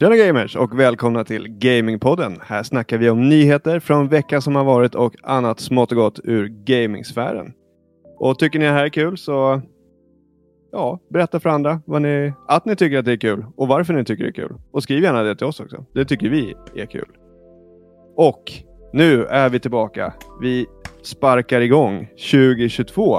Tjena 0.00 0.16
gamers 0.16 0.56
och 0.56 0.80
välkomna 0.80 1.24
till 1.24 1.48
Gamingpodden. 1.48 2.40
Här 2.42 2.62
snackar 2.62 2.98
vi 2.98 3.10
om 3.10 3.28
nyheter 3.28 3.80
från 3.80 4.08
veckan 4.08 4.42
som 4.42 4.56
har 4.56 4.64
varit 4.64 4.94
och 4.94 5.14
annat 5.22 5.60
smått 5.60 5.92
och 5.92 5.96
gott 5.96 6.20
ur 6.24 6.48
gamingsfären. 6.48 7.52
Och 8.18 8.38
tycker 8.38 8.58
ni 8.58 8.64
det 8.64 8.70
här 8.70 8.84
är 8.84 8.88
kul 8.88 9.18
så 9.18 9.62
ja, 10.72 10.98
berätta 11.10 11.40
för 11.40 11.50
andra 11.50 11.80
vad 11.86 12.02
ni, 12.02 12.32
att 12.48 12.64
ni 12.64 12.76
tycker 12.76 12.98
att 12.98 13.04
det 13.04 13.12
är 13.12 13.16
kul 13.16 13.46
och 13.56 13.68
varför 13.68 13.94
ni 13.94 14.04
tycker 14.04 14.24
det 14.24 14.30
är 14.30 14.48
kul. 14.48 14.54
Och 14.70 14.82
skriv 14.82 15.02
gärna 15.02 15.22
det 15.22 15.36
till 15.36 15.46
oss 15.46 15.60
också. 15.60 15.84
Det 15.94 16.04
tycker 16.04 16.28
vi 16.28 16.54
är 16.74 16.86
kul. 16.86 17.08
Och 18.16 18.52
nu 18.92 19.24
är 19.24 19.50
vi 19.50 19.60
tillbaka. 19.60 20.14
Vi 20.40 20.66
sparkar 21.02 21.60
igång 21.60 22.08
2022. 22.32 23.18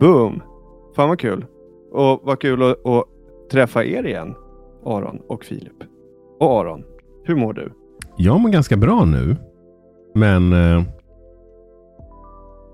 Boom! 0.00 0.42
Fan 0.96 1.08
vad 1.08 1.20
kul. 1.20 1.46
Och 1.90 2.20
vad 2.22 2.40
kul 2.40 2.62
att, 2.62 2.86
att 2.86 3.04
träffa 3.50 3.84
er 3.84 4.06
igen. 4.06 4.34
Aron 4.84 5.22
och 5.28 5.44
Filip. 5.44 5.91
Och 6.42 6.60
Aron, 6.60 6.84
hur 7.24 7.36
mår 7.36 7.52
du? 7.52 7.72
Jag 8.16 8.40
mår 8.40 8.50
ganska 8.50 8.76
bra 8.76 9.04
nu. 9.04 9.36
Men 10.14 10.52
eh, 10.52 10.82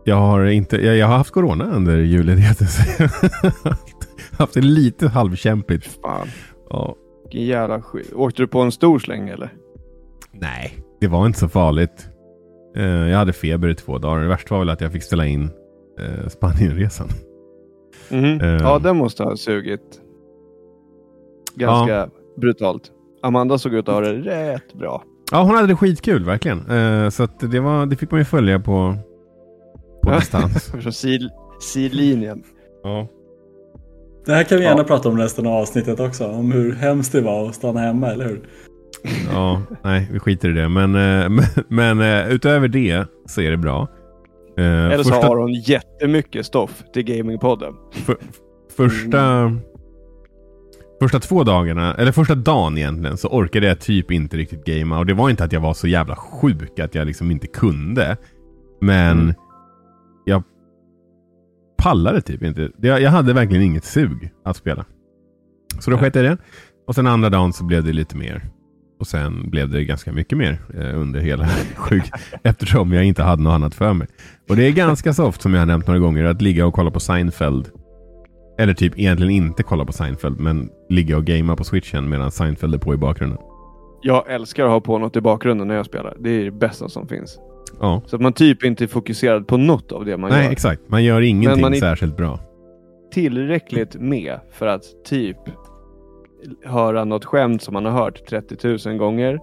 jag, 0.05 0.17
har 0.17 0.45
inte, 0.45 0.77
jag, 0.77 0.97
jag, 0.97 1.07
har 1.07 1.17
haft 1.17 1.31
corona 1.31 1.65
under 1.65 1.99
julledigheten. 1.99 2.67
haft 4.39 4.55
det 4.55 4.61
lite 4.61 5.09
halvkämpigt. 5.09 6.01
Fan. 6.03 6.27
Ja. 6.71 6.97
Vilken 7.23 7.47
jävla 7.47 7.83
skit. 7.83 8.13
Åkte 8.13 8.43
du 8.43 8.47
på 8.47 8.61
en 8.61 8.73
stor 8.73 8.99
släng 8.99 9.29
eller? 9.29 9.53
Nej, 10.33 10.79
det 11.01 11.07
var 11.09 11.27
inte 11.27 11.39
så 11.39 11.49
farligt. 11.49 12.09
Eh, 12.77 12.85
jag 12.85 13.19
hade 13.19 13.33
feber 13.33 13.69
i 13.69 13.75
två 13.75 13.99
dagar. 13.99 14.23
Det 14.23 14.29
värsta 14.29 14.55
var 14.55 14.59
väl 14.59 14.71
att 14.71 14.81
jag 14.81 14.93
fick 14.93 15.03
ställa 15.03 15.27
in 15.27 15.51
eh, 16.01 16.29
Spanienresan. 16.29 17.09
Mm 18.11 18.25
-hmm. 18.25 18.63
Ja, 18.63 18.79
den 18.79 18.97
måste 18.97 19.23
ha 19.23 19.37
sugit 19.37 20.01
ganska 21.55 21.95
ja. 21.95 22.09
brutalt. 22.37 22.93
Amanda 23.23 23.59
såg 23.59 23.75
ut 23.75 23.89
att 23.89 23.95
ha 23.95 24.01
det 24.01 24.13
rätt 24.13 24.75
bra. 24.75 25.03
Ja, 25.31 25.43
hon 25.43 25.55
hade 25.55 25.67
det 25.67 25.77
skitkul 25.77 26.25
verkligen. 26.25 26.71
Uh, 26.71 27.11
så 27.11 27.23
att 27.23 27.41
det, 27.41 27.61
var, 27.61 27.87
det 27.87 27.97
fick 27.97 28.11
man 28.11 28.21
ju 28.21 28.25
följa 28.25 28.59
på, 28.59 28.97
på 30.03 30.11
distans. 30.11 30.73
Från 30.83 30.93
sidlinjen. 31.61 32.43
Ja. 32.83 33.09
Det 34.27 34.35
här 34.35 34.45
kan 34.45 34.59
vi 34.59 34.65
gärna 34.65 34.81
ja. 34.81 34.85
prata 34.85 35.09
om 35.09 35.19
resten 35.19 35.47
av 35.47 35.53
avsnittet 35.53 36.01
också. 36.01 36.27
Om 36.27 36.53
hur 36.53 36.75
hemskt 36.75 37.13
det 37.13 37.21
var 37.21 37.49
att 37.49 37.55
stanna 37.55 37.81
hemma, 37.81 38.11
eller 38.11 38.25
hur? 38.25 38.49
Ja, 39.33 39.63
nej, 39.85 40.09
vi 40.13 40.19
skiter 40.19 40.49
i 40.49 40.53
det. 40.53 40.69
Men, 40.69 40.95
uh, 40.95 41.29
men, 41.69 41.99
men 41.99 42.01
uh, 42.01 42.33
utöver 42.35 42.69
det 42.69 43.07
så 43.27 43.41
är 43.41 43.51
det 43.51 43.57
bra. 43.57 43.89
eller 44.57 44.97
så 44.97 45.05
första... 45.05 45.27
har 45.27 45.37
hon 45.37 45.55
jättemycket 45.55 46.47
stoff 46.47 46.83
till 46.93 47.03
Gamingpodden. 47.03 47.75
För, 47.93 48.17
första... 48.77 49.53
Första 51.01 51.21
två 51.21 51.45
dagarna, 51.45 51.95
eller 51.95 52.13
första 52.13 52.35
dagen 52.35 52.79
egentligen, 52.79 53.17
så 53.17 53.29
orkade 53.29 53.67
jag 53.67 53.81
typ 53.81 54.11
inte 54.11 54.37
riktigt 54.37 54.65
gamea. 54.65 54.99
Och 54.99 55.07
det 55.07 55.15
var 55.15 55.31
inte 55.31 55.45
att 55.45 55.53
jag 55.53 55.61
var 55.61 55.75
så 55.75 55.89
jävla 55.89 56.17
sjuk 56.17 56.79
att 56.79 56.95
jag 56.95 57.07
liksom 57.07 57.31
inte 57.31 57.47
kunde. 57.47 58.17
Men 58.81 59.21
mm. 59.21 59.35
jag 60.25 60.43
pallade 61.79 62.21
typ 62.21 62.43
inte. 62.43 62.71
Jag 62.81 63.11
hade 63.11 63.33
verkligen 63.33 63.63
inget 63.63 63.85
sug 63.85 64.31
att 64.45 64.57
spela. 64.57 64.85
Så 65.79 65.91
då 65.91 65.99
sket 65.99 66.15
jag 66.15 66.25
det. 66.25 66.39
Och 66.87 66.95
sen 66.95 67.07
andra 67.07 67.31
dagen 67.31 67.53
så 67.53 67.65
blev 67.65 67.85
det 67.85 67.93
lite 67.93 68.17
mer. 68.17 68.43
Och 69.01 69.07
sen 69.07 69.51
blev 69.51 69.71
det 69.71 69.85
ganska 69.85 70.13
mycket 70.13 70.39
mer 70.39 70.59
eh, 70.75 71.01
under 71.01 71.21
hela 71.21 71.49
sjuk. 71.77 72.11
eftersom 72.43 72.93
jag 72.93 73.05
inte 73.05 73.23
hade 73.23 73.43
något 73.43 73.55
annat 73.55 73.75
för 73.75 73.93
mig. 73.93 74.09
Och 74.49 74.57
det 74.57 74.67
är 74.67 74.73
ganska 74.73 75.15
soft 75.15 75.43
som 75.43 75.55
jag 75.55 75.61
har 75.61 75.67
nämnt 75.67 75.87
några 75.87 76.01
gånger 76.01 76.25
att 76.25 76.43
ligga 76.43 76.67
och 76.67 76.75
kolla 76.75 76.91
på 76.91 77.01
Seinfeld 77.01 77.71
eller 78.59 78.75
typ 78.75 78.99
egentligen 78.99 79.33
inte 79.33 79.63
kolla 79.63 79.85
på 79.85 79.93
Seinfeld, 79.93 80.41
men 80.41 80.71
ligga 80.89 81.17
och 81.17 81.25
gamea 81.25 81.57
på 81.57 81.65
switchen 81.65 82.09
medan 82.09 82.31
Seinfeld 82.31 82.75
är 82.75 82.79
på 82.79 82.95
i 82.95 82.97
bakgrunden. 82.97 83.39
Jag 84.03 84.31
älskar 84.31 84.65
att 84.65 84.71
ha 84.71 84.81
på 84.81 84.99
något 84.99 85.17
i 85.17 85.21
bakgrunden 85.21 85.69
när 85.69 85.75
jag 85.75 85.87
spelar. 85.87 86.17
Det 86.19 86.31
är 86.31 86.45
det 86.45 86.51
bästa 86.51 86.89
som 86.89 87.09
finns. 87.09 87.39
Ja. 87.81 88.03
Så 88.07 88.17
att 88.17 88.23
man 88.23 88.33
typ 88.33 88.65
inte 88.65 88.85
är 88.85 88.89
fokuserad 88.89 89.47
på 89.47 89.57
något 89.57 89.93
av 89.93 90.05
det 90.05 90.17
man 90.17 90.31
Nej, 90.31 90.39
gör. 90.39 90.45
Nej, 90.45 90.53
exakt. 90.53 90.83
Man 90.87 91.05
gör 91.05 91.21
ingenting 91.21 91.61
man 91.61 91.75
särskilt 91.75 92.17
bra. 92.17 92.41
Tillräckligt 93.13 93.95
med 93.95 94.41
för 94.53 94.67
att 94.67 95.05
typ 95.05 95.37
höra 96.65 97.05
något 97.05 97.25
skämt 97.25 97.63
som 97.63 97.75
man 97.75 97.85
har 97.85 97.93
hört 97.93 98.27
30 98.27 98.89
000 98.89 98.99
gånger. 98.99 99.39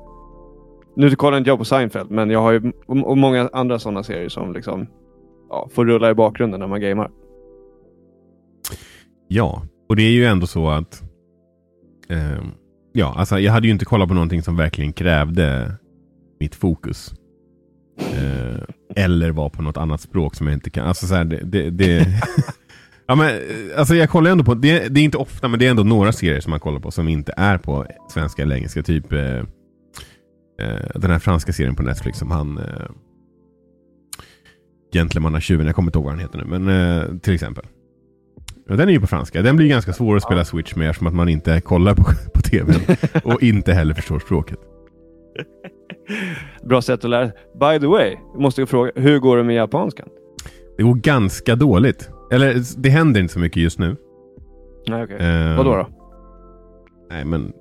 Nu 0.96 1.16
kollar 1.16 1.38
inte 1.38 1.50
jag 1.50 1.60
på 1.60 1.66
Seinfeld, 1.66 2.12
men 2.12 2.30
jag 2.30 2.42
har 2.42 2.52
ju 2.52 2.72
och 2.86 3.18
många 3.18 3.50
andra 3.54 3.80
sådana 3.80 4.04
serier 4.04 4.30
som 4.30 4.54
liksom 4.54 4.88
ja, 5.50 5.70
får 5.74 5.86
rulla 5.86 6.10
i 6.10 6.14
bakgrunden 6.14 6.60
när 6.60 6.68
man 6.68 6.82
gamer. 6.82 7.10
Ja, 9.28 9.64
och 9.90 9.96
det 9.96 10.04
är 10.04 10.12
ju 10.12 10.26
ändå 10.26 10.48
så 10.48 10.70
att 10.70 11.04
eh, 12.10 12.44
Ja, 12.98 13.14
alltså 13.18 13.40
jag 13.40 13.52
hade 13.52 13.68
ju 13.68 13.74
inte 13.74 13.86
kollat 13.86 14.08
på 14.08 14.14
någonting 14.14 14.42
som 14.42 14.58
verkligen 14.58 14.94
krävde 14.94 15.72
mitt 16.40 16.56
fokus. 16.56 17.14
Eh, 18.00 18.62
eller 18.96 19.32
var 19.32 19.50
på 19.50 19.62
något 19.62 19.78
annat 19.78 20.02
språk 20.02 20.36
som 20.36 20.48
jag 20.48 20.54
inte 20.54 20.70
kan. 20.70 20.88
Alltså 20.88 21.08
så 21.08 21.16
här, 21.16 21.24
det, 21.24 21.40
det, 21.44 21.70
det 21.70 22.08
ja, 23.08 23.16
men, 23.16 23.42
alltså 23.78 23.96
jag 23.96 24.10
kollar 24.10 24.32
ändå 24.32 24.44
på, 24.44 24.54
det, 24.54 24.88
det, 24.88 25.00
är 25.00 25.04
inte 25.04 25.18
ofta 25.18 25.48
men 25.48 25.60
det 25.60 25.66
är 25.66 25.70
ändå 25.70 25.84
några 25.84 26.12
serier 26.12 26.42
som 26.42 26.50
man 26.50 26.60
kollar 26.60 26.80
på 26.80 26.92
som 26.92 27.08
inte 27.08 27.34
är 27.38 27.58
på 27.58 27.86
svenska 28.10 28.42
eller 28.42 28.56
engelska. 28.56 28.84
Typ 28.84 29.14
eh, 29.14 29.38
eh 30.60 30.90
den 30.96 31.12
här 31.12 31.20
franska 31.20 31.54
serien 31.54 31.76
på 31.76 31.84
Netflix 31.84 32.20
som 32.20 32.32
han 32.32 32.58
eh, 32.58 32.90
Gentlemannatjuven, 34.94 35.66
jag 35.66 35.76
kommer 35.76 35.88
inte 35.88 35.98
ihåg 35.98 36.06
vad 36.06 36.14
han 36.14 36.22
heter 36.22 36.38
nu. 36.38 36.60
Men 36.60 36.68
eh, 36.68 37.18
till 37.18 37.34
exempel. 37.34 37.66
Ja, 38.68 38.76
den 38.76 38.90
är 38.90 38.94
ju 38.94 39.00
på 39.00 39.08
franska. 39.08 39.42
Den 39.42 39.56
blir 39.56 39.68
ganska 39.68 39.94
svår 39.94 40.16
att 40.16 40.24
spela 40.24 40.40
ja. 40.40 40.46
Switch 40.46 40.76
med 40.76 40.90
eftersom 40.90 41.08
att 41.08 41.14
man 41.14 41.30
inte 41.30 41.62
kollar 41.62 41.96
på, 41.96 42.04
på 42.34 42.42
tvn 42.42 42.82
och 43.24 43.44
inte 43.44 43.74
heller 43.74 43.94
förstår 43.94 44.20
språket. 44.20 44.60
Bra 46.64 46.82
sätt 46.82 47.04
att 47.04 47.10
lära 47.10 47.26
By 47.60 47.80
the 47.80 47.88
way, 47.88 48.16
måste 48.36 48.62
jag 48.62 48.70
fråga, 48.70 48.92
hur 48.96 49.20
går 49.20 49.38
det 49.38 49.44
med 49.44 49.56
japanskan? 49.56 50.10
Det 50.78 50.84
går 50.84 50.96
ganska 50.96 51.56
dåligt. 51.56 52.10
Eller 52.32 52.82
det 52.82 52.90
händer 52.90 53.22
inte 53.22 53.34
så 53.34 53.40
mycket 53.40 53.64
just 53.64 53.80
nu. 53.80 53.96
Nej, 54.88 55.04
okej. 55.04 55.16
Okay. 55.16 55.52
Uh, 55.52 55.58
Vadå 55.58 55.76
då? 55.76 55.88
Nej, 57.10 57.26
men 57.26 57.54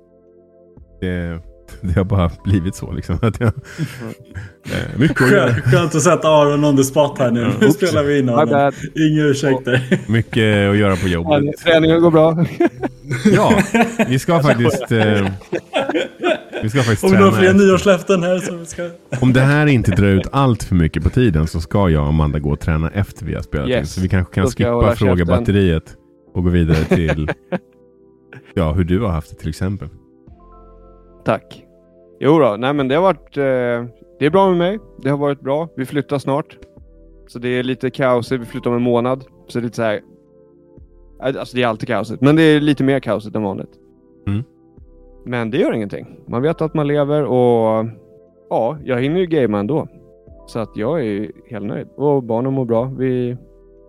det, 1.01 1.39
det 1.81 1.93
har 1.93 2.03
bara 2.03 2.31
blivit 2.43 2.75
så 2.75 2.91
liksom. 2.91 3.19
Att 3.21 3.39
jag, 3.39 3.51
eh, 4.65 4.99
mycket 4.99 5.17
Skönt, 5.17 5.63
skönt 5.63 5.95
att 5.95 6.01
sätta 6.01 6.29
Aron 6.29 6.65
on 6.65 6.77
the 6.77 6.83
spot 6.83 7.19
här 7.19 7.31
nu. 7.31 7.51
Nu 7.61 7.71
spelar 7.71 8.03
vi 8.03 8.19
in 8.19 8.29
honom. 8.29 8.71
Inga 8.95 9.23
ursäkter. 9.23 9.99
Mycket 10.07 10.69
att 10.69 10.77
göra 10.77 10.95
på 10.95 11.07
jobbet. 11.07 11.43
Ja, 11.43 11.53
träningen 11.63 12.01
går 12.01 12.11
bra. 12.11 12.45
ja, 13.35 13.61
vi 14.07 14.19
ska 14.19 14.39
faktiskt... 14.39 14.91
Eh, 14.91 15.27
vi 16.63 16.69
ska 16.69 16.79
faktiskt 16.79 17.03
Om 17.03 17.11
vi 17.11 17.17
har 17.17 17.31
fler 17.31 17.53
nyårslöften 17.53 18.23
här 18.23 18.39
så 18.39 18.55
vi 18.55 18.65
ska... 18.65 18.89
Om 19.21 19.33
det 19.33 19.41
här 19.41 19.67
inte 19.67 19.91
drar 19.91 20.07
ut 20.07 20.27
allt 20.31 20.63
för 20.63 20.75
mycket 20.75 21.03
på 21.03 21.09
tiden 21.09 21.47
så 21.47 21.61
ska 21.61 21.89
jag 21.89 22.01
och 22.01 22.09
Amanda 22.09 22.39
gå 22.39 22.51
och 22.51 22.59
träna 22.59 22.89
efter 22.89 23.25
vi 23.25 23.33
har 23.35 23.41
spelat 23.41 23.69
yes. 23.69 23.79
in. 23.79 23.85
Så 23.85 24.01
vi 24.01 24.09
kanske 24.09 24.35
kan 24.35 24.47
skippa 24.47 24.95
frågebatteriet 24.95 25.95
och 26.33 26.43
gå 26.43 26.49
vidare 26.49 26.83
till 26.83 27.29
ja, 28.53 28.73
hur 28.73 28.83
du 28.83 29.01
har 29.01 29.09
haft 29.09 29.29
det 29.29 29.35
till 29.35 29.49
exempel. 29.49 29.89
Tack. 31.25 31.64
Jo 32.19 32.39
då, 32.39 32.55
nej 32.59 32.73
men 32.73 32.87
det 32.87 32.95
har 32.95 33.01
varit... 33.01 33.37
Eh, 33.37 33.91
det 34.19 34.25
är 34.25 34.29
bra 34.29 34.49
med 34.49 34.57
mig. 34.57 34.79
Det 34.97 35.09
har 35.09 35.17
varit 35.17 35.41
bra. 35.41 35.67
Vi 35.75 35.85
flyttar 35.85 36.17
snart. 36.17 36.57
Så 37.27 37.39
det 37.39 37.49
är 37.49 37.63
lite 37.63 37.89
kaosigt. 37.89 38.41
Vi 38.41 38.45
flyttar 38.45 38.69
om 38.69 38.75
en 38.75 38.81
månad. 38.81 39.23
Så 39.47 39.59
det 39.59 39.61
är 39.61 39.63
lite 39.63 39.75
så 39.75 39.81
här... 39.83 40.01
Eh, 41.23 41.39
alltså 41.39 41.55
det 41.55 41.63
är 41.63 41.67
alltid 41.67 41.87
kaosigt, 41.87 42.21
men 42.21 42.35
det 42.35 42.41
är 42.41 42.59
lite 42.59 42.83
mer 42.83 42.99
kaosigt 42.99 43.35
än 43.35 43.43
vanligt. 43.43 43.71
Mm. 44.27 44.43
Men 45.25 45.51
det 45.51 45.57
gör 45.57 45.73
ingenting. 45.73 46.19
Man 46.27 46.41
vet 46.41 46.61
att 46.61 46.73
man 46.73 46.87
lever 46.87 47.23
och 47.23 47.85
ja, 48.49 48.77
jag 48.83 49.01
hinner 49.01 49.19
ju 49.19 49.25
gamea 49.25 49.59
ändå. 49.59 49.87
Så 50.47 50.59
att 50.59 50.77
jag 50.77 51.05
är 51.05 51.31
helt 51.49 51.65
nöjd. 51.65 51.87
Och 51.95 52.23
barnen 52.23 52.53
mår 52.53 52.65
bra. 52.65 52.91
Vi 52.97 53.37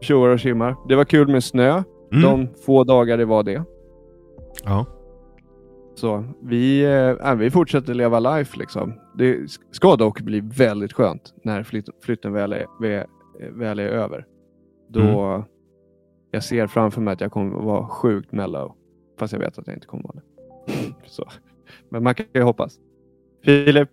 tjoar 0.01 0.29
och 0.29 0.41
simmar. 0.41 0.77
Det 0.89 0.97
var 0.97 1.05
kul 1.05 1.29
med 1.29 1.45
snö. 1.45 1.83
Mm. 2.13 2.23
De 2.23 2.49
få 2.67 2.85
dagar 2.85 3.19
det 3.19 3.25
var 3.25 3.43
det. 3.43 3.63
Ja. 4.65 4.87
Så 5.97 6.25
vi, 6.43 6.85
äh, 7.25 7.35
vi 7.35 7.51
fortsätter 7.51 7.95
leva 7.95 8.21
life 8.21 8.59
liksom. 8.59 8.95
Det 9.15 9.51
ska 9.71 9.97
dock 9.97 10.21
bli 10.21 10.41
väldigt 10.41 10.93
skönt 10.93 11.35
när 11.43 11.63
flyt, 11.63 11.89
flytten 12.03 12.33
väl 12.33 12.53
är, 12.53 12.67
väl 13.51 13.79
är 13.79 13.89
över. 13.89 14.27
Då 14.89 15.01
mm. 15.01 15.43
jag 16.31 16.45
ser 16.45 16.67
framför 16.67 17.01
mig 17.01 17.13
att 17.13 17.21
jag 17.21 17.33
kommer 17.33 17.57
vara 17.57 17.87
sjukt 17.87 18.33
mellow. 18.33 18.73
Fast 19.19 19.33
jag 19.33 19.41
vet 19.41 19.59
att 19.59 19.67
jag 19.67 19.77
inte 19.77 19.87
kommer 19.87 20.05
vara 20.05 20.15
det. 20.15 20.23
Så. 21.07 21.29
Men 21.89 22.03
man 22.03 22.15
kan 22.15 22.27
ju 22.35 22.43
hoppas. 22.43 22.79
Filip, 23.45 23.89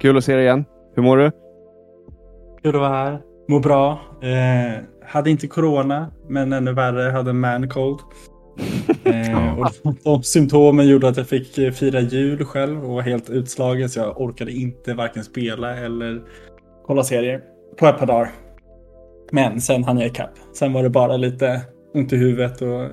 kul 0.00 0.16
att 0.16 0.24
se 0.24 0.34
dig 0.34 0.44
igen. 0.44 0.64
Hur 0.94 1.02
mår 1.02 1.16
du? 1.16 1.30
Kul 2.62 2.74
att 2.74 2.80
vara 2.80 2.88
här. 2.88 3.22
Mår 3.48 3.60
bra. 3.60 3.98
Eh, 4.20 4.84
hade 5.06 5.30
inte 5.30 5.46
corona, 5.48 6.12
men 6.28 6.52
ännu 6.52 6.72
värre, 6.72 7.10
hade 7.10 7.32
man 7.32 7.68
cold. 7.68 8.00
Eh, 9.04 9.58
och 9.58 9.94
de 10.04 10.22
symptomen 10.22 10.88
gjorde 10.88 11.08
att 11.08 11.16
jag 11.16 11.26
fick 11.28 11.58
eh, 11.58 11.70
fira 11.72 12.00
jul 12.00 12.44
själv 12.44 12.84
och 12.84 12.90
var 12.94 13.02
helt 13.02 13.30
utslagen 13.30 13.88
så 13.88 14.00
jag 14.00 14.20
orkade 14.20 14.52
inte 14.52 14.94
varken 14.94 15.24
spela 15.24 15.76
eller 15.76 16.22
kolla 16.86 17.04
serier 17.04 17.40
på 17.78 17.86
ett 17.86 17.98
par 17.98 18.06
dagar. 18.06 18.30
Men 19.32 19.60
sen 19.60 19.84
hann 19.84 19.98
jag 19.98 20.06
ikapp. 20.06 20.30
Sen 20.52 20.72
var 20.72 20.82
det 20.82 20.90
bara 20.90 21.16
lite 21.16 21.60
ont 21.94 22.12
i 22.12 22.16
huvudet 22.16 22.62
och 22.62 22.88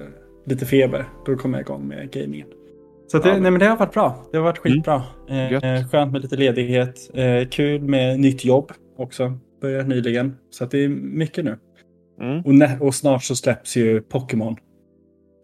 lite 0.46 0.66
feber. 0.66 1.06
Då 1.26 1.36
kom 1.36 1.54
jag 1.54 1.62
igång 1.62 1.88
med 1.88 2.12
gamingen. 2.12 2.48
Så 3.08 3.18
det, 3.20 3.28
Ja, 3.28 3.34
men- 3.34 3.42
nej, 3.44 3.52
men 3.52 3.60
det 3.60 3.66
har 3.66 3.78
varit 3.78 3.94
bra. 3.94 4.26
Det 4.32 4.38
har 4.38 4.44
varit 4.44 4.58
skitbra. 4.58 5.04
Gött. 5.52 5.64
Eh, 5.64 5.88
skönt 5.90 6.12
med 6.12 6.22
lite 6.22 6.36
ledighet. 6.36 7.10
Eh, 7.14 7.48
kul 7.50 7.82
med 7.82 8.20
nytt 8.20 8.46
jobb 8.46 8.72
också. 8.98 9.34
Börjat 9.62 9.88
nyligen. 9.88 10.36
Så 10.50 10.66
det 10.66 10.84
är 10.84 10.88
mycket 10.90 11.46
nu. 11.46 11.58
Mm. 12.22 12.40
Och, 12.80 12.88
och 12.88 12.96
snart 12.96 13.24
så 13.24 13.36
släpps 13.36 13.78
ju 13.78 14.02
Pokémon. 14.02 14.56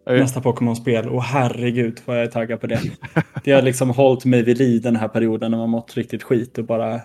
Nästa 0.06 0.40
Pokémon-spel. 0.40 1.08
Och 1.08 1.22
herregud 1.22 2.00
vad 2.04 2.16
jag 2.16 2.24
är 2.24 2.28
taggad 2.28 2.60
på 2.60 2.66
det. 2.66 2.80
Det 3.44 3.52
har 3.52 3.62
liksom 3.62 3.90
hållit 3.90 4.24
mig 4.24 4.42
vid 4.42 4.58
liv 4.58 4.82
den 4.82 4.96
här 4.96 5.08
perioden 5.08 5.50
när 5.50 5.58
man 5.58 5.70
mått 5.70 5.96
riktigt 5.96 6.22
skit 6.22 6.58
och 6.58 6.64
bara 6.64 7.00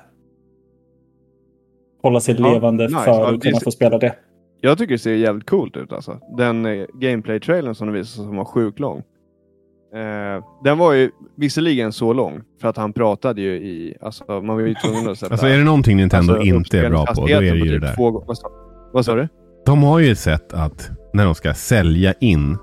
hålla 2.03 2.19
sig 2.19 2.35
Ja, 2.39 2.53
levande 2.53 2.83
nice. 2.87 2.99
för 2.99 3.11
Ja, 3.11 3.25
att 3.27 3.41
det 3.41 3.47
kunna 3.47 3.59
ser- 3.59 3.63
få 3.63 3.71
spela 3.71 3.97
det. 3.97 4.15
Jag 4.61 4.77
tycker 4.77 4.93
det 4.93 4.99
ser 4.99 5.13
jävligt 5.13 5.49
coolt 5.49 5.77
ut 5.77 5.93
alltså. 5.93 6.19
Den 6.37 6.65
eh, 6.65 6.85
gameplay-trailern 6.93 7.75
som 7.75 7.87
de 7.87 7.93
visade 7.93 8.27
som 8.27 8.35
var 8.37 8.45
sjukt 8.45 8.79
lång. 8.79 8.97
Eh, 9.95 10.43
den 10.63 10.77
var 10.77 10.93
ju 10.93 11.11
visserligen 11.35 11.91
så 11.93 12.13
lång 12.13 12.41
för 12.61 12.67
att 12.67 12.77
han 12.77 12.93
pratade 12.93 13.41
ju 13.41 13.55
i, 13.55 13.97
alltså 14.01 14.23
man 14.27 14.47
var 14.47 14.59
ju 14.59 14.73
tvungen 14.75 15.09
att 15.09 15.17
sätta... 15.19 15.33
Alltså 15.33 15.47
är 15.47 15.57
det 15.57 15.63
någonting 15.63 15.97
Nintendo 15.97 16.33
alltså, 16.33 16.47
inte 16.47 16.79
är 16.79 16.89
bra 16.89 17.05
på, 17.05 17.21
då 17.21 17.29
är 17.29 17.41
det 17.41 17.47
ju 17.47 17.63
det 17.65 17.69
typ 17.71 17.81
där. 17.81 17.95
två 17.95 18.23
vad 18.27 18.37
sa- 18.37 18.49
Vad 18.93 19.05
sa 19.05 19.15
du? 19.15 19.27
De 19.65 19.83
har 19.83 19.99
ju 19.99 20.11
ett 20.11 20.19
sätt 20.19 20.53
att 20.53 20.89
när 21.13 21.25
de 21.25 21.35
ska 21.35 21.53
sälja 21.53 22.13
in 22.19 22.57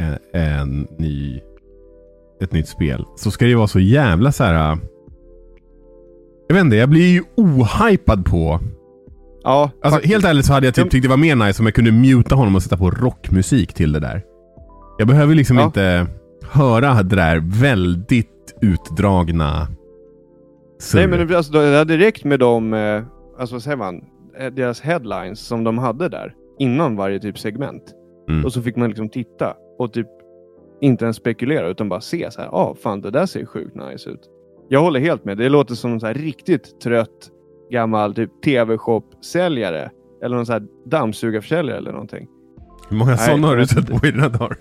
en, 0.00 0.18
en 0.42 0.86
ny, 0.98 1.40
ett 2.42 2.52
nytt 2.52 2.68
spel 2.68 3.04
så 3.16 3.30
ska 3.30 3.44
det 3.44 3.54
vara 3.54 3.66
så 3.66 3.80
jävla 3.80 4.32
så 4.32 4.44
här. 4.44 4.72
äh, 4.72 4.78
Jag 6.48 6.54
vet 6.54 6.64
inte, 6.64 6.76
jag 6.76 6.88
blir 6.88 7.06
ju 7.12 7.22
ohypad 7.36 8.24
på. 8.24 8.60
Ja, 9.42 9.70
Alltså 9.82 9.90
faktiskt. 9.96 10.12
helt 10.14 10.24
ärligt 10.24 10.46
så 10.46 10.52
hade 10.52 10.66
jag 10.66 10.74
typ 10.74 10.90
tyckt 10.90 11.02
det 11.02 11.08
var 11.08 11.16
mer 11.16 11.36
nice 11.36 11.62
om 11.62 11.66
jag 11.66 11.74
kunde 11.74 11.92
muta 11.92 12.34
honom 12.34 12.56
och 12.56 12.62
sätta 12.62 12.76
på 12.76 12.90
rockmusik 12.90 13.72
till 13.74 13.92
det 13.92 14.00
där. 14.00 14.22
Jag 14.98 15.08
behöver 15.08 15.34
liksom 15.34 15.56
Ja. 15.56 15.64
inte 15.64 16.06
höra 16.50 17.02
det 17.02 17.16
där 17.16 17.42
väldigt 17.60 18.54
utdragna 18.60 19.68
Nej 20.94 21.06
men 21.08 21.34
alltså, 21.36 21.52
det 21.52 21.78
hade 21.78 21.96
räckt 21.98 22.24
med 22.24 22.40
de, 22.40 22.74
eh, 22.74 23.02
alltså 23.38 23.54
vad 23.54 23.62
säger 23.62 23.76
man, 23.76 24.00
Eh, 24.38 24.46
deras 24.52 24.80
headlines 24.80 25.40
som 25.40 25.64
de 25.64 25.78
hade 25.78 26.08
där 26.08 26.34
innan 26.58 26.96
varje 26.96 27.20
typ 27.20 27.38
segment. 27.38 27.82
Mm. 28.28 28.44
Och 28.44 28.52
så 28.52 28.62
fick 28.62 28.76
man 28.76 28.88
liksom 28.88 29.08
titta 29.08 29.54
och 29.80 29.92
typ 29.92 30.06
inte 30.80 31.04
ens 31.04 31.16
spekulera 31.16 31.68
utan 31.68 31.88
bara 31.88 32.00
se 32.00 32.30
så 32.30 32.40
här, 32.40 32.48
ja 32.48 32.52
ah, 32.52 32.74
fan 32.74 33.00
det 33.00 33.10
där 33.10 33.26
ser 33.26 33.46
sjukt 33.46 33.76
nice 33.76 34.10
ut. 34.10 34.20
Jag 34.68 34.80
håller 34.80 35.00
helt 35.00 35.24
med, 35.24 35.38
det 35.38 35.48
låter 35.48 35.74
som 35.74 35.92
en 35.92 36.00
så 36.00 36.06
här 36.06 36.14
riktigt 36.14 36.80
trött 36.80 37.30
gammal 37.70 38.14
typ 38.14 38.30
tv-shop-säljare. 38.44 39.90
Eller 40.22 40.36
någon 40.36 40.46
så 40.46 40.52
här 40.52 40.62
dammsugarförsäljare 40.86 41.78
eller 41.78 41.92
någonting. 41.92 42.28
Hur 42.88 42.96
många 42.96 43.10
Nej, 43.10 43.18
sådana 43.18 43.46
har 43.46 43.56
du 43.56 43.66
sett 43.66 43.86
på 43.86 44.06
i 44.06 44.10
dina 44.10 44.28
dagar? 44.28 44.56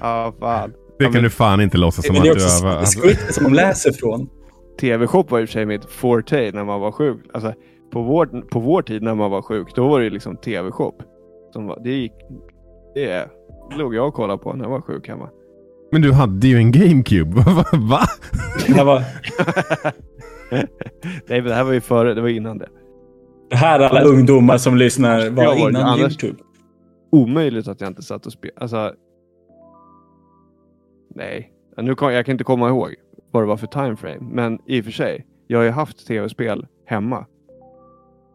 Ja, 0.00 0.34
fan. 0.40 0.70
Det 0.70 1.04
Ja, 1.04 1.04
kan 1.04 1.12
men 1.12 1.22
du 1.22 1.30
fan 1.30 1.60
inte 1.60 1.78
låtsas 1.78 2.06
som 2.06 2.12
Men 2.12 2.22
att 2.22 2.24
det 2.24 2.30
är 2.30 2.34
du 2.34 2.44
också 2.44 2.66
har... 2.66 2.76
Alltså, 2.76 3.00
script 3.00 3.34
som 3.34 3.44
de 3.44 3.54
läser 3.54 3.92
från. 3.92 4.28
TV-shop 4.80 5.24
var 5.28 5.40
i 5.40 5.44
och 5.44 5.48
för 5.48 5.52
sig 5.52 5.66
mitt 5.66 5.84
forte 5.84 6.50
när 6.54 6.64
man 6.64 6.80
var 6.80 6.92
sjuk. 6.92 7.20
Alltså, 7.32 7.54
på, 7.92 8.02
vår, 8.02 8.26
på 8.50 8.60
vår 8.60 8.82
tid 8.82 9.02
när 9.02 9.14
man 9.14 9.30
var 9.30 9.42
sjuk, 9.42 9.74
då 9.74 9.88
var 9.88 9.98
det 9.98 10.04
ju 10.04 10.10
liksom 10.10 10.36
TV-shop. 10.36 10.92
Som 11.52 11.66
var, 11.66 11.80
det 11.84 11.90
gick... 11.90 12.12
Det 12.94 13.28
låg 13.78 13.94
jag 13.94 14.08
och 14.08 14.14
kollade 14.14 14.42
på 14.42 14.52
när 14.52 14.64
jag 14.64 14.70
var 14.70 14.80
sjuk 14.80 15.08
hemma. 15.08 15.30
men 15.92 16.02
du 16.02 16.12
hade 16.12 16.46
ju 16.48 16.56
en 16.56 16.72
GameCube. 16.72 17.30
Va? 17.90 18.00
Det 18.76 18.84
var, 18.84 19.02
Nej, 21.28 21.40
men 21.40 21.44
det 21.44 21.54
här 21.54 21.64
var 21.64 21.72
ju 21.72 21.80
före, 21.80 22.14
det 22.14 22.20
var 22.20 22.28
innan 22.28 22.58
det. 22.58 22.68
det 23.50 23.56
här 23.56 23.80
är 23.80 23.84
alla 23.88 24.02
ungdomar 24.02 24.56
som 24.58 24.76
lyssnar 24.76 25.30
var 25.30 25.42
Jag 25.44 25.50
var- 25.50 25.68
innan 25.68 25.82
annars- 25.82 26.00
YouTube. 26.24 26.42
Omöjligt 27.12 27.68
att 27.68 27.80
jag 27.80 27.90
inte 27.90 28.02
satt 28.02 28.26
och 28.26 28.32
spelade. 28.32 28.60
Alltså... 28.60 28.92
Nej. 31.14 31.52
Nu 31.76 31.94
kan, 31.94 32.14
jag 32.14 32.26
kan 32.26 32.32
inte 32.32 32.44
komma 32.44 32.68
ihåg 32.68 32.94
vad 33.30 33.42
det 33.42 33.46
var 33.46 33.56
för 33.56 33.66
time 33.66 33.96
frame. 33.96 34.20
Men 34.20 34.58
i 34.66 34.80
och 34.80 34.84
för 34.84 34.92
sig, 34.92 35.26
jag 35.46 35.58
har 35.58 35.64
ju 35.64 35.70
haft 35.70 36.06
tv-spel 36.06 36.66
hemma. 36.86 37.26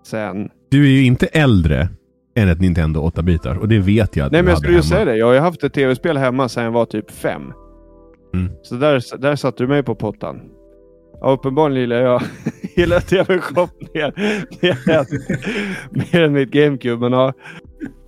Sen... 0.07 0.49
Du 0.69 0.85
är 0.85 0.89
ju 0.89 1.03
inte 1.03 1.25
äldre 1.25 1.89
än 2.35 2.49
ett 2.49 2.61
Nintendo 2.61 3.01
8-bitar 3.09 3.55
och 3.57 3.67
det 3.67 3.79
vet 3.79 4.15
jag 4.15 4.25
att 4.25 4.31
Nej 4.31 4.41
du 4.41 4.45
men 4.45 4.49
jag 4.49 4.57
skulle 4.59 4.75
ju 4.75 4.81
säga 4.83 5.05
det. 5.05 5.17
Jag 5.17 5.25
har 5.25 5.33
ju 5.33 5.39
haft 5.39 5.63
ett 5.63 5.73
tv-spel 5.73 6.17
hemma 6.17 6.49
sedan 6.49 6.63
jag 6.63 6.71
var 6.71 6.85
typ 6.85 7.11
fem. 7.11 7.41
Mm. 8.33 8.49
Så 8.61 8.75
där, 8.75 9.17
där 9.17 9.35
satte 9.35 9.63
du 9.63 9.67
mig 9.67 9.83
på 9.83 9.95
pottan. 9.95 10.41
Ja, 11.21 11.31
uppenbarligen 11.31 11.81
gillar 11.81 12.01
jag 12.01 12.21
gillar 12.75 12.99
tv-shop 12.99 13.67
mer, 13.93 14.13
mer, 14.61 15.05
mer 15.91 16.21
än 16.23 16.33
mitt 16.33 16.51
GameCube. 16.51 17.09
Men 17.09 17.13
ja, 17.19 17.33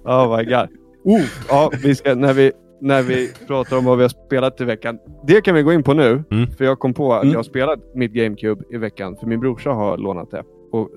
oh 0.04 0.38
my 0.38 0.44
god. 0.44 0.68
Oh, 1.04 1.22
ja, 1.50 1.72
vi 1.84 1.96
ska, 1.96 2.16
när, 2.16 2.34
vi, 2.34 2.52
när 2.82 3.02
vi 3.04 3.30
pratar 3.48 3.78
om 3.78 3.86
vad 3.86 3.98
vi 3.98 4.04
har 4.04 4.28
spelat 4.28 4.62
i 4.62 4.64
veckan. 4.66 4.98
Det 5.28 5.42
kan 5.42 5.56
vi 5.56 5.62
gå 5.62 5.74
in 5.74 5.84
på 5.84 5.94
nu. 5.94 6.24
Mm. 6.32 6.52
För 6.52 6.66
jag 6.66 6.80
kom 6.80 6.94
på 6.94 7.14
att 7.14 7.24
Mm. 7.24 7.32
jag 7.32 7.40
har 7.40 7.44
spelat 7.44 7.80
mitt 7.96 8.12
GameCube 8.14 8.64
i 8.72 8.78
veckan. 8.78 9.16
För 9.20 9.28
min 9.28 9.40
brorsa 9.40 9.70
har 9.70 9.98
lånat 9.98 10.32
det 10.32 10.44
och 10.72 10.90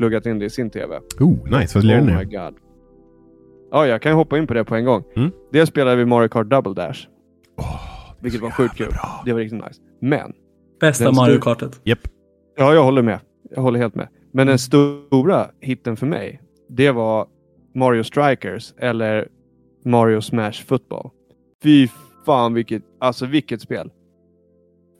pluggat 0.00 0.26
in 0.26 0.38
det 0.38 0.44
i 0.46 0.50
sin 0.50 0.70
tv. 0.70 1.00
Oh, 1.20 1.58
nice. 1.60 1.78
Vad 1.78 1.84
lirar 1.84 2.00
Oh 2.00 2.18
my 2.18 2.24
god. 2.24 2.54
Ja, 3.70 3.86
jag 3.86 4.02
kan 4.02 4.12
hoppa 4.14 4.38
in 4.38 4.46
på 4.46 4.54
det 4.54 4.64
på 4.64 4.74
en 4.74 4.84
gång. 4.84 5.02
Mm. 5.16 5.30
Det 5.52 5.66
spelade 5.66 5.96
vi 5.96 6.04
Mario 6.04 6.28
Kart 6.28 6.46
Double 6.50 6.72
Dash. 6.74 7.06
Åh, 7.58 7.80
Vilket 8.20 8.40
var 8.40 8.50
sjukt 8.50 8.76
kul. 8.76 8.86
bra. 8.90 9.22
Det 9.24 9.32
var 9.32 9.40
riktigt 9.40 9.64
nice. 9.68 9.80
Men, 10.00 10.32
Bästa 10.80 11.12
Mario 11.12 11.38
Kartet. 11.40 11.80
Japp. 11.84 11.98
ja 12.56 12.74
jag 12.74 12.84
håller 12.84 13.02
med. 13.02 13.18
Jag 13.50 13.62
håller 13.62 13.78
helt 13.78 13.94
med. 13.94 14.08
Men 14.32 14.46
den 14.46 14.58
stora 14.58 15.50
hitten 15.60 15.96
för 15.96 16.06
mig, 16.06 16.40
det 16.68 16.90
var 16.90 17.26
Mario 17.74 18.02
Strikers 18.04 18.74
eller 18.78 19.28
Mario 19.84 20.20
Smash 20.20 20.52
Football. 20.66 21.10
Fy 21.62 21.88
fan 22.26 22.54
vilket, 22.54 22.82
alltså 23.00 23.26
vilket 23.26 23.60
spel. 23.60 23.90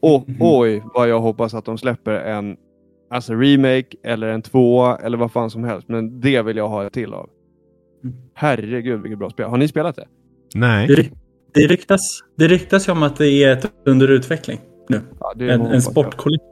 Och 0.03 0.29
Mhm. 0.29 0.37
oj 0.41 0.83
vad 0.95 1.09
jag 1.09 1.21
hoppas 1.21 1.55
att 1.55 1.65
de 1.65 1.79
släpper 1.79 2.13
en 2.13 2.57
alltså 3.11 3.35
remake 3.35 3.87
eller 4.05 4.29
en 4.29 4.43
tvåa 4.43 4.97
eller 4.97 5.19
vad 5.19 5.33
fan 5.33 5.51
som 5.51 5.65
helst. 5.65 5.89
Men 5.89 6.21
det 6.21 6.43
vill 6.43 6.57
jag 6.57 6.69
ha 6.69 6.91
till 6.91 7.15
av. 7.15 7.29
Mm. 8.05 8.17
Herregud 8.35 9.03
vilket 9.03 9.19
bra 9.19 9.31
spel. 9.31 9.47
Har 9.49 9.59
ni 9.59 9.69
spelat 9.69 9.97
det? 9.97 10.07
Nej. 10.55 10.87
Det, 10.87 10.95
ry- 10.95 11.11
det, 11.55 11.61
ryktas, 11.61 12.01
det 12.37 12.49
ryktas 12.49 12.89
ju 12.89 12.93
om 12.93 13.03
att 13.03 13.17
det 13.17 13.29
är 13.45 13.53
ett 13.53 13.71
under 13.87 14.09
utveckling 14.09 14.61
nu. 14.89 15.01
Ja, 15.21 15.33
det 15.37 15.51
En, 15.51 15.61
en 15.61 15.83
sportkollektion 15.83 16.47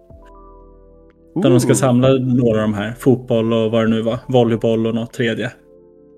där 1.43 1.51
de 1.51 1.61
ska 1.61 1.75
samla 1.75 2.09
några 2.09 2.51
av 2.63 2.63
de 2.71 2.75
här. 2.75 2.93
Fotboll 2.99 3.53
och 3.53 3.71
vad 3.71 3.85
det 3.85 3.89
nu 3.89 4.03
var. 4.03 4.19
Volleyboll 4.29 4.87
och 4.87 4.95
något 4.95 5.13
tredje. 5.13 5.53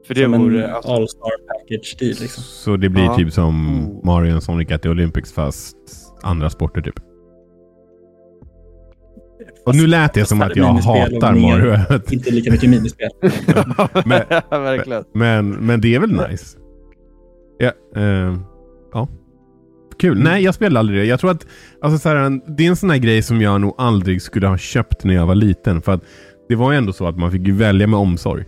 För 0.07 0.15
det 0.15 0.23
som 0.23 0.33
vore... 0.33 0.65
en 0.65 0.75
Alltså, 0.75 0.91
all-star 0.93 1.31
package 1.49 1.97
deal 1.99 2.15
liksom. 2.21 2.43
Så 2.43 2.77
det 2.77 2.89
blir 2.89 3.05
Ja. 3.05 3.17
typ 3.17 3.33
som. 3.33 3.77
Mario 4.05 4.37
och 4.37 4.43
Sonic 4.43 4.71
at 4.73 4.83
the 4.83 4.89
Olympics 4.89 5.33
fast 5.33 5.77
andra 6.23 6.51
sporter 6.51 6.81
typ. 6.81 6.95
Och 9.67 9.75
nu 9.77 9.87
lät 9.87 10.15
det 10.15 10.25
som 10.25 10.43
att 10.43 10.57
jag 10.57 10.65
hatar 10.65 11.35
Mario. 11.35 11.77
Inte 12.11 12.31
lika 12.31 12.51
mycket 12.53 12.71
minispel. 12.71 13.09
Men- 14.05 14.23
verkligen. 14.51 15.05
men, 15.15 15.51
men 15.51 15.81
det 15.81 15.95
är 15.95 16.01
väl 16.01 16.13
nice? 16.31 16.59
Ja. 17.59 17.73
eh, 18.01 18.37
ja. 18.93 19.09
Kul. 20.01 20.19
Nej, 20.23 20.43
jag 20.45 20.55
spelade 20.55 20.79
aldrig 20.81 20.99
det. 21.01 21.05
Jag 21.05 21.21
tror 21.21 21.31
att 21.31 21.47
alltså, 21.83 21.99
så 21.99 22.09
här, 22.09 22.41
det 22.57 22.65
är 22.67 22.69
en 22.69 22.77
sån 22.77 22.91
här 22.91 22.99
grej 22.99 23.23
som 23.23 23.41
jag 23.41 23.61
nog 23.61 23.75
aldrig 23.79 24.23
skulle 24.23 24.47
ha 24.47 24.59
köpt 24.59 25.05
när 25.05 25.15
jag 25.15 25.27
var 25.27 25.35
liten. 25.35 25.83
För 25.83 25.93
att 25.93 26.03
det 26.49 26.55
var 26.57 26.73
ju 26.73 26.79
ändå 26.79 26.93
så 26.93 27.07
att 27.07 27.19
man 27.19 27.33
fick 27.33 27.47
ju 27.47 27.53
välja 27.53 27.87
med 27.87 27.99
omsorg. 27.99 28.45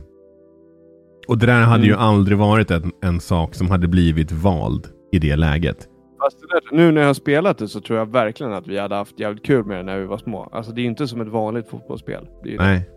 Och 1.28 1.38
det 1.38 1.46
där 1.46 1.60
hade 1.60 1.84
ju 1.84 1.92
Mm. 1.92 2.04
aldrig 2.04 2.38
varit 2.38 2.70
en, 2.70 2.90
en 3.02 3.20
sak 3.20 3.54
som 3.54 3.70
hade 3.70 3.88
blivit 3.88 4.32
vald 4.32 4.86
i 5.12 5.18
det 5.18 5.36
läget. 5.36 5.88
Fast 6.24 6.40
det 6.40 6.46
där, 6.46 6.62
nu 6.76 6.92
när 6.92 7.00
jag 7.00 7.08
har 7.08 7.14
spelat 7.14 7.58
det 7.58 7.68
så 7.68 7.80
tror 7.80 7.98
jag 7.98 8.06
verkligen 8.12 8.52
att 8.52 8.66
vi 8.66 8.78
hade 8.78 8.94
haft 8.94 9.20
jävligt 9.20 9.44
kul 9.44 9.64
med 9.64 9.76
det 9.76 9.82
när 9.82 9.98
vi 9.98 10.06
var 10.06 10.18
små. 10.18 10.48
Alltså 10.52 10.72
det 10.72 10.80
är 10.80 10.84
inte 10.84 11.08
som 11.08 11.20
ett 11.20 11.28
vanligt 11.28 11.68
fotbollsspel. 11.68 12.28
Det, 12.42 12.48
är 12.48 12.52
ju 12.52 12.58
det. 12.58 12.64
Nej. 12.64 12.90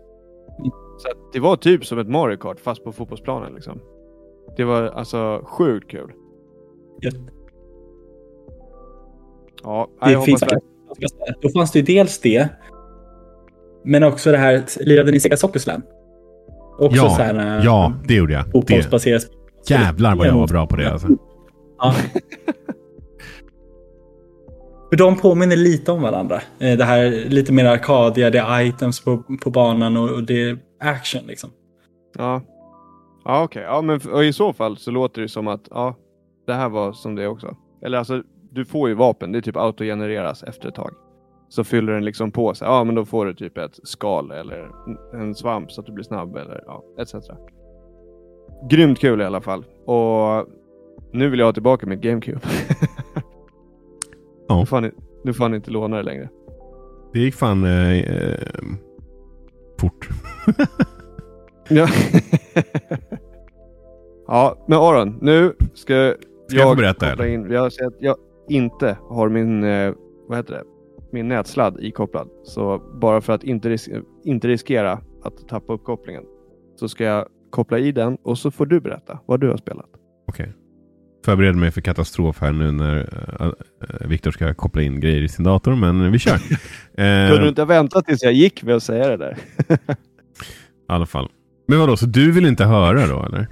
Så 0.98 1.08
att 1.08 1.32
det 1.32 1.40
var 1.40 1.56
typ 1.56 1.86
som 1.86 1.98
ett 1.98 2.08
Mario 2.08 2.36
Kart 2.36 2.60
fast 2.60 2.84
på 2.84 2.92
fotbollsplanen 2.92 3.54
liksom. 3.54 3.80
Det 4.56 4.64
var 4.64 4.82
alltså 4.82 5.42
sjukt 5.46 5.90
kul. 5.90 6.12
Ja. 7.00 7.10
Ja, 9.62 9.88
Det 10.06 10.12
jag 10.12 10.24
finns 10.24 10.42
hoppas 10.42 10.60
faktiskt- 10.88 11.42
Då 11.42 11.48
fanns 11.48 11.72
det 11.72 11.78
ju 11.78 11.84
dels 11.84 12.20
det. 12.20 12.48
Men 13.84 14.02
också 14.04 14.32
det 14.32 14.38
här, 14.38 14.64
lirade 14.80 15.10
ni 15.12 15.20
Sega 15.20 15.36
Soccer 15.36 15.60
Slam? 15.60 15.82
Också 16.78 16.96
Ja, 16.96 17.10
så 17.10 17.22
här, 17.22 17.58
eh, 17.58 17.64
Ja, 17.64 17.92
det 18.08 18.14
gjorde 18.14 18.32
jag. 18.32 18.44
Det, 18.44 18.50
fotbollsbaserat 18.52 19.22
jävlar 19.68 20.16
vad 20.16 20.26
jag 20.26 20.34
var 20.34 20.46
bra 20.48 20.66
på 20.66 20.76
det 20.76 20.92
alltså. 20.92 21.08
Ja. 21.78 21.94
För 24.90 24.96
de 24.96 25.16
påminner 25.16 25.56
lite 25.56 25.92
om 25.92 26.02
varandra. 26.02 26.40
Eh, 26.58 26.78
det 26.78 26.84
här 26.84 27.10
lite 27.28 27.52
mer 27.52 27.64
arkadiga, 27.64 28.30
det 28.30 28.38
är 28.38 28.62
items 28.62 29.04
på, 29.04 29.22
på 29.42 29.50
banan 29.50 29.96
och 29.96 30.10
och 30.10 30.22
det 30.22 30.42
är 30.42 30.58
action 30.80 31.22
liksom. 31.26 31.50
Ja, 32.18 32.40
ja 33.24 33.44
okej. 33.44 33.62
Ja, 33.62 33.82
men 33.82 34.22
i 34.24 34.32
så 34.32 34.52
fall 34.52 34.76
så 34.76 34.90
låter 34.90 35.22
det 35.22 35.28
som 35.28 35.48
att 35.48 35.68
ja, 35.70 35.94
det 36.46 36.54
här 36.54 36.68
var 36.68 36.92
som 36.92 37.14
det 37.14 37.26
också. 37.28 37.56
Eller 37.82 37.98
alltså, 37.98 38.22
du 38.50 38.64
får 38.64 38.88
ju 38.88 38.94
vapen. 38.94 39.32
Det 39.32 39.38
är 39.38 39.42
typ 39.42 39.56
autogenereras 39.56 40.42
efter 40.42 40.68
ett 40.68 40.74
tag. 40.74 40.94
Så 41.48 41.64
fyller 41.64 41.92
den 41.92 42.04
liksom 42.04 42.30
på 42.32 42.54
sig. 42.54 42.68
Ja, 42.68 42.84
men 42.84 42.94
då 42.94 43.04
får 43.04 43.26
du 43.26 43.34
typ 43.34 43.58
ett 43.58 43.78
skal 43.82 44.30
eller 44.30 44.70
en 45.14 45.34
svamp 45.34 45.72
så 45.72 45.80
att 45.80 45.86
du 45.86 45.92
blir 45.92 46.04
snabb 46.04 46.36
eller 46.36 46.64
ja, 46.66 46.82
etc. 46.98 47.14
Grymt 48.70 48.98
kul 48.98 49.20
i 49.20 49.24
alla 49.24 49.40
fall. 49.40 49.64
Och 49.84 50.46
Nu 51.12 51.28
vill 51.28 51.38
jag 51.38 51.46
ha 51.46 51.52
tillbaka 51.52 51.86
mitt 51.86 52.00
GameCube. 52.00 52.40
Ja. 54.48 54.60
Nu 54.60 54.66
får 54.66 54.80
han, 54.80 54.90
nu 55.24 55.34
får 55.34 55.44
han 55.44 55.54
inte 55.54 55.70
låna 55.70 55.96
det 55.96 56.02
längre. 56.02 56.28
Det 57.12 57.18
gick 57.18 57.34
fan 57.34 57.64
eh, 57.64 58.00
eh, 58.00 58.38
fort. 59.80 60.08
Ja. 61.68 61.86
ja, 64.26 64.64
men 64.66 64.78
Aron, 64.78 65.18
nu 65.20 65.54
ska 65.74 65.94
jag, 65.94 66.14
jag 66.48 66.70
få 66.70 66.76
berätta, 66.76 67.10
koppla 67.10 67.26
in. 67.26 67.50
Jag 67.50 67.72
säger 67.72 67.88
att 67.88 67.96
jag 67.98 68.16
inte 68.48 68.98
har 69.08 69.28
min, 69.28 69.64
eh, 69.64 69.94
vad 70.28 70.38
heter 70.38 70.54
det, 70.54 70.62
min 71.10 71.28
nätsladd 71.28 71.76
ikopplad. 71.80 72.28
Så 72.44 72.82
bara 73.00 73.20
för 73.20 73.32
att 73.32 73.44
inte, 73.44 73.68
ris 73.68 73.88
inte 74.24 74.48
riskera 74.48 75.00
att 75.22 75.48
tappa 75.48 75.72
uppkopplingen 75.72 76.24
så 76.76 76.88
ska 76.88 77.04
jag 77.04 77.26
koppla 77.50 77.78
i 77.78 77.92
den 77.92 78.18
och 78.22 78.38
så 78.38 78.50
får 78.50 78.66
du 78.66 78.80
berätta 78.80 79.18
vad 79.26 79.40
du 79.40 79.50
har 79.50 79.56
spelat. 79.56 79.90
Okej. 80.28 80.52
Förbereder 81.26 81.58
mig 81.58 81.70
för 81.70 81.80
katastrof 81.80 82.40
här 82.40 82.52
nu 82.52 82.72
när 82.72 82.98
uh, 83.40 83.52
Viktor 84.08 84.30
ska 84.30 84.54
koppla 84.54 84.82
in 84.82 85.00
grejer 85.00 85.22
i 85.22 85.28
sin 85.28 85.44
dator, 85.44 85.74
men 85.74 86.12
vi 86.12 86.18
kör. 86.18 86.34
Eh, 86.98 87.28
Kunde 87.28 87.42
du 87.42 87.48
inte 87.48 87.64
vänta 87.64 88.02
tills 88.02 88.22
jag 88.22 88.32
gick 88.32 88.62
med 88.62 88.76
att 88.76 88.82
säga 88.82 89.08
det 89.08 89.16
där? 89.16 89.38
I 89.68 89.76
alla 90.88 91.06
fall. 91.06 91.28
Men 91.68 91.78
vadå, 91.78 91.96
så 91.96 92.06
du 92.06 92.32
vill 92.32 92.46
inte 92.46 92.64
höra 92.64 93.06
då 93.06 93.24
eller? 93.24 93.46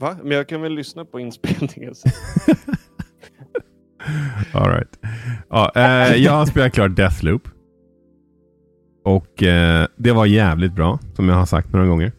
Va? 0.00 0.16
Men 0.22 0.36
jag 0.36 0.48
kan 0.48 0.62
väl 0.62 0.72
lyssna 0.74 1.04
på 1.04 1.20
inspelningen 1.20 1.94
sen. 1.94 2.12
All 4.52 4.70
right. 4.70 4.98
ja, 5.50 5.72
eh, 5.76 6.14
jag 6.16 6.32
har 6.32 6.46
spelat 6.46 6.72
klart 6.72 6.96
Deathloop. 6.96 7.48
Och 9.04 9.42
eh, 9.42 9.86
det 9.96 10.12
var 10.12 10.26
jävligt 10.26 10.72
bra, 10.72 10.98
som 11.14 11.28
jag 11.28 11.36
har 11.36 11.46
sagt 11.46 11.72
några 11.72 11.86
gånger. 11.86 12.12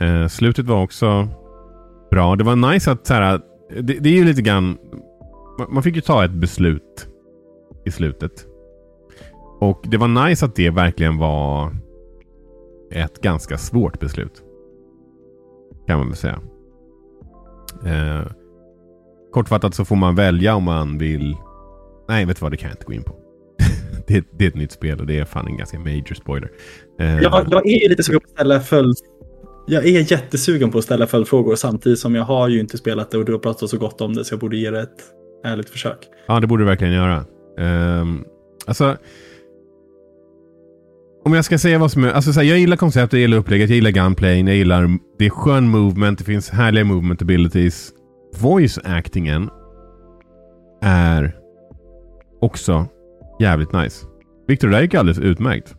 Eh, 0.00 0.28
slutet 0.28 0.66
var 0.66 0.82
också 0.82 1.28
bra. 2.10 2.36
Det 2.36 2.44
var 2.44 2.72
nice 2.72 2.92
att 2.92 3.06
så 3.06 3.14
här, 3.14 3.40
det, 3.70 3.98
det 4.00 4.08
är 4.08 4.14
ju 4.14 4.24
lite 4.24 4.42
grann... 4.42 4.78
Man, 5.58 5.74
man 5.74 5.82
fick 5.82 5.94
ju 5.94 6.00
ta 6.00 6.24
ett 6.24 6.30
beslut 6.30 7.08
i 7.84 7.90
slutet. 7.90 8.46
Och 9.60 9.84
det 9.84 9.96
var 9.96 10.26
nice 10.28 10.44
att 10.44 10.54
det 10.54 10.70
verkligen 10.70 11.18
var 11.18 11.76
ett 12.90 13.20
ganska 13.20 13.58
svårt 13.58 14.00
beslut. 14.00 14.42
Kan 15.86 15.98
man 15.98 16.08
väl 16.08 16.16
säga. 16.16 16.40
Eh, 17.86 18.26
kortfattat 19.32 19.74
så 19.74 19.84
får 19.84 19.96
man 19.96 20.14
välja 20.14 20.54
om 20.54 20.64
man 20.64 20.98
vill... 20.98 21.36
Nej, 22.08 22.24
vet 22.24 22.36
du 22.36 22.40
vad? 22.40 22.52
Det 22.52 22.56
kan 22.56 22.68
jag 22.68 22.74
inte 22.74 22.86
gå 22.86 22.92
in 22.92 23.02
på. 23.02 23.14
det, 24.06 24.26
det 24.38 24.44
är 24.44 24.48
ett 24.48 24.54
nytt 24.54 24.72
spel 24.72 25.00
och 25.00 25.06
det 25.06 25.18
är 25.18 25.24
fan 25.24 25.46
en 25.46 25.56
ganska 25.56 25.78
major 25.78 26.14
spoiler. 26.14 26.50
Eh, 27.00 27.22
Jag, 27.22 27.46
jag 27.50 27.66
är 27.66 27.88
lite 27.88 28.02
sugen 28.02 28.20
på 28.20 28.24
att 28.26 28.30
ställa 28.30 28.60
följd... 28.60 28.96
Jag 29.66 29.86
är 29.86 30.12
jättesugen 30.12 30.70
på 30.70 30.78
att 30.78 30.84
ställa 30.84 31.06
följdfrågor 31.06 31.56
samtidigt 31.56 31.98
som 31.98 32.14
jag 32.14 32.24
har 32.24 32.48
ju 32.48 32.60
inte 32.60 32.78
spelat 32.78 33.10
det 33.10 33.18
och 33.18 33.24
du 33.24 33.32
har 33.32 33.38
pratat 33.38 33.70
så 33.70 33.78
gott 33.78 34.00
om 34.00 34.14
det 34.14 34.24
så 34.24 34.32
jag 34.32 34.40
borde 34.40 34.56
ge 34.56 34.70
det 34.70 34.80
ett 34.80 35.04
ärligt 35.44 35.70
försök. 35.70 35.98
Ja, 36.26 36.40
det 36.40 36.46
borde 36.46 36.62
du 36.62 36.66
verkligen 36.66 36.92
göra. 36.92 37.24
Um, 38.00 38.24
alltså... 38.66 38.96
Om 41.24 41.34
jag 41.34 41.44
ska 41.44 41.58
säga 41.58 41.78
vad 41.78 41.92
som 41.92 42.04
är... 42.04 42.12
Alltså 42.12 42.32
så 42.32 42.40
här, 42.40 42.46
jag 42.46 42.58
gillar 42.58 42.76
konceptet, 42.76 43.12
jag 43.12 43.20
gillar 43.20 43.38
upplägget, 43.38 43.70
jag 43.70 43.74
gillar 43.74 43.90
gunplayen, 43.90 44.46
jag 44.46 44.56
gillar... 44.56 44.98
Det 45.18 45.26
är 45.26 45.30
skön 45.30 45.68
movement, 45.68 46.18
det 46.18 46.24
finns 46.24 46.50
härliga 46.50 46.84
movement 46.84 47.22
abilities. 47.22 47.92
Voice 48.40 48.78
actingen 48.84 49.50
är 50.82 51.36
också 52.40 52.86
jävligt 53.40 53.72
nice. 53.72 54.06
Victor, 54.48 54.68
det 54.68 54.74
där 54.74 54.82
gick 54.82 54.94
alldeles 54.94 55.18
utmärkt. 55.18 55.74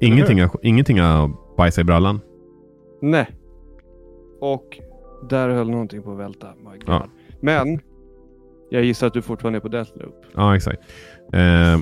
Ingenting 0.00 0.42
har, 0.42 0.50
ingenting 0.62 1.00
har 1.00 1.30
bajsat 1.56 1.82
i 1.82 1.84
brallan. 1.84 2.20
Nej. 3.02 3.30
Och 4.40 4.78
där 5.30 5.48
höll 5.48 5.70
någonting 5.70 6.02
på 6.02 6.12
att 6.12 6.18
välta. 6.18 6.46
My 6.46 6.78
God. 6.78 6.82
Ja. 6.86 7.06
Men 7.40 7.80
jag 8.70 8.84
gissar 8.84 9.06
att 9.06 9.14
du 9.14 9.22
fortfarande 9.22 9.58
är 9.58 9.60
på 9.60 9.68
Deathloop. 9.68 10.24
Ja, 10.34 10.56
exakt. 10.56 10.82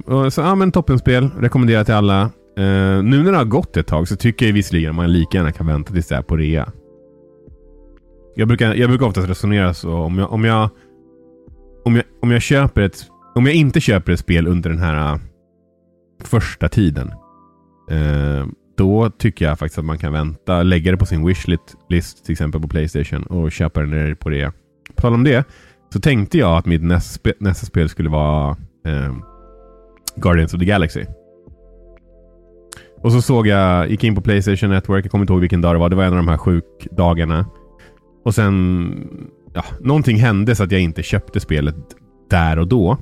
Och 0.04 0.32
så, 0.32 0.40
ja, 0.40 0.54
men 0.54 0.72
toppenspel. 0.72 1.30
Rekommenderar 1.38 1.84
till 1.84 1.94
alla. 1.94 2.30
Ehm, 2.56 3.10
nu 3.10 3.22
när 3.22 3.32
det 3.32 3.38
har 3.38 3.44
gått 3.44 3.76
ett 3.76 3.86
tag 3.86 4.08
så 4.08 4.16
tycker 4.16 4.46
jag 4.46 4.52
visserligen 4.52 4.90
att 4.90 4.96
man 4.96 5.12
lika 5.12 5.38
gärna 5.38 5.52
kan 5.52 5.66
vänta 5.66 5.92
tills 5.92 6.08
det 6.08 6.16
är 6.16 6.22
på 6.22 6.36
rea. 6.36 6.72
Jag 8.34 8.48
brukar, 8.48 8.74
jag 8.74 8.90
brukar 8.90 9.06
oftast 9.06 9.28
resonera 9.28 9.74
så. 9.74 9.92
Om 9.94 10.18
jag, 10.18 10.32
om 10.32 10.44
jag, 10.44 10.68
om 11.84 11.96
jag, 11.96 12.04
om 12.22 12.30
jag 12.30 12.42
köper 12.42 12.80
ett... 12.80 13.06
Om 13.34 13.46
jag 13.46 13.54
inte 13.54 13.80
köper 13.80 14.12
ett 14.12 14.20
spel 14.20 14.46
under 14.46 14.70
den 14.70 14.78
här 14.78 15.12
äh, 15.12 15.20
första 16.24 16.68
tiden. 16.68 17.12
ehm, 17.90 18.54
då 18.80 19.10
tycker 19.10 19.44
jag 19.44 19.58
faktiskt 19.58 19.78
att 19.78 19.84
man 19.84 19.98
kan 19.98 20.12
vänta, 20.12 20.62
lägga 20.62 20.90
det 20.90 20.96
på 20.96 21.06
sin 21.06 21.26
wishlist 21.26 21.76
list, 21.88 22.24
till 22.24 22.32
exempel 22.32 22.60
på 22.60 22.68
Playstation 22.68 23.22
och 23.22 23.52
köpa 23.52 23.80
den 23.80 23.90
när 23.90 24.08
det 24.08 24.14
på 24.14 24.28
det. 24.28 24.52
På 24.94 25.02
tal 25.02 25.14
om 25.14 25.24
det 25.24 25.48
så 25.92 26.00
tänkte 26.00 26.38
jag 26.38 26.56
att 26.56 26.66
mitt 26.66 26.82
nästa, 26.82 27.12
sp 27.18 27.26
nästa 27.40 27.66
spel 27.66 27.88
skulle 27.88 28.08
vara 28.08 28.56
eh, 28.86 29.14
Guardians 30.16 30.54
of 30.54 30.60
the 30.60 30.66
Galaxy. 30.66 31.04
Och 33.02 33.12
så 33.12 33.22
såg 33.22 33.46
jag, 33.46 33.90
gick 33.90 34.04
in 34.04 34.14
på 34.14 34.20
Playstation 34.20 34.70
Network, 34.70 35.04
jag 35.04 35.10
kommer 35.10 35.22
inte 35.22 35.32
ihåg 35.32 35.40
vilken 35.40 35.60
dag 35.60 35.74
det 35.74 35.78
var. 35.78 35.88
Det 35.88 35.96
var 35.96 36.04
en 36.04 36.12
av 36.12 36.16
de 36.16 36.28
här 36.28 36.38
sjukdagarna. 36.38 37.46
Och 38.24 38.34
sen, 38.34 39.08
ja, 39.54 39.64
någonting 39.80 40.16
hände 40.16 40.56
så 40.56 40.62
att 40.62 40.72
jag 40.72 40.80
inte 40.80 41.02
köpte 41.02 41.40
spelet 41.40 41.76
där 42.30 42.58
och 42.58 42.68
då. 42.68 42.98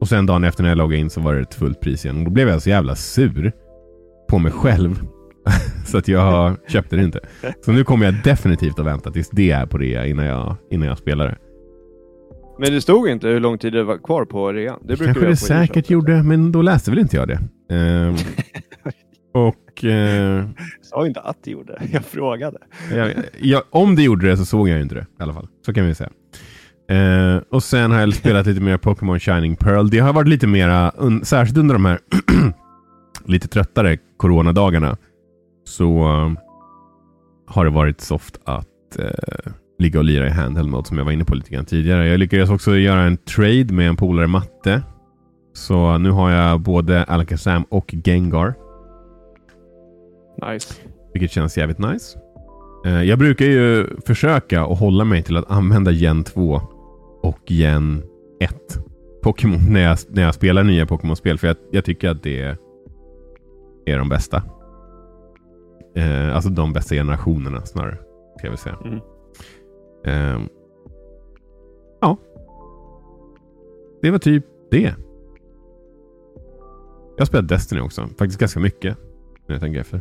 Och 0.00 0.08
sen 0.08 0.26
dagen 0.26 0.44
efter 0.44 0.62
när 0.62 0.70
jag 0.70 0.78
loggade 0.78 1.00
in 1.00 1.10
så 1.10 1.20
var 1.20 1.34
det 1.34 1.40
ett 1.40 1.54
fullt 1.54 1.80
pris 1.80 2.04
igen. 2.04 2.18
Och 2.18 2.24
då 2.24 2.30
blev 2.30 2.48
jag 2.48 2.62
så 2.62 2.70
jävla 2.70 2.94
sur 2.94 3.52
på 4.34 4.38
mig 4.38 4.52
själv. 4.52 5.02
så 5.86 5.98
att 5.98 6.08
jag 6.08 6.56
köpte 6.68 6.96
det 6.96 7.02
inte. 7.02 7.20
Så 7.64 7.72
nu 7.72 7.84
kommer 7.84 8.04
jag 8.04 8.14
definitivt 8.24 8.78
att 8.78 8.86
vänta 8.86 9.10
tills 9.10 9.30
det 9.30 9.50
är 9.50 9.66
på 9.66 9.78
rea 9.78 10.06
innan 10.06 10.24
jag, 10.24 10.56
innan 10.70 10.88
jag 10.88 10.98
spelar 10.98 11.26
det. 11.26 11.36
Men 12.58 12.72
det 12.72 12.80
stod 12.80 13.08
inte 13.08 13.28
hur 13.28 13.40
lång 13.40 13.58
tid 13.58 13.72
det 13.72 13.84
var 13.84 13.98
kvar 13.98 14.24
på 14.24 14.52
rean. 14.52 14.80
Det 14.80 14.96
brukar 14.96 15.04
Kanske 15.04 15.26
det 15.26 15.36
säkert 15.36 15.90
gjorde, 15.90 16.22
men 16.22 16.52
då 16.52 16.62
läste 16.62 16.90
väl 16.90 16.98
inte 16.98 17.16
jag 17.16 17.28
det. 17.28 17.38
Ehm, 17.74 18.14
och 19.34 19.84
eh, 19.84 19.90
Jag 19.90 20.54
sa 20.82 21.06
inte 21.06 21.20
att 21.20 21.38
det 21.44 21.50
gjorde. 21.50 21.82
Jag 21.92 22.04
frågade. 22.04 22.58
jag, 22.94 23.12
jag, 23.40 23.62
om 23.70 23.96
det 23.96 24.02
gjorde 24.02 24.26
det 24.26 24.36
så 24.36 24.44
såg 24.44 24.68
jag 24.68 24.76
ju 24.76 24.82
inte 24.82 24.94
det 24.94 25.06
i 25.20 25.22
alla 25.22 25.32
fall. 25.32 25.48
Så 25.66 25.74
kan 25.74 25.86
vi 25.86 25.94
säga. 25.94 26.10
Eh, 26.90 27.42
och 27.50 27.62
sen 27.62 27.90
har 27.90 28.00
jag 28.00 28.14
spelat 28.14 28.46
lite 28.46 28.60
mer 28.60 28.76
Pokémon 28.76 29.20
Shining 29.20 29.56
Pearl. 29.56 29.90
Det 29.90 29.98
har 29.98 30.12
varit 30.12 30.28
lite 30.28 30.46
mera, 30.46 30.90
un, 30.90 31.24
särskilt 31.24 31.58
under 31.58 31.74
de 31.74 31.84
här 31.84 31.98
lite 33.26 33.48
tröttare 33.48 33.98
coronadagarna, 34.16 34.96
så 35.64 35.86
eh, 35.86 36.32
har 37.46 37.64
det 37.64 37.70
varit 37.70 38.00
soft 38.00 38.40
att 38.44 38.98
eh, 38.98 39.52
ligga 39.78 39.98
och 39.98 40.04
lira 40.04 40.26
i 40.26 40.30
handheld 40.30 40.68
mode 40.68 40.88
som 40.88 40.98
jag 40.98 41.04
var 41.04 41.12
inne 41.12 41.24
på 41.24 41.34
lite 41.34 41.50
grann 41.50 41.64
tidigare. 41.64 42.08
Jag 42.08 42.18
lyckades 42.20 42.50
också 42.50 42.76
göra 42.76 43.00
en 43.00 43.16
trade 43.16 43.66
med 43.72 43.88
en 43.88 43.96
polare 43.96 44.26
matte. 44.26 44.82
Så 45.52 45.98
nu 45.98 46.10
har 46.10 46.30
jag 46.30 46.60
både 46.60 47.04
Alakazam 47.04 47.62
och 47.68 47.94
Gengar. 48.04 48.54
Nice. 50.52 50.74
Vilket 51.12 51.30
känns 51.30 51.58
jävligt 51.58 51.78
nice. 51.78 52.18
Eh, 52.86 53.02
Jag 53.02 53.18
brukar 53.18 53.44
ju 53.46 53.86
försöka 54.06 54.62
att 54.64 54.78
hålla 54.78 55.04
mig 55.04 55.22
till 55.22 55.36
att 55.36 55.50
använda 55.50 55.90
Gen 55.90 56.24
2 56.24 56.60
och 57.22 57.38
Gen 57.50 58.02
1 58.40 58.54
Pokémon 59.22 59.60
när 59.72 59.80
jag, 59.80 59.98
när 60.08 60.22
jag 60.22 60.34
spelar 60.34 60.64
nya 60.64 60.86
Pokémon-spel. 60.86 61.38
För 61.38 61.46
jag, 61.46 61.56
jag 61.72 61.84
tycker 61.84 62.08
att 62.10 62.22
det 62.22 62.56
är 63.86 63.98
de 63.98 64.08
bästa. 64.08 64.42
Eh, 65.94 66.34
alltså 66.34 66.50
de 66.50 66.72
bästa 66.72 66.94
generationerna 66.94 67.60
snarare. 67.60 67.98
Ska 68.38 68.48
väl 68.48 68.58
säga. 68.58 68.78
Mm. 68.84 69.00
Eh, 70.04 70.40
ja. 72.00 72.16
Det 74.02 74.10
var 74.10 74.18
typ 74.18 74.44
det. 74.70 74.94
Jag 77.16 77.26
spelat 77.26 77.48
Destiny 77.48 77.80
också. 77.80 78.06
Faktiskt 78.18 78.40
ganska 78.40 78.60
mycket. 78.60 78.98
När 79.46 79.54
jag 79.54 79.60
tänker 79.60 79.80
efter. 79.80 80.00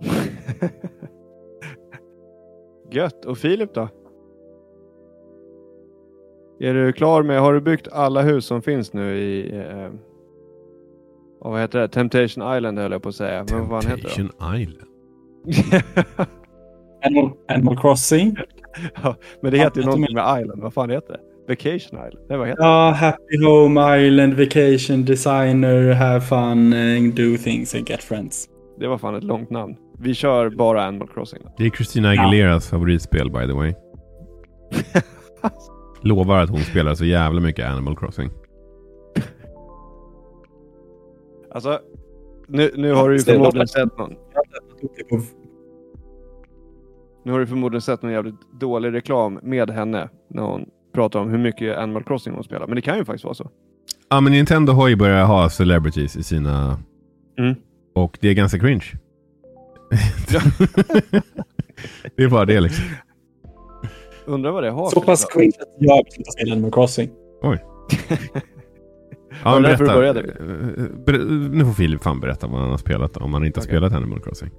Gött. 2.90 3.24
Och 3.24 3.38
Filip 3.38 3.74
då? 3.74 3.88
Är 6.60 6.74
du 6.74 6.92
klar 6.92 7.22
med, 7.22 7.40
har 7.40 7.52
du 7.52 7.60
byggt 7.60 7.88
alla 7.88 8.22
hus 8.22 8.46
som 8.46 8.62
finns 8.62 8.92
nu 8.92 9.18
i, 9.18 9.56
eh, 9.56 9.90
vad 11.50 11.60
heter 11.60 11.78
det? 11.78 11.88
Temptation 11.88 12.56
Island 12.56 12.78
höll 12.78 12.92
jag 12.92 13.02
på 13.02 13.08
att 13.08 13.14
säga. 13.14 13.44
Men 13.50 13.68
vad 13.68 13.82
fan 13.82 13.90
heter 13.90 14.02
det? 14.02 14.08
Temptation 14.14 14.56
Island. 14.60 14.88
Animal, 17.04 17.30
Animal 17.48 17.76
Crossing. 17.80 18.36
ja, 19.02 19.16
men 19.42 19.52
det 19.52 19.58
heter 19.58 19.76
ju 19.76 19.82
Ja, 19.82 19.86
någonting 19.90 20.14
med 20.14 20.40
Island. 20.42 20.62
Vad 20.62 20.74
fan 20.74 20.90
heter 20.90 21.12
det? 21.12 21.20
Vacation 21.48 21.76
Island? 22.08 22.26
Nej, 22.28 22.38
vad 22.38 22.48
heter 22.48 22.62
Ja, 22.62 22.90
Happy 22.90 23.44
Home 23.44 24.06
Island, 24.06 24.34
Vacation, 24.34 25.04
Designer, 25.04 25.92
Have 25.92 26.20
Fun, 26.20 26.72
and 26.72 27.14
Do 27.14 27.36
Things 27.44 27.74
and 27.74 27.88
Get 27.90 28.02
Friends. 28.02 28.46
det? 28.78 28.84
Det 28.84 28.88
var 28.88 28.98
fan 28.98 29.14
ett 29.14 29.24
långt 29.24 29.50
namn. 29.50 29.76
Vi 29.98 30.14
kör 30.14 30.50
bara 30.50 30.84
Animal 30.84 31.08
Crossing. 31.08 31.40
Då. 31.44 31.52
Det 31.58 31.64
är 31.64 31.70
Christina 31.70 32.10
Aguileras 32.10 32.68
favoritspel 32.70 33.30
by 33.30 33.46
the 33.46 33.52
way. 33.52 33.74
Lovar 36.02 36.38
att 36.42 36.50
hon 36.50 36.60
spelar 36.60 36.94
så 36.94 37.04
jävla 37.04 37.40
mycket 37.40 37.66
Animal 37.70 37.96
Crossing. 37.96 38.30
Alltså, 41.54 41.80
nu, 42.48 42.70
nu 42.76 42.92
har 42.92 43.08
du 43.08 43.16
ju 43.16 43.22
förmodligen 43.22 43.68
sett 43.68 43.98
någon. 43.98 44.14
Nu 47.24 47.32
har 47.32 47.40
du 47.40 47.46
förmodligen 47.46 47.82
sett 47.82 48.02
någon 48.02 48.12
jävligt 48.12 48.60
dålig 48.60 48.92
reklam 48.92 49.40
med 49.42 49.70
henne 49.70 50.08
när 50.30 50.42
hon 50.42 50.66
pratar 50.94 51.20
om 51.20 51.30
hur 51.30 51.38
mycket 51.38 51.78
Animal 51.78 52.04
Crossing 52.04 52.34
hon 52.34 52.44
spelar. 52.44 52.66
Men 52.66 52.76
det 52.76 52.82
kan 52.82 52.98
ju 52.98 53.04
faktiskt 53.04 53.24
vara 53.24 53.34
så. 53.34 53.50
Ja, 54.08 54.20
men 54.20 54.32
Nintendo 54.32 54.72
har 54.72 54.88
ju 54.88 54.96
börjat 54.96 55.28
ha 55.28 55.50
celebrities 55.50 56.16
i 56.16 56.22
sina... 56.22 56.78
Mm. 57.38 57.54
Och 57.94 58.18
det 58.20 58.28
är 58.28 58.34
ganska 58.34 58.58
cringe. 58.58 58.84
det 62.16 62.22
är 62.22 62.28
bara 62.28 62.44
det 62.44 62.60
liksom. 62.60 62.84
Undrar 64.26 64.50
vad 64.50 64.62
det 64.62 64.70
har 64.70 64.90
Så 64.90 65.00
pass 65.00 65.24
cringe 65.24 65.52
att 65.60 65.68
jag 65.78 65.94
har 65.94 66.04
slutat 66.10 66.32
spela 66.32 66.52
Animal 66.52 66.72
Crossing. 66.72 67.10
Ja, 69.44 69.52
men 69.54 69.62
berätta. 69.62 69.84
började? 69.84 70.20
Eh, 70.20 71.18
Nu 71.50 71.64
får 71.64 71.72
Filip 71.72 72.02
fan 72.02 72.20
berätta 72.20 72.46
vad 72.46 72.60
han 72.60 72.70
har 72.70 72.78
spelat 72.78 73.16
om 73.16 73.34
han 73.34 73.44
inte 73.44 73.60
har 73.60 73.64
Okej. 73.64 73.76
spelat 73.76 73.92
Animal 73.92 74.20
Crossing. 74.20 74.50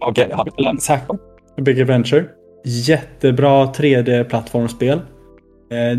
Okej, 0.00 0.26
jag 0.30 0.36
har 0.36 0.50
spelat 0.50 0.82
Sackboy. 0.82 1.18
Big 1.56 1.80
Adventure. 1.80 2.24
Jättebra 2.64 3.64
3D-plattformsspel. 3.66 5.00
Eh, 5.70 5.98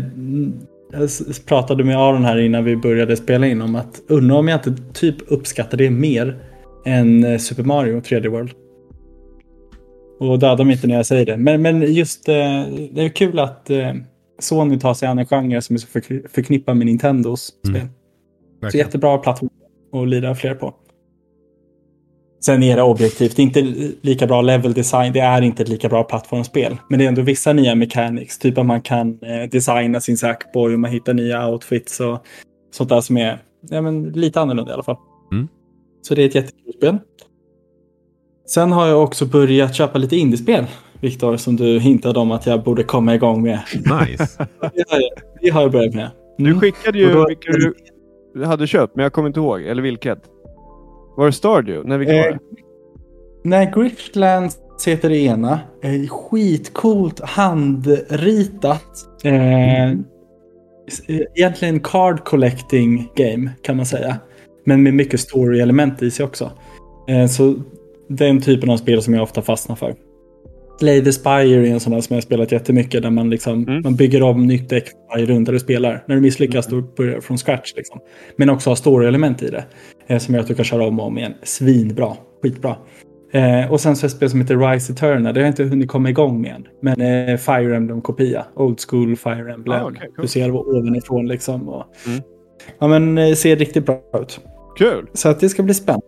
jag 0.92 1.08
pratade 1.46 1.84
med 1.84 1.96
Aron 1.98 2.24
här 2.24 2.38
innan 2.38 2.64
vi 2.64 2.76
började 2.76 3.16
spela 3.16 3.46
in 3.46 3.62
om 3.62 3.74
att 3.76 4.00
undra 4.08 4.36
om 4.36 4.48
jag 4.48 4.58
inte 4.58 4.82
typ 4.92 5.16
uppskattar 5.32 5.78
det 5.78 5.90
mer 5.90 6.36
än 6.84 7.24
eh, 7.24 7.38
Super 7.38 7.62
Mario 7.64 8.00
3D 8.00 8.28
World. 8.28 8.50
Och 10.20 10.38
döda 10.38 10.64
mig 10.64 10.72
inte 10.74 10.86
när 10.86 10.94
jag 10.94 11.06
säger 11.06 11.26
det. 11.26 11.36
Men, 11.36 11.62
men 11.62 11.92
just 11.94 12.26
det 12.26 12.32
är 12.96 13.08
kul 13.08 13.38
att 13.38 13.70
Sony 14.38 14.78
tar 14.78 14.94
sig 14.94 15.08
an 15.08 15.18
en 15.18 15.26
genre 15.26 15.60
som 15.62 15.74
är 15.76 15.78
så 15.80 15.86
förk- 15.86 16.28
förknippad 16.30 16.76
med 16.76 16.86
Nintendos 16.86 17.52
Mm. 17.66 17.74
spel. 17.80 17.88
Så 17.88 18.60
Verkligen. 18.64 18.86
jättebra 18.86 19.18
plattform 19.18 19.50
att 19.92 20.08
lira 20.08 20.34
fler 20.34 20.54
på. 20.54 20.74
Sen 22.40 22.62
är 22.62 22.76
det 22.76 22.82
objektivt 22.82 23.38
inte 23.38 23.60
lika 24.00 24.26
bra 24.26 24.42
level 24.42 24.72
design. 24.72 25.12
Det 25.12 25.20
är 25.20 25.42
inte 25.42 25.62
ett 25.62 25.68
lika 25.68 25.88
bra 25.88 26.02
plattformsspel. 26.04 26.76
Men 26.88 26.98
det 26.98 27.04
är 27.04 27.08
ändå 27.08 27.22
vissa 27.22 27.52
nya 27.52 27.74
mechanics. 27.74 28.38
Typ 28.38 28.58
att 28.58 28.66
man 28.66 28.80
kan 28.80 29.18
eh, 29.22 29.50
designa 29.50 30.00
sin 30.00 30.16
Sackboy 30.16 30.74
och 30.74 30.80
man 30.80 30.90
hittar 30.90 31.14
nya 31.14 31.48
outfits 31.48 32.00
och 32.00 32.18
sånt 32.70 32.88
där 32.90 33.00
som 33.00 33.16
är 33.16 33.42
ja, 33.70 33.80
men 33.82 34.02
lite 34.12 34.40
annorlunda 34.40 34.70
i 34.70 34.74
alla 34.74 34.82
fall. 34.82 34.96
Mm. 35.32 35.48
Så 36.02 36.14
det 36.14 36.22
är 36.22 36.26
ett 36.26 36.34
jättekul 36.34 36.72
spel. 36.76 36.98
Sen 38.46 38.72
har 38.72 38.86
jag 38.86 39.02
också 39.02 39.26
börjat 39.26 39.74
köpa 39.74 39.98
lite 39.98 40.16
indiespel. 40.16 40.66
Viktor, 41.00 41.36
som 41.36 41.56
du 41.56 41.78
hintade 41.80 42.18
om 42.18 42.30
att 42.30 42.46
jag 42.46 42.62
borde 42.64 42.82
komma 42.84 43.14
igång 43.14 43.42
med. 43.42 43.58
Nice. 43.74 44.46
Det 44.60 44.84
har 44.90 45.00
jag, 45.00 45.10
det 45.40 45.48
har 45.50 45.62
jag 45.62 45.72
börjat 45.72 45.94
med. 45.94 46.10
Du 46.38 46.44
Mm. 46.46 46.60
skickade 46.60 46.98
Och 47.04 47.08
ju 47.08 47.12
då- 47.14 47.26
vilka 47.28 47.52
du 47.52 47.74
du 48.34 48.44
hade 48.44 48.66
köpt, 48.66 48.96
men 48.96 49.02
jag 49.02 49.12
kommer 49.12 49.28
inte 49.28 49.40
ihåg. 49.40 49.62
Eller 49.62 49.82
vilket. 49.82 50.18
Var 51.16 51.26
det 51.26 51.32
Stardew? 51.32 51.88
Nej, 51.88 51.98
vilket 51.98 52.16
var 52.16 52.26
Eh, 52.26 52.32
det? 52.32 52.38
Nej, 53.44 53.72
Griftlands 53.74 54.58
heter 54.86 55.08
det 55.08 55.16
ena. 55.18 55.60
Eh, 55.82 56.08
skitcoolt 56.08 57.20
handritat. 57.20 58.84
Eh, 59.24 59.90
eh, 59.90 59.96
egentligen 61.34 61.80
card 61.80 62.24
collecting 62.24 63.10
game 63.14 63.50
kan 63.62 63.76
man 63.76 63.86
säga. 63.86 64.16
Men 64.64 64.82
med 64.82 64.94
mycket 64.94 65.20
story-element 65.20 66.02
i 66.02 66.10
sig 66.10 66.26
också. 66.26 66.50
Eh, 67.08 67.26
så 67.26 67.54
den 68.08 68.40
typen 68.40 68.70
av 68.70 68.76
spel 68.76 69.02
som 69.02 69.14
jag 69.14 69.22
ofta 69.22 69.42
fastnar 69.42 69.76
för. 69.76 69.94
Slay 70.78 71.04
the 71.04 71.12
Spire 71.12 71.68
är 71.68 71.72
en 71.72 71.80
sån 71.80 71.92
där 71.92 72.00
som 72.00 72.14
jag 72.14 72.16
har 72.16 72.22
spelat 72.22 72.52
jättemycket. 72.52 73.02
Där 73.02 73.10
man, 73.10 73.30
liksom, 73.30 73.62
Mm. 73.68 73.82
man 73.82 73.94
bygger 73.96 74.22
om 74.22 74.46
nytt 74.46 74.68
däck 74.68 74.84
varje 75.10 75.26
runda 75.26 75.52
du 75.52 75.58
spelar. 75.58 76.04
När 76.06 76.14
du 76.14 76.20
misslyckas 76.22 76.66
då 76.66 76.80
börjar 76.96 77.14
du 77.14 77.20
från 77.20 77.38
scratch. 77.38 77.72
Liksom. 77.76 78.00
Men 78.36 78.50
också 78.50 78.70
har 78.70 78.74
story-element 78.74 79.42
i 79.42 79.50
det. 79.50 79.64
Eh, 80.06 80.18
som 80.18 80.34
gör 80.34 80.40
att 80.42 80.48
du 80.48 80.54
kan 80.54 80.64
köra 80.64 80.86
om 80.86 81.00
och 81.00 81.06
om 81.06 81.18
igen. 81.18 81.34
Svinbra. 81.42 82.12
Skitbra. 82.42 82.76
Eh, 83.32 83.72
och 83.72 83.80
sen 83.80 83.96
så 83.96 84.06
ett 84.06 84.12
spel 84.12 84.30
som 84.30 84.40
heter 84.40 84.72
Rise 84.72 84.92
Eternal. 84.92 85.34
Det 85.34 85.40
har 85.40 85.44
jag 85.44 85.50
inte 85.52 85.64
hunnit 85.64 85.88
komma 85.88 86.10
igång 86.10 86.40
med 86.40 86.54
än. 86.54 86.66
Men 86.82 87.00
eh, 87.28 87.36
Fire 87.36 87.76
Emblem-kopia. 87.76 88.44
Old 88.54 88.78
school 88.88 89.16
Fire 89.16 89.52
Emblem. 89.52 89.82
Ah, 89.82 89.88
okej, 89.90 90.00
cool. 90.16 90.22
Du 90.22 90.28
ser 90.28 90.50
ovanifrån 90.50 91.26
liksom. 91.28 91.68
Och, 91.68 91.84
Mm. 92.06 92.20
Ja 92.78 92.88
men 92.88 93.18
eh, 93.18 93.34
ser 93.34 93.56
riktigt 93.56 93.86
bra 93.86 94.00
ut. 94.22 94.40
Kul! 94.78 95.06
Så 95.12 95.28
att 95.28 95.40
det 95.40 95.48
ska 95.48 95.62
bli 95.62 95.74
spännande. 95.74 96.06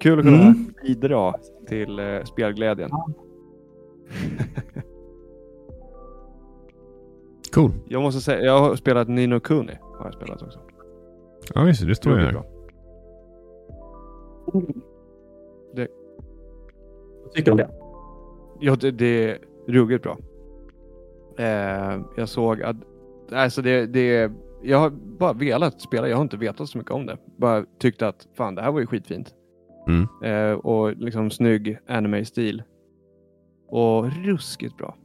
Kul 0.00 0.18
att 0.18 0.24
kunna 0.24 0.42
Mm. 0.42 0.74
bidra 0.86 1.34
till 1.68 1.98
eh, 1.98 2.04
spelglädjen. 2.32 2.90
Cool. 7.54 7.70
Jag 7.88 8.02
måste 8.02 8.20
säga, 8.20 8.40
jag 8.44 8.60
har 8.60 8.76
spelat 8.76 9.08
Nino 9.08 9.40
Kuni. 9.40 9.78
Har 9.98 10.04
jag 10.04 10.14
spelat 10.14 10.42
också. 10.42 10.60
Ja, 11.54 11.66
just 11.66 11.80
det. 11.80 11.86
Det 11.86 11.94
står 11.94 12.18
ju 12.18 12.24
här. 12.24 12.42
Vad 17.32 17.36
tycker 17.36 17.44
du 17.44 17.50
om 17.50 17.56
det? 17.56 17.70
Ja, 18.60 18.76
det, 18.76 18.90
det 18.90 19.30
är 19.30 19.38
ruggigt 19.68 20.02
bra. 20.02 20.18
Eh, 21.38 22.00
jag 22.16 22.28
såg 22.28 22.62
att, 22.62 22.76
alltså 23.32 23.62
det, 23.62 23.86
det, 23.86 24.32
jag 24.62 24.78
har 24.78 24.90
bara 24.90 25.32
velat 25.32 25.80
spela, 25.80 26.08
jag 26.08 26.16
har 26.16 26.22
inte 26.22 26.36
vetat 26.36 26.68
så 26.68 26.78
mycket 26.78 26.92
om 26.92 27.06
det. 27.06 27.16
Bara 27.36 27.64
tyckte 27.78 28.08
att 28.08 28.28
fan 28.34 28.54
det 28.54 28.62
här 28.62 28.72
var 28.72 28.80
ju 28.80 28.86
skitfint. 28.86 29.34
Mm. 29.88 30.06
Eh, 30.22 30.52
och 30.52 30.96
liksom 30.96 31.30
snygg 31.30 31.78
anime-stil. 31.86 32.62
Och 33.72 34.12
ruskigt 34.24 34.76
bra. 34.76 34.96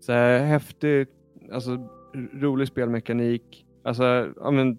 Så 0.00 0.12
här, 0.12 0.44
häftigt, 0.44 1.08
alltså 1.52 1.88
rolig 2.34 2.68
spelmekanik. 2.68 3.66
Alltså, 3.84 4.26
ja 4.36 4.50
men 4.50 4.78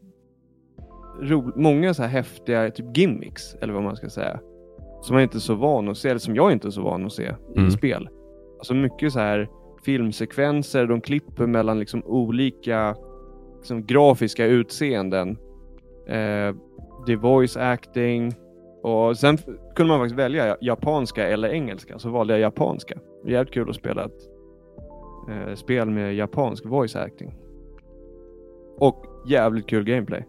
ro, 1.22 1.52
många 1.56 1.94
så 1.94 2.02
här 2.02 2.10
häftiga 2.10 2.72
typ 2.72 2.98
gimmicks, 2.98 3.56
eller 3.56 3.74
vad 3.74 3.84
man 3.84 3.96
ska 3.96 4.10
säga. 4.10 4.40
Som 5.02 5.14
man 5.14 5.24
inte 5.24 5.38
är 5.38 5.40
så 5.40 5.56
van 5.56 5.90
att 5.90 5.98
se, 5.98 6.10
eller 6.10 6.20
som 6.20 6.36
jag 6.36 6.52
inte 6.52 6.68
är 6.68 6.72
så 6.72 6.82
van 6.82 7.06
att 7.06 7.12
se 7.14 7.24
i 7.56 7.60
Mm. 7.60 7.72
spel. 7.72 8.10
Alltså 8.58 8.74
mycket 8.74 9.14
så 9.14 9.20
här 9.20 9.50
filmsekvenser, 9.86 10.86
de 10.88 11.02
klipper 11.02 11.48
mellan 11.48 11.80
liksom 11.80 12.04
olika 12.06 12.96
liksom, 13.58 13.86
grafiska 13.86 14.46
utseenden. 14.46 15.30
Eh, 16.08 16.56
det 17.06 17.12
är 17.14 17.18
voice 17.18 17.58
acting. 17.58 18.34
Och 18.82 19.18
sen 19.18 19.38
kunde 19.76 19.94
man 19.94 20.00
faktiskt 20.00 20.20
välja 20.20 20.58
japanska 20.62 21.28
eller 21.28 21.50
engelska, 21.50 22.00
så 22.00 22.10
valde 22.10 22.34
jag 22.34 22.40
japanska. 22.40 23.00
Jävligt 23.26 23.54
kul 23.54 23.70
att 23.70 23.76
spela 23.76 24.06
ett 24.06 24.30
eh, 25.30 25.56
spel 25.56 25.90
med 25.90 26.16
japansk 26.16 26.66
voice 26.66 26.96
acting. 26.96 27.36
Och 28.78 29.06
jävligt 29.28 29.68
kul 29.68 29.84
gameplay. 29.84 30.28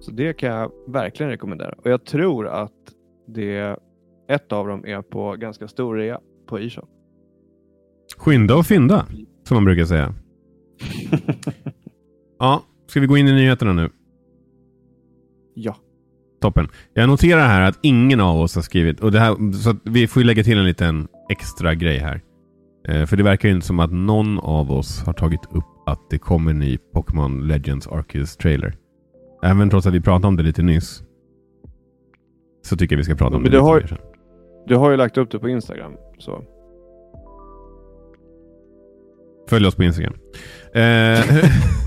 Så 0.00 0.10
det 0.10 0.32
kan 0.32 0.50
jag 0.50 0.72
verkligen 0.86 1.30
rekommendera. 1.30 1.74
Och 1.78 1.90
jag 1.90 2.04
tror 2.04 2.46
att 2.46 2.72
det 3.26 3.76
ett 4.28 4.52
av 4.52 4.68
dem 4.68 4.84
är 4.86 5.02
på 5.02 5.36
ganska 5.36 5.68
stor 5.68 5.96
rea 5.96 6.20
på 6.46 6.60
e-shop. 6.60 6.86
Skynda 8.16 8.56
och 8.56 8.66
fynda, 8.66 9.06
som 9.44 9.54
man 9.54 9.64
brukar 9.64 9.84
säga. 9.84 10.14
Ja, 12.38 12.62
ska 12.86 13.00
vi 13.00 13.06
gå 13.06 13.16
in 13.16 13.28
i 13.28 13.32
nyheterna 13.32 13.72
nu? 13.72 13.90
ja. 15.54 15.76
Toppen. 16.42 16.68
Jag 16.94 17.08
noterar 17.08 17.46
här 17.46 17.60
att 17.68 17.78
ingen 17.82 18.20
av 18.20 18.40
oss 18.40 18.54
har 18.54 18.62
skrivit, 18.62 19.00
och 19.00 19.12
det 19.12 19.18
här, 19.20 19.52
så 19.52 19.74
vi 19.84 20.06
får 20.06 20.22
ju 20.22 20.26
lägga 20.26 20.42
till 20.44 20.58
en 20.58 20.64
liten 20.64 21.08
extra 21.30 21.74
grej 21.74 21.98
här. 21.98 22.20
Eh, 22.88 23.06
för 23.06 23.16
det 23.16 23.22
verkar 23.22 23.48
ju 23.48 23.54
inte 23.54 23.66
som 23.66 23.80
att 23.80 23.92
någon 23.92 24.38
av 24.38 24.72
oss 24.72 25.02
har 25.06 25.12
tagit 25.12 25.44
upp 25.52 25.64
att 25.86 26.10
det 26.10 26.18
kommer 26.18 26.50
en 26.50 26.58
ny 26.58 26.78
Pokémon 26.94 27.48
Legends 27.48 27.86
Arceus 27.86 28.36
trailer. 28.36 28.74
Även 29.44 29.70
trots 29.70 29.86
att 29.86 29.94
vi 29.94 30.00
pratade 30.00 30.26
om 30.26 30.36
det 30.36 30.42
lite 30.42 30.62
nyss. 30.62 31.02
Så 32.64 32.76
tycker 32.76 32.94
jag 32.94 32.98
vi 32.98 33.04
ska 33.04 33.14
prata 33.14 33.36
om 33.36 33.42
Men 33.42 33.50
det, 33.50 33.56
lite 33.56 33.64
har- 33.64 33.80
mer 33.80 33.86
sen. 33.86 33.98
Du 34.66 34.76
har 34.76 34.90
ju 34.90 34.96
lagt 34.96 35.18
upp 35.18 35.30
det 35.30 35.38
på 35.38 35.48
Instagram. 35.48 35.92
Så. 36.18 36.42
Följ 39.48 39.66
oss 39.66 39.74
på 39.74 39.82
Instagram. 39.82 40.14
Eh, 40.74 40.80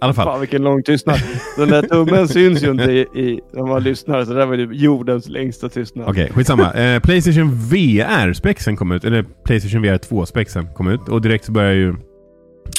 alla 0.00 0.14
fall. 0.14 0.26
Fan 0.26 0.40
vilken 0.40 0.62
lång 0.62 0.82
tystnad. 0.82 1.18
Den 1.56 1.68
där 1.68 1.82
tummen 1.82 2.28
syns 2.28 2.62
ju 2.62 2.70
inte 2.70 2.92
i, 2.92 2.98
i 2.98 3.40
när 3.52 3.62
man 3.62 3.82
lyssnar. 3.82 4.24
Så 4.24 4.32
det 4.32 4.38
där 4.38 4.46
var 4.46 4.54
ju 4.54 4.68
jordens 4.72 5.28
längsta 5.28 5.68
tystnad. 5.68 6.08
Okej, 6.08 6.30
skitsamma. 6.34 6.72
Eh, 6.72 7.00
Playstation 7.00 7.50
VR-spexen 7.54 8.76
kom 8.76 8.92
ut, 8.92 9.04
eller 9.04 9.24
Playstation 9.44 9.82
VR 9.82 9.98
2-spexen 9.98 10.74
kom 10.74 10.88
ut 10.88 11.08
och 11.08 11.20
direkt 11.20 11.44
så 11.44 11.52
börjar 11.52 11.72
ju 11.72 11.94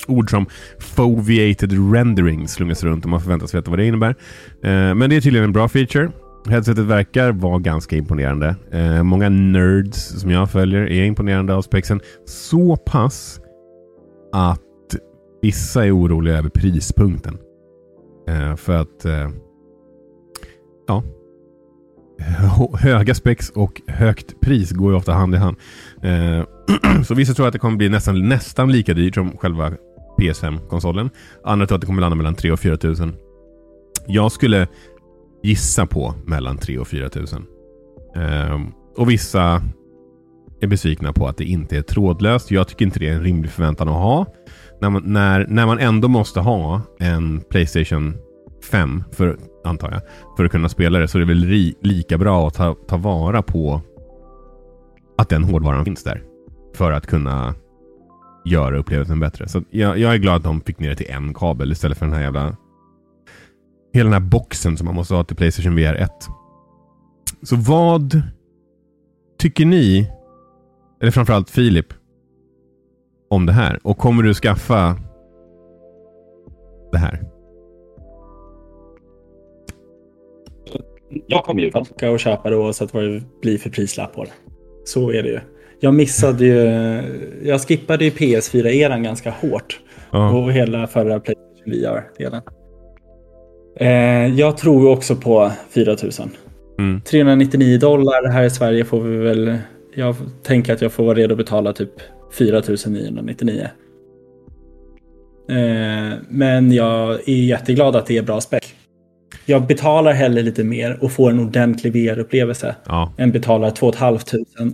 ord 0.08 0.30
som 0.30 0.46
foveated 0.80 1.94
rendering 1.94 2.48
slungas 2.48 2.84
runt 2.84 3.04
och 3.04 3.10
man 3.10 3.22
förväntas 3.22 3.56
veta 3.56 3.70
vad 3.70 3.80
det 3.80 3.86
innebär. 3.86 4.16
Eh, 4.64 4.96
men 4.96 5.10
det 5.10 5.16
är 5.16 5.22
tydligen 5.22 5.44
en 5.46 5.54
bra 5.54 5.68
feature. 5.68 6.12
Headsetet 6.50 6.86
verkar 6.86 7.32
vara 7.32 7.60
ganska 7.60 7.96
imponerande. 7.96 8.56
Eh, 8.72 9.04
många 9.04 9.30
nerds 9.30 10.22
som 10.22 10.32
jag 10.32 10.52
följer 10.52 10.82
är 10.82 11.04
imponerande 11.04 11.54
av 11.54 11.62
spexen. 11.62 12.02
Så 12.26 12.76
pass 12.76 13.40
att 14.34 14.62
vissa 15.46 15.86
är 15.86 15.98
oroliga 15.98 16.38
över 16.38 16.50
prispunkten. 16.50 17.38
Eh, 18.28 18.56
för 18.56 18.76
att 18.76 19.06
eh, 19.06 19.30
ja, 20.88 21.04
höga 22.78 23.16
spex 23.16 23.50
och 23.50 23.82
högt 23.88 24.42
pris 24.42 24.72
går 24.72 24.92
ju 24.92 24.98
ofta 24.98 25.14
hand 25.14 25.36
i 25.36 25.38
hand. 25.38 25.58
Eh, 26.02 26.44
så 27.04 27.16
vissa 27.16 27.34
tror 27.34 27.48
att 27.48 27.54
det 27.54 27.60
kommer 27.60 27.78
bli 27.78 27.90
nästan, 27.90 28.30
nästan 28.30 28.72
lika 28.72 28.94
dyrt 28.94 29.16
som 29.16 29.38
själva 29.38 29.74
PS5-konsolen. 30.18 31.10
Andra 31.44 31.68
tror 31.68 31.76
att 31.76 31.82
det 31.82 31.88
kommer 31.88 32.02
landa 32.02 32.16
mellan 32.16 32.36
3 32.36 32.52
och 32.52 32.60
4 32.60 32.78
tusen. 32.78 33.16
Jag 34.08 34.32
skulle 34.32 34.68
gissa 35.44 35.86
på 35.86 36.14
mellan 36.26 36.58
3 36.58 36.78
och 36.78 36.88
4 36.88 37.10
tusen. 37.10 37.46
Ehm, 38.16 38.72
och 38.98 39.10
vissa 39.10 39.62
är 40.62 40.68
besvikna 40.68 41.14
på 41.14 41.28
att 41.28 41.38
det 41.38 41.46
inte 41.46 41.78
är 41.78 41.82
trådlöst. 41.82 42.52
Jag 42.52 42.68
tycker 42.68 42.86
inte 42.86 43.00
det 43.00 43.10
är 43.10 43.14
en 43.14 43.24
rimlig 43.24 43.52
förväntan 43.52 43.88
att 43.88 43.94
ha. 43.94 44.26
När 44.82 44.90
man, 44.90 45.04
när, 45.06 45.48
när 45.48 45.66
man 45.66 45.80
ändå 45.80 46.08
måste 46.08 46.40
ha 46.40 46.82
en 47.00 47.42
Playstation 47.50 48.18
5, 48.72 49.04
för, 49.12 49.38
antar 49.64 49.92
jag, 49.92 50.02
för 50.38 50.46
att 50.46 50.52
kunna 50.52 50.70
spela 50.70 51.00
det 51.00 51.08
så 51.08 51.18
är 51.18 51.20
det 51.20 51.26
väl 51.26 51.46
ri, 51.46 51.76
lika 51.82 52.18
bra 52.18 52.48
att 52.48 52.54
ta, 52.54 52.76
ta 52.88 52.98
vara 52.98 53.42
på 53.42 53.82
att 55.18 55.30
den 55.30 55.44
hårdvaran 55.44 55.86
finns 55.86 56.04
där. 56.04 56.24
För 56.76 56.92
att 56.92 57.08
kunna 57.08 57.56
göra 58.46 58.78
upplevelsen 58.78 59.20
bättre. 59.20 59.48
Så 59.48 59.64
jag, 59.70 59.98
jag 59.98 60.14
är 60.14 60.18
glad 60.18 60.36
att 60.36 60.44
de 60.44 60.62
fick 60.62 60.80
ner 60.80 60.90
det 60.90 60.96
till 60.96 61.10
en 61.10 61.34
kabel 61.34 61.72
istället 61.72 61.98
för 61.98 62.06
den 62.06 62.16
här 62.16 62.22
jävla... 62.22 62.56
Hela 63.94 64.10
den 64.10 64.24
här 64.24 64.30
boxen 64.30 64.78
som 64.78 64.86
man 64.86 64.96
måste 64.96 65.14
ha 65.14 65.24
till 65.24 65.36
Playstation 65.36 65.76
VR 65.76 65.96
1. 65.96 66.12
Så 67.44 67.56
vad 67.56 68.22
tycker 69.40 69.66
ni, 69.66 70.12
eller 71.02 71.12
framförallt 71.12 71.50
Filip, 71.50 71.94
om 73.30 73.46
det 73.46 73.54
här? 73.54 73.80
Och 73.84 73.98
kommer 73.98 74.24
du 74.24 74.34
skaffa 74.34 74.98
det 76.92 76.98
här? 76.98 77.22
Jag 81.28 81.44
kommer 81.44 81.62
ju 81.62 81.72
åka 81.74 82.12
och 82.12 82.20
köpa 82.20 82.50
det 82.50 82.56
oavsett 82.56 82.94
vad 82.94 83.04
det 83.04 83.24
blir 83.42 83.58
för 83.58 83.70
prislapp 83.70 84.16
på 84.16 84.24
det. 84.24 84.32
Så 84.86 85.12
är 85.12 85.24
det 85.24 85.30
ju. 85.30 85.40
Jag 85.80 85.94
missade 85.94 86.46
ju, 86.46 87.02
jag 87.44 87.62
skippade 87.62 88.06
ju 88.06 88.12
PS4-eran 88.12 89.04
ganska 89.04 89.32
hårt. 89.32 89.80
Ja. 90.12 90.30
Och 90.30 90.52
hela 90.52 90.88
förra 90.88 91.20
Playstation 91.20 91.64
VR-delen. 91.66 92.42
Eh, 93.78 94.40
jag 94.40 94.58
tror 94.58 94.90
också 94.90 95.16
på 95.16 95.52
4000. 95.70 96.30
Mm. 96.80 97.02
399 97.02 97.78
dollar 97.78 98.30
här 98.32 98.44
i 98.44 98.50
Sverige 98.50 98.86
får 98.86 99.02
vi 99.02 99.18
väl... 99.18 99.58
Jag 99.94 100.16
tänker 100.44 100.74
att 100.74 100.82
jag 100.82 100.92
får 100.92 101.04
vara 101.04 101.18
redo 101.18 101.34
att 101.34 101.38
betala 101.38 101.74
typ 101.74 101.92
4999. 102.32 103.68
Eh, 105.50 106.14
men 106.30 106.72
jag 106.72 107.12
är 107.30 107.44
jätteglad 107.44 107.96
att 107.96 108.06
det 108.06 108.18
är 108.18 108.22
bra 108.24 108.42
späck. 108.42 108.76
Jag 109.46 109.68
betalar 109.68 110.14
hellre 110.14 110.42
lite 110.42 110.64
mer 110.64 111.04
och 111.04 111.12
får 111.12 111.30
en 111.32 111.40
ordentlig 111.40 111.94
VR-upplevelse 111.94 112.76
Ja, 112.86 113.14
än 113.18 113.32
betalar 113.32 113.72
2 113.72 113.92
500 113.92 114.26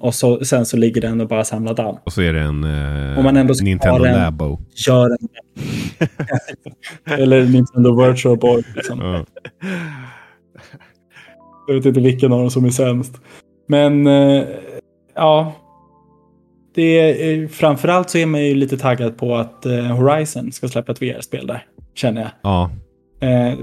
och 0.02 0.16
så, 0.16 0.46
sen 0.46 0.66
så 0.66 0.78
ligger 0.78 1.02
den 1.02 1.22
och 1.22 1.28
bara 1.28 1.44
samlar 1.44 1.74
damm. 1.74 1.96
och 2.04 2.14
så 2.14 2.22
är 2.22 2.34
det 2.34 2.40
en 2.40 2.64
eh, 2.64 3.18
Om 3.18 3.24
man 3.24 3.38
ändå 3.38 3.54
ska 3.54 3.66
Nintendo 3.66 4.04
den- 4.04 4.20
Labo. 4.20 4.60
Gör 4.88 5.06
en... 5.10 5.18
Eller 7.20 7.46
Nintendo 7.46 8.06
Virtual 8.06 8.38
Boy. 8.38 8.64
Liksom. 8.76 9.00
Ja. 9.00 9.26
Jag 11.68 11.76
vet 11.76 11.86
inte 11.86 12.00
vilken 12.00 12.34
av 12.34 12.40
dem 12.40 12.50
som 12.52 12.66
är 12.66 12.70
sämst. 12.70 13.14
Men 13.68 14.08
eh, 14.08 14.44
ja. 15.16 15.54
Det 16.76 16.82
är, 17.34 17.48
framförallt 17.48 18.10
så 18.10 18.18
är 18.18 18.26
man 18.26 18.44
ju 18.46 18.56
lite 18.56 18.78
taggad 18.78 19.18
på 19.18 19.36
att 19.36 19.66
eh, 19.66 19.86
Horizon 19.86 20.52
ska 20.52 20.68
släppa 20.68 20.92
ett 20.92 21.02
VR-spel 21.02 21.48
där. 21.48 21.66
Känner 21.96 22.22
jag. 22.22 22.32
ja, 22.42 22.72
Eh, 23.22 23.58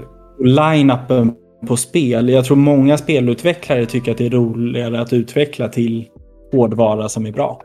line-upen 0.45 1.33
på 1.67 1.77
spel. 1.77 2.29
Jag 2.29 2.45
tror 2.45 2.57
många 2.57 2.97
spelutvecklare 2.97 3.85
tycker 3.85 4.11
att 4.11 4.17
det 4.17 4.25
är 4.25 4.29
roligare 4.29 5.01
att 5.01 5.13
utveckla 5.13 5.67
till 5.67 6.07
hårdvara 6.51 7.09
som 7.09 7.25
är 7.25 7.31
bra. 7.31 7.61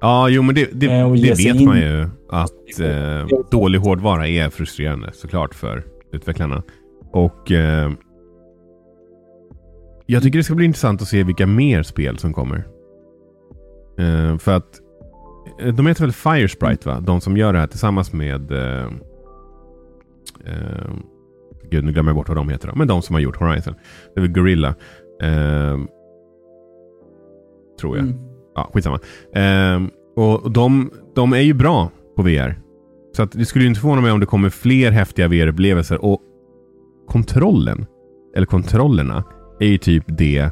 Ja, 0.00 0.28
jo 0.28 0.42
men 0.42 0.54
det, 0.54 0.68
det, 0.72 0.86
Eh, 0.86 1.12
det 1.12 1.28
vet 1.30 1.38
in- 1.60 1.64
man 1.68 1.78
ju. 1.80 2.08
Att 2.30 2.80
eh, 2.80 3.26
dålig 3.50 3.78
hårdvara 3.78 4.28
är 4.28 4.50
frustrerande 4.50 5.10
såklart 5.12 5.54
för 5.54 5.82
utvecklarna. 6.12 6.62
Och 7.12 7.52
eh, 7.52 7.90
jag 10.06 10.22
tycker 10.22 10.38
det 10.38 10.44
ska 10.44 10.54
bli 10.54 10.64
intressant 10.64 11.02
att 11.02 11.08
se 11.08 11.22
vilka 11.22 11.46
mer 11.46 11.82
spel 11.82 12.18
som 12.18 12.32
kommer. 12.32 12.64
Eh, 13.98 14.38
för 14.38 14.56
att 14.56 14.80
eh, 15.60 15.74
de 15.74 15.86
heter 15.86 16.00
väl 16.00 16.12
Firesprite 16.12 16.88
va? 16.88 17.00
De 17.00 17.20
som 17.20 17.36
gör 17.36 17.52
det 17.52 17.58
här 17.58 17.66
tillsammans 17.66 18.12
med 18.12 18.52
eh, 18.52 18.84
eh, 20.46 20.90
Gud, 21.70 21.84
nu 21.84 21.92
glömmer 21.92 22.10
jag 22.10 22.16
bort 22.16 22.28
vad 22.28 22.36
de 22.36 22.48
heter. 22.48 22.68
Då. 22.68 22.74
Men 22.74 22.88
de 22.88 23.02
som 23.02 23.14
har 23.14 23.20
gjort 23.20 23.36
Horizon. 23.36 23.74
Det 24.14 24.20
är 24.20 24.22
väl 24.22 24.32
Gorilla. 24.32 24.74
Eh, 25.22 25.78
tror 27.80 27.96
jag. 27.96 28.06
Mm. 28.06 28.18
Ja, 28.54 28.70
skitsamma. 28.74 29.00
Ehm, 29.34 29.90
och 30.16 30.50
de, 30.50 30.90
de 31.14 31.32
är 31.32 31.40
ju 31.40 31.54
bra 31.54 31.90
på 32.16 32.22
VR. 32.22 32.58
Så 33.16 33.22
att 33.22 33.32
det 33.32 33.44
skulle 33.44 33.64
ju 33.64 33.68
inte 33.68 33.80
förvåna 33.80 34.00
mig 34.00 34.12
om 34.12 34.20
det 34.20 34.26
kommer 34.26 34.50
fler 34.50 34.90
häftiga 34.90 35.28
VR-upplevelser. 35.28 36.04
Och 36.04 36.20
kontrollen, 37.08 37.86
eller 38.36 38.46
kontrollerna, 38.46 39.24
är 39.60 39.66
ju 39.66 39.78
typ 39.78 40.04
det 40.08 40.50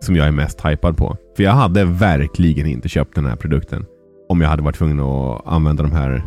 som 0.00 0.16
jag 0.16 0.26
är 0.26 0.32
mest 0.32 0.66
hypad 0.66 0.96
på. 0.96 1.16
För 1.36 1.42
jag 1.42 1.52
hade 1.52 1.84
verkligen 1.84 2.66
inte 2.66 2.88
köpt 2.88 3.14
den 3.14 3.26
här 3.26 3.36
produkten 3.36 3.84
om 4.28 4.40
jag 4.40 4.48
hade 4.48 4.62
varit 4.62 4.76
tvungen 4.76 5.00
att 5.00 5.46
använda 5.46 5.82
de 5.82 5.92
här 5.92 6.22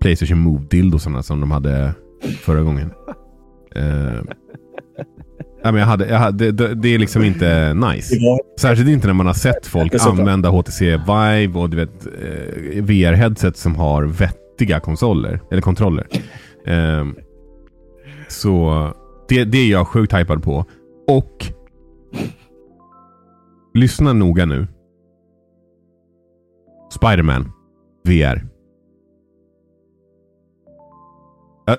Playstation 0.00 0.38
Move-dildosarna 0.38 1.22
som 1.22 1.40
de 1.40 1.50
hade 1.50 1.94
förra 2.40 2.62
gången. 2.62 2.90
Ehm, 3.74 4.26
ja, 5.62 5.72
men 5.72 5.76
jag 5.76 5.86
hade, 5.86 6.06
jag 6.08 6.18
hade, 6.18 6.52
det, 6.52 6.74
det 6.74 6.88
är 6.88 6.98
liksom 6.98 7.24
inte 7.24 7.74
nice. 7.74 8.14
Särskilt 8.60 8.88
inte 8.88 9.06
när 9.06 9.14
man 9.14 9.26
har 9.26 9.34
sett 9.34 9.66
folk 9.66 9.94
använda 10.00 10.48
HTC 10.48 10.96
Vive 10.96 11.58
och 11.58 11.70
du 11.70 11.76
vet 11.76 12.06
eh, 12.06 12.82
VR-headset 12.82 13.56
som 13.56 13.76
har 13.76 14.04
vettiga 14.04 14.80
konsoler, 14.80 15.40
eller 15.50 15.62
kontroller. 15.62 16.06
Ehm, 16.66 17.14
så 18.28 18.88
det, 19.28 19.44
det 19.44 19.58
är 19.58 19.70
jag 19.70 19.86
sjukt 19.86 20.14
hypad 20.14 20.42
på. 20.42 20.64
Och 21.08 21.46
lyssna 23.74 24.12
noga 24.12 24.46
nu. 24.46 24.66
Spider-Man 26.92 27.52
VR. 28.04 28.46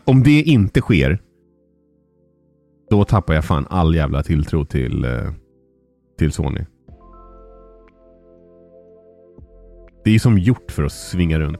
Om 0.06 0.24
det 0.24 0.42
inte 0.42 0.82
sker 0.82 1.20
då 2.90 3.04
tappar 3.06 3.34
jag 3.34 3.46
fan 3.46 3.68
all 3.70 3.96
jävla 3.96 4.24
tilltro 4.24 4.66
till 4.66 5.06
eh, 5.06 5.34
till 6.18 6.32
Sony. 6.32 6.66
Det 10.04 10.16
är 10.16 10.20
som 10.20 10.38
gjort 10.38 10.72
för 10.72 10.84
att 10.84 10.92
svinga 10.92 11.40
runt. 11.40 11.58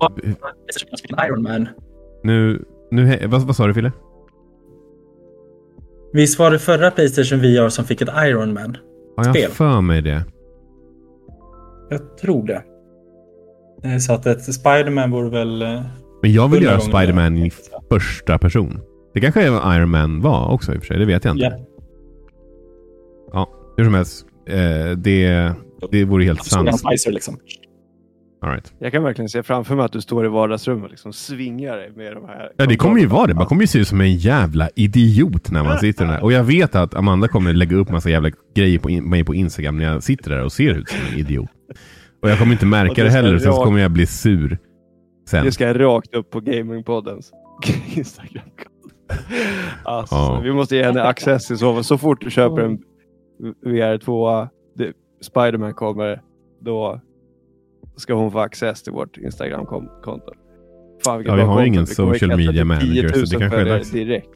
Iron 1.28 1.42
Man. 1.42 1.68
Nu, 2.24 2.66
nu 2.92 3.28
vad, 3.28 3.42
vad 3.42 3.56
sa 3.56 3.68
du 3.68 3.74
Fille? 3.74 3.92
Visst 6.14 6.40
var 6.40 6.52
det 6.52 6.60
förra 6.60 6.92
Playstation 6.92 7.40
VR 7.40 7.70
som 7.70 7.86
fick 7.86 8.02
ett 8.02 8.10
Iron 8.26 8.54
Man? 8.54 8.78
Har 9.18 9.26
jag 9.26 9.36
Spel. 9.36 9.52
för 9.52 9.82
mig 9.82 10.02
det? 10.02 10.24
Jag 11.90 12.18
tror 12.18 12.48
det. 12.48 12.64
Eh, 13.84 13.98
Så 13.98 14.14
att 14.14 14.26
ett 14.26 14.54
Spider-Man 14.54 15.12
vore 15.12 15.30
väl... 15.30 15.62
eh, 15.62 15.82
Men 16.22 16.34
jag 16.34 16.48
vill 16.48 16.64
göra 16.64 16.80
Spider-Man 16.80 17.38
i 17.38 17.52
första 17.90 18.38
person. 18.38 18.80
Det 19.14 19.22
kanske 19.22 19.42
är 19.42 19.76
Iron 19.78 19.90
Man 19.90 20.22
var 20.22 20.48
också 20.54 20.74
i 20.74 20.78
och 20.78 20.80
för 20.80 20.88
sig. 20.88 20.98
Det 21.00 21.06
vet 21.06 21.26
jag 21.26 21.36
inte. 21.36 21.60
Ja, 23.34 23.50
Hur 23.78 23.84
som 23.86 23.94
helst. 23.94 24.26
Eh, 24.46 24.98
det, 24.98 25.52
det 25.92 26.06
vore 26.06 26.24
helt 26.24 26.44
sant. 26.46 26.70
Liksom. 27.08 27.38
Right. 28.46 28.74
Jag 28.80 28.92
kan 28.92 29.04
verkligen 29.04 29.30
se 29.30 29.44
framför 29.44 29.76
mig 29.76 29.86
att 29.86 29.92
du 29.92 30.02
står 30.02 30.26
i 30.26 30.28
vardagsrummet 30.30 30.84
och 30.84 30.90
liksom 30.90 31.14
svingar 31.14 31.78
dig 31.78 31.92
med 31.96 32.14
de 32.16 32.26
här. 32.26 32.52
Ja, 32.58 32.66
det 32.66 32.76
kommer 32.76 33.00
ju 33.00 33.06
vara 33.06 33.28
det. 33.28 33.34
Man 33.34 33.46
kommer 33.46 33.62
ju 33.62 33.68
se 33.68 33.80
ut 33.80 33.88
som 33.88 34.02
en 34.02 34.16
jävla 34.16 34.70
idiot 34.76 35.52
när 35.52 35.64
man 35.64 35.78
sitter 35.80 36.06
där. 36.08 36.24
Och 36.24 36.32
jag 36.32 36.44
vet 36.44 36.76
att 36.76 36.94
Amanda 36.96 37.28
kommer 37.28 37.54
lägga 37.54 37.76
upp 37.78 37.90
massa 37.90 38.10
jävla 38.10 38.30
grejer 38.56 38.80
på 38.80 38.90
in- 38.90 39.10
mig 39.10 39.24
på 39.24 39.36
Instagram 39.36 39.78
när 39.78 39.86
jag 39.86 40.04
sitter 40.04 40.30
där 40.30 40.44
och 40.44 40.52
ser 40.52 40.70
ut 40.78 40.90
som 40.90 41.00
en 41.14 41.20
idiot. 41.20 41.50
Och 42.22 42.30
jag 42.30 42.40
kommer 42.40 42.52
inte 42.52 42.66
märka 42.66 43.04
det 43.04 43.10
heller, 43.10 43.38
sen 43.38 43.54
så 43.54 43.58
rakt- 43.60 43.64
kommer 43.66 43.80
jag 43.80 43.92
bli 43.92 44.06
sur. 44.06 44.58
Sen. 45.30 45.46
Det 45.46 45.52
ska 45.52 45.74
rakt 45.74 46.14
upp 46.16 46.30
på 46.30 46.40
Gamingpoddens 46.40 47.32
Instagram. 47.96 48.44
Alltså, 49.84 50.16
Ja. 50.16 50.40
Vi 50.44 50.54
måste 50.54 50.76
ge 50.76 50.84
henne 50.84 51.04
access 51.04 51.52
i 51.52 51.58
så 51.58 51.74
fall. 51.74 51.84
Så 51.84 51.98
fort 51.98 52.22
du 52.22 52.32
köper 52.32 52.62
en 52.62 52.80
VR2, 53.66 54.48
det- 54.78 54.94
Spiderman 55.22 55.74
kommer, 55.74 56.22
då 56.62 57.02
ska 57.96 58.14
hon 58.14 58.32
få 58.32 58.40
access 58.40 58.84
till 58.84 58.94
vårt 58.94 59.18
Instagram-konto. 59.18 60.34
Fan, 61.06 61.18
vilket 61.18 61.32
Ja, 61.32 61.36
vi 61.36 61.42
har 61.42 61.48
konto. 61.48 61.66
ingen 61.66 61.86
Vi 61.86 61.94
social 61.94 62.38
media 62.38 62.52
till 62.52 62.66
manager, 62.66 63.08
så 63.08 63.14
10 63.14 63.18
000 63.18 63.26
det 63.30 63.40
kanske 63.40 63.62
är 63.62 63.66
dags. 63.66 63.92
Direkt. 63.92 64.30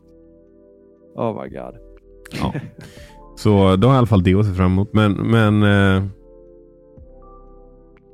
Oh 1.15 1.44
my 1.44 1.50
god. 1.50 1.76
Ja. 2.39 2.54
Så 3.38 3.76
då 3.76 3.88
har 3.88 3.96
i 3.96 3.98
alla 3.98 4.08
fall 4.08 4.24
det 4.24 4.36
att 4.36 4.46
se 4.46 4.54
fram 4.54 4.72
emot. 4.72 4.94
Men, 4.94 5.13
men 5.13 5.63
eh, 5.63 6.04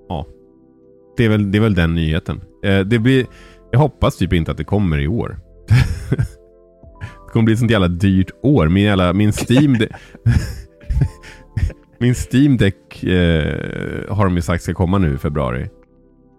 ja. 0.10 0.26
Det 1.18 1.26
är, 1.26 1.30
väl, 1.30 1.52
det 1.52 1.58
är 1.58 1.62
väl 1.62 1.76
den 1.76 1.96
nyheten. 1.96 2.42
Eh, 2.64 2.80
det 2.80 3.00
blir, 3.00 3.26
jag 3.72 3.80
hoppas 3.80 4.18
typ 4.18 4.34
inte 4.34 4.52
att 4.52 4.58
det 4.58 4.64
kommer 4.64 5.00
i 5.00 5.08
år. 5.08 5.40
det 7.28 7.32
kommer 7.32 7.44
bli 7.44 7.54
ett 7.54 7.60
sånt 7.60 7.72
jävla 7.72 7.88
dyrt 7.88 8.32
år. 8.44 8.68
Min, 8.68 8.84
jävla, 8.84 9.14
min 9.14 9.32
Steam... 9.32 9.78
min 12.02 12.16
Steam 12.16 12.58
Deck 12.58 13.04
eh, 13.04 14.16
har 14.16 14.26
de 14.26 14.36
ju 14.36 14.42
sagt 14.42 14.64
ska 14.64 14.74
komma 14.74 14.98
nu 14.98 15.14
i 15.14 15.18
februari. 15.18 15.70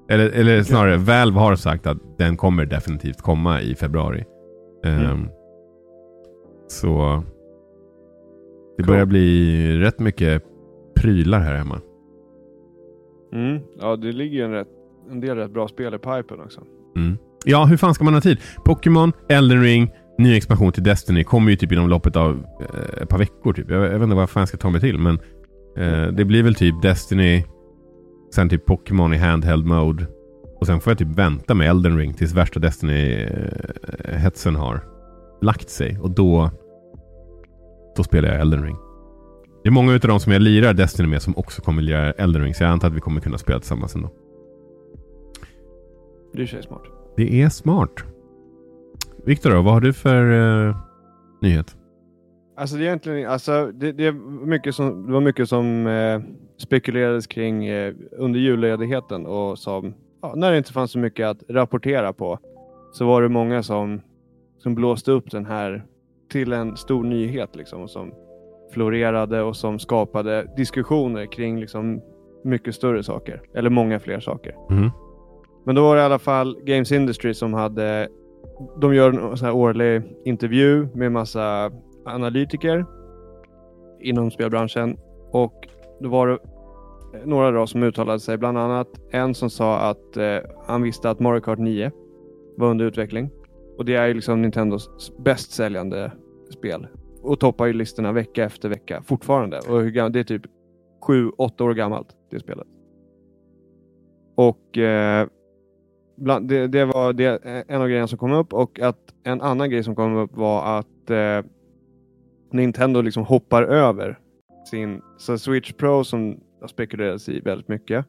Eller, 0.09 0.31
eller 0.31 0.62
snarare, 0.62 0.96
Valve 0.96 1.38
har 1.38 1.57
sagt 1.57 1.87
att 1.87 2.18
den 2.18 2.37
kommer 2.37 2.66
definitivt 2.66 3.22
komma 3.22 3.61
i 3.61 3.75
februari. 3.75 4.25
Ehm, 4.85 5.29
Så 6.68 7.22
Det 8.79 8.83
börjar 8.83 9.07
bli 9.07 9.79
rätt 9.79 9.98
mycket 9.98 10.42
prylar 10.96 11.40
här 11.40 11.55
hemma. 11.55 11.81
Mm. 13.33 13.61
Ja, 13.81 13.96
det 13.96 14.12
ligger 14.12 14.38
ju 14.38 14.44
en, 14.44 14.53
rätt, 14.53 14.68
en 15.11 15.20
del 15.20 15.37
rätt 15.37 15.51
bra 15.51 15.68
spel 15.68 15.94
i 15.94 15.98
pipen 15.98 16.40
också. 16.44 16.61
Mm. 16.96 17.16
Ja, 17.44 17.64
hur 17.64 17.77
fan 17.77 17.94
ska 17.94 18.05
man 18.05 18.14
ha 18.14 18.20
tid? 18.20 18.38
Pokémon, 18.64 19.12
Elden 19.29 19.62
Ring, 19.62 19.90
ny 20.18 20.37
expansion 20.37 20.72
till 20.72 20.83
Destiny 20.83 21.25
kommer 21.25 21.51
ju 21.51 21.57
typ 21.57 21.72
inom 21.72 21.88
loppet 21.88 22.16
av 22.16 22.46
eh, 22.61 23.03
ett 23.03 23.09
par 23.09 23.18
veckor. 23.18 23.53
Typ. 23.53 23.70
Jag, 23.70 23.85
jag, 23.85 23.90
vet 23.90 24.03
inte 24.03 24.16
vad 24.16 24.31
fan 24.31 24.40
jag 24.40 24.48
ska 24.48 24.57
ta 24.57 24.70
mig 24.70 24.81
till. 24.81 24.98
Men 24.98 25.18
eh, 25.76 26.06
det 26.06 26.24
blir 26.24 26.42
väl 26.42 26.54
typ 26.54 26.82
Destiny, 26.82 27.44
sen 28.35 28.48
typ 28.48 28.66
Pokémon 28.66 29.14
i 29.14 29.16
handheld 29.16 29.66
mode. 29.66 30.06
Och 30.61 30.66
sen 30.66 30.80
får 30.80 30.90
jag 30.90 30.98
typ 30.98 31.18
vänta 31.18 31.54
med 31.54 31.70
Elden 31.70 31.98
Ring 31.98 32.14
tills 32.14 32.35
värsta 32.35 32.61
Destiny-hetsen 32.61 34.56
har 34.56 34.85
lagt 35.42 35.70
sig. 35.70 35.98
Och 35.98 36.11
då, 36.11 36.50
då 37.96 38.04
spelar 38.04 38.28
jag 38.28 38.40
Elden 38.40 38.64
Ring. 38.64 38.76
Det 39.62 39.68
är 39.68 39.72
många 39.72 39.92
av 39.92 40.00
de 40.00 40.20
som 40.20 40.32
jag 40.32 40.42
lirar 40.42 40.74
Destiny 40.74 41.08
med 41.08 41.22
som 41.22 41.37
också 41.37 41.62
kommer 41.62 41.82
lira 41.82 42.12
Elden 42.12 42.42
Ring. 42.42 42.54
Så 42.54 42.64
jag 42.64 42.70
antar 42.70 42.88
att 42.88 42.94
vi 42.94 43.00
kommer 43.00 43.20
kunna 43.20 43.38
spela 43.38 43.58
tillsammans 43.58 43.94
ändå. 43.94 44.11
Det 46.32 46.42
är 46.42 46.62
smart. 46.62 46.82
Det 47.16 47.42
är 47.42 47.48
smart. 47.48 48.04
Viktor 49.24 49.50
vad 49.50 49.74
har 49.74 49.80
du 49.80 49.92
för 49.92 50.24
uh, 50.24 50.76
nyhet? 51.42 51.76
Alltså 52.62 52.77
det 52.77 52.83
är 52.83 52.87
egentligen, 52.87 53.31
alltså 53.31 53.70
det, 53.75 53.92
det, 53.92 54.07
är 54.07 54.12
mycket 54.46 54.75
som, 54.75 55.07
det 55.07 55.12
var 55.12 55.20
mycket 55.20 55.48
som 55.48 55.87
eh, 55.87 56.20
spekulerades 56.57 57.27
kring 57.27 57.66
eh, 57.66 57.94
under 58.12 58.40
julledigheten 58.40 59.27
och 59.27 59.59
som, 59.59 59.94
ja, 60.22 60.33
när 60.37 60.51
det 60.51 60.59
inte 60.59 60.72
fanns 60.72 60.90
så 60.90 60.98
mycket 60.98 61.27
att 61.27 61.42
rapportera 61.48 62.12
på, 62.12 62.38
så 62.92 63.07
var 63.07 63.22
det 63.22 63.29
många 63.29 63.62
som, 63.62 64.01
som 64.59 64.75
blåste 64.75 65.11
upp 65.11 65.31
den 65.31 65.46
här 65.46 65.85
till 66.31 66.53
en 66.53 66.77
stor 66.77 67.05
nyhet 67.05 67.57
liksom, 67.57 67.83
och 67.83 67.90
som 67.90 68.14
florerade 68.72 69.42
och 69.42 69.57
som 69.57 69.79
skapade 69.79 70.46
diskussioner 70.57 71.27
kring 71.27 71.61
liksom 71.61 72.01
mycket 72.44 72.75
större 72.75 73.03
saker, 73.03 73.42
eller 73.55 73.70
många 73.70 74.01
fler 74.01 74.20
saker. 74.20 74.55
Mm. 74.70 74.90
Men 75.64 75.75
då 75.75 75.83
var 75.83 75.96
det 75.96 76.03
i 76.03 76.05
alla 76.05 76.18
fall 76.18 76.59
Games 76.64 76.92
Industry 76.92 77.35
som 77.35 77.55
hade, 77.55 78.09
de 78.81 78.94
gör 78.94 79.12
en 79.12 79.37
sån 79.37 79.46
här 79.46 79.55
årlig 79.55 80.03
intervju 80.25 80.88
med 80.94 81.12
massa 81.12 81.70
analytiker 82.05 82.85
inom 84.01 84.31
spelbranschen 84.31 84.97
och 85.31 85.69
då 86.01 86.09
var 86.09 86.27
det 86.29 86.38
några 87.25 87.51
då 87.51 87.67
som 87.67 87.83
uttalade 87.83 88.21
sig, 88.21 88.38
bland 88.38 88.59
annat 88.59 88.88
en 89.11 89.35
som 89.35 89.51
sa 89.51 89.79
att 89.79 90.17
eh, 90.17 90.38
han 90.67 90.83
visste 90.83 91.11
att 91.11 91.21
Mario 91.21 91.41
Kart 91.41 91.59
9 91.59 91.91
var 92.57 92.71
under 92.71 92.85
utveckling. 92.85 93.31
Och 93.79 93.85
det 93.85 93.95
är 93.95 94.07
ju 94.07 94.15
liksom 94.15 94.43
Nintendos 94.43 95.12
bäst 95.19 95.53
säljande 95.53 96.12
spel 96.51 96.87
och 97.23 97.41
toppar 97.41 97.67
ju 97.67 97.73
listorna 97.73 98.12
vecka 98.12 98.45
efter 98.45 98.69
vecka 98.69 99.03
fortfarande. 99.03 99.59
Och 99.59 99.81
hur, 99.81 100.11
det 100.11 100.21
är 100.21 100.25
typ 100.25 100.43
sju, 101.07 101.31
åtta 101.38 101.65
år 101.65 101.75
gammalt 101.75 102.09
det 102.31 102.41
spelet. 102.41 102.67
Och 104.35 104.79
eh, 104.79 105.27
bland, 106.17 106.49
det, 106.49 106.67
det, 106.67 106.85
var 106.85 107.12
det, 107.12 107.43
en 107.69 107.81
av 107.83 107.88
grejerna 107.88 108.07
som 108.07 108.19
kom 108.19 108.33
upp 108.33 108.53
och 108.53 108.81
att 108.81 109.15
en 109.23 109.41
annan 109.41 109.71
grej 109.71 109.85
som 109.85 109.95
kom 109.95 110.17
upp 110.17 110.37
var 110.37 110.79
att 110.79 111.11
eh, 111.11 111.51
Nintendo 112.53 113.01
liksom 113.01 113.25
hoppar 113.25 113.62
över 113.62 114.19
sin 114.71 115.03
så 115.19 115.38
Switch 115.38 115.73
Pro 115.73 116.05
som 116.05 116.41
har 116.61 116.69
spekulerats 116.69 117.29
i 117.29 117.41
väldigt 117.41 117.69
mycket 117.69 118.07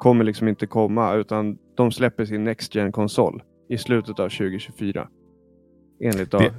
kommer 0.00 0.24
liksom 0.24 0.48
inte 0.48 0.66
komma 0.66 1.14
utan 1.14 1.58
de 1.76 1.92
släpper 1.92 2.24
sin 2.24 2.44
Next 2.44 2.74
gen 2.74 2.92
konsol 2.92 3.42
i 3.68 3.78
slutet 3.78 4.18
av 4.18 4.28
2024. 4.28 5.08
Enligt 6.00 6.30
det... 6.30 6.52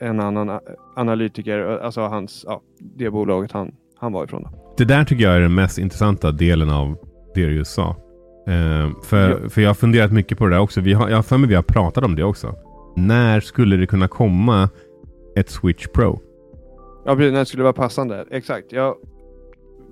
en 0.00 0.20
annan 0.20 0.60
analytiker, 0.96 1.58
alltså 1.58 2.00
hans, 2.00 2.44
ja, 2.48 2.62
det 2.78 3.10
bolaget 3.10 3.52
han, 3.52 3.74
han 3.98 4.12
var 4.12 4.24
ifrån. 4.24 4.42
Då. 4.42 4.74
Det 4.76 4.84
där 4.84 5.04
tycker 5.04 5.24
jag 5.24 5.36
är 5.36 5.40
den 5.40 5.54
mest 5.54 5.78
intressanta 5.78 6.32
delen 6.32 6.70
av 6.70 6.96
det 7.34 7.46
du 7.46 7.54
just 7.54 7.74
sa. 7.74 7.96
Uh, 8.48 9.02
för, 9.02 9.30
ja. 9.30 9.48
för 9.48 9.60
jag 9.60 9.68
har 9.68 9.74
funderat 9.74 10.12
mycket 10.12 10.38
på 10.38 10.46
det 10.46 10.54
där 10.54 10.60
också. 10.60 10.80
Vi 10.80 10.92
har, 10.92 11.08
jag 11.08 11.16
har 11.16 11.22
för 11.22 11.38
mig 11.38 11.48
vi 11.48 11.54
har 11.54 11.62
pratat 11.62 12.04
om 12.04 12.16
det 12.16 12.24
också. 12.24 12.54
När 12.96 13.40
skulle 13.40 13.76
det 13.76 13.86
kunna 13.86 14.08
komma 14.08 14.68
ett 15.36 15.50
Switch 15.50 15.86
Pro? 15.94 16.20
Ja, 17.06 17.16
precis. 17.16 17.32
När 17.32 17.38
det 17.38 17.46
skulle 17.46 17.62
vara 17.62 17.72
passande. 17.72 18.24
Exakt. 18.30 18.72
Jag 18.72 18.96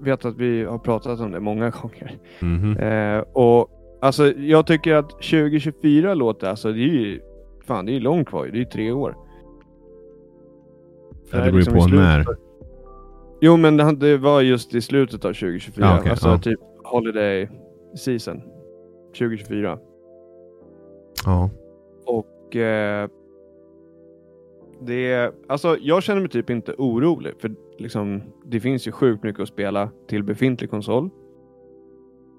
vet 0.00 0.24
att 0.24 0.36
vi 0.36 0.64
har 0.64 0.78
pratat 0.78 1.20
om 1.20 1.32
det 1.32 1.40
många 1.40 1.70
gånger. 1.70 2.18
Mm 2.42 2.60
-hmm. 2.62 3.16
uh, 3.18 3.24
och 3.32 3.70
alltså, 4.00 4.32
jag 4.32 4.66
tycker 4.66 4.94
att 4.94 5.10
2024 5.10 6.14
låter, 6.14 6.48
alltså 6.48 6.72
det 6.72 6.80
är 6.80 6.88
ju 6.88 7.20
fan, 7.66 7.86
det 7.86 7.96
är 7.96 8.00
långt 8.00 8.28
kvar. 8.28 8.46
Det 8.46 8.56
är 8.56 8.58
ju 8.58 8.64
tre 8.64 8.92
år. 8.92 9.16
Ja, 11.30 11.38
det 11.38 11.44
beror 11.44 11.52
ju 11.52 11.58
liksom 11.58 11.78
på 11.78 11.86
när. 11.86 12.26
Jo, 13.40 13.56
men 13.56 13.76
det, 13.76 13.92
det, 13.92 14.18
var 14.18 14.40
just 14.40 14.74
i 14.74 14.80
slutet 14.80 15.24
av 15.24 15.32
2024. 15.32 15.86
Ah, 15.86 15.98
okay. 15.98 16.10
Alltså 16.10 16.28
ah. 16.28 16.38
typ 16.38 16.60
Holiday 16.84 17.48
season 17.96 18.40
2024. 19.18 19.78
Ja. 21.24 21.50
Och 22.06 22.56
eh, 22.56 23.08
det 24.86 25.34
alltså 25.48 25.76
jag 25.80 26.02
känner 26.02 26.20
mig 26.20 26.30
typ 26.30 26.50
inte 26.50 26.74
orolig 26.78 27.32
för 27.38 27.54
liksom 27.78 28.22
det 28.44 28.60
finns 28.60 28.86
ju 28.86 28.92
sjukt 28.92 29.22
mycket 29.22 29.42
att 29.42 29.48
spela 29.48 29.90
till 30.08 30.22
befintlig 30.22 30.70
konsol. 30.70 31.10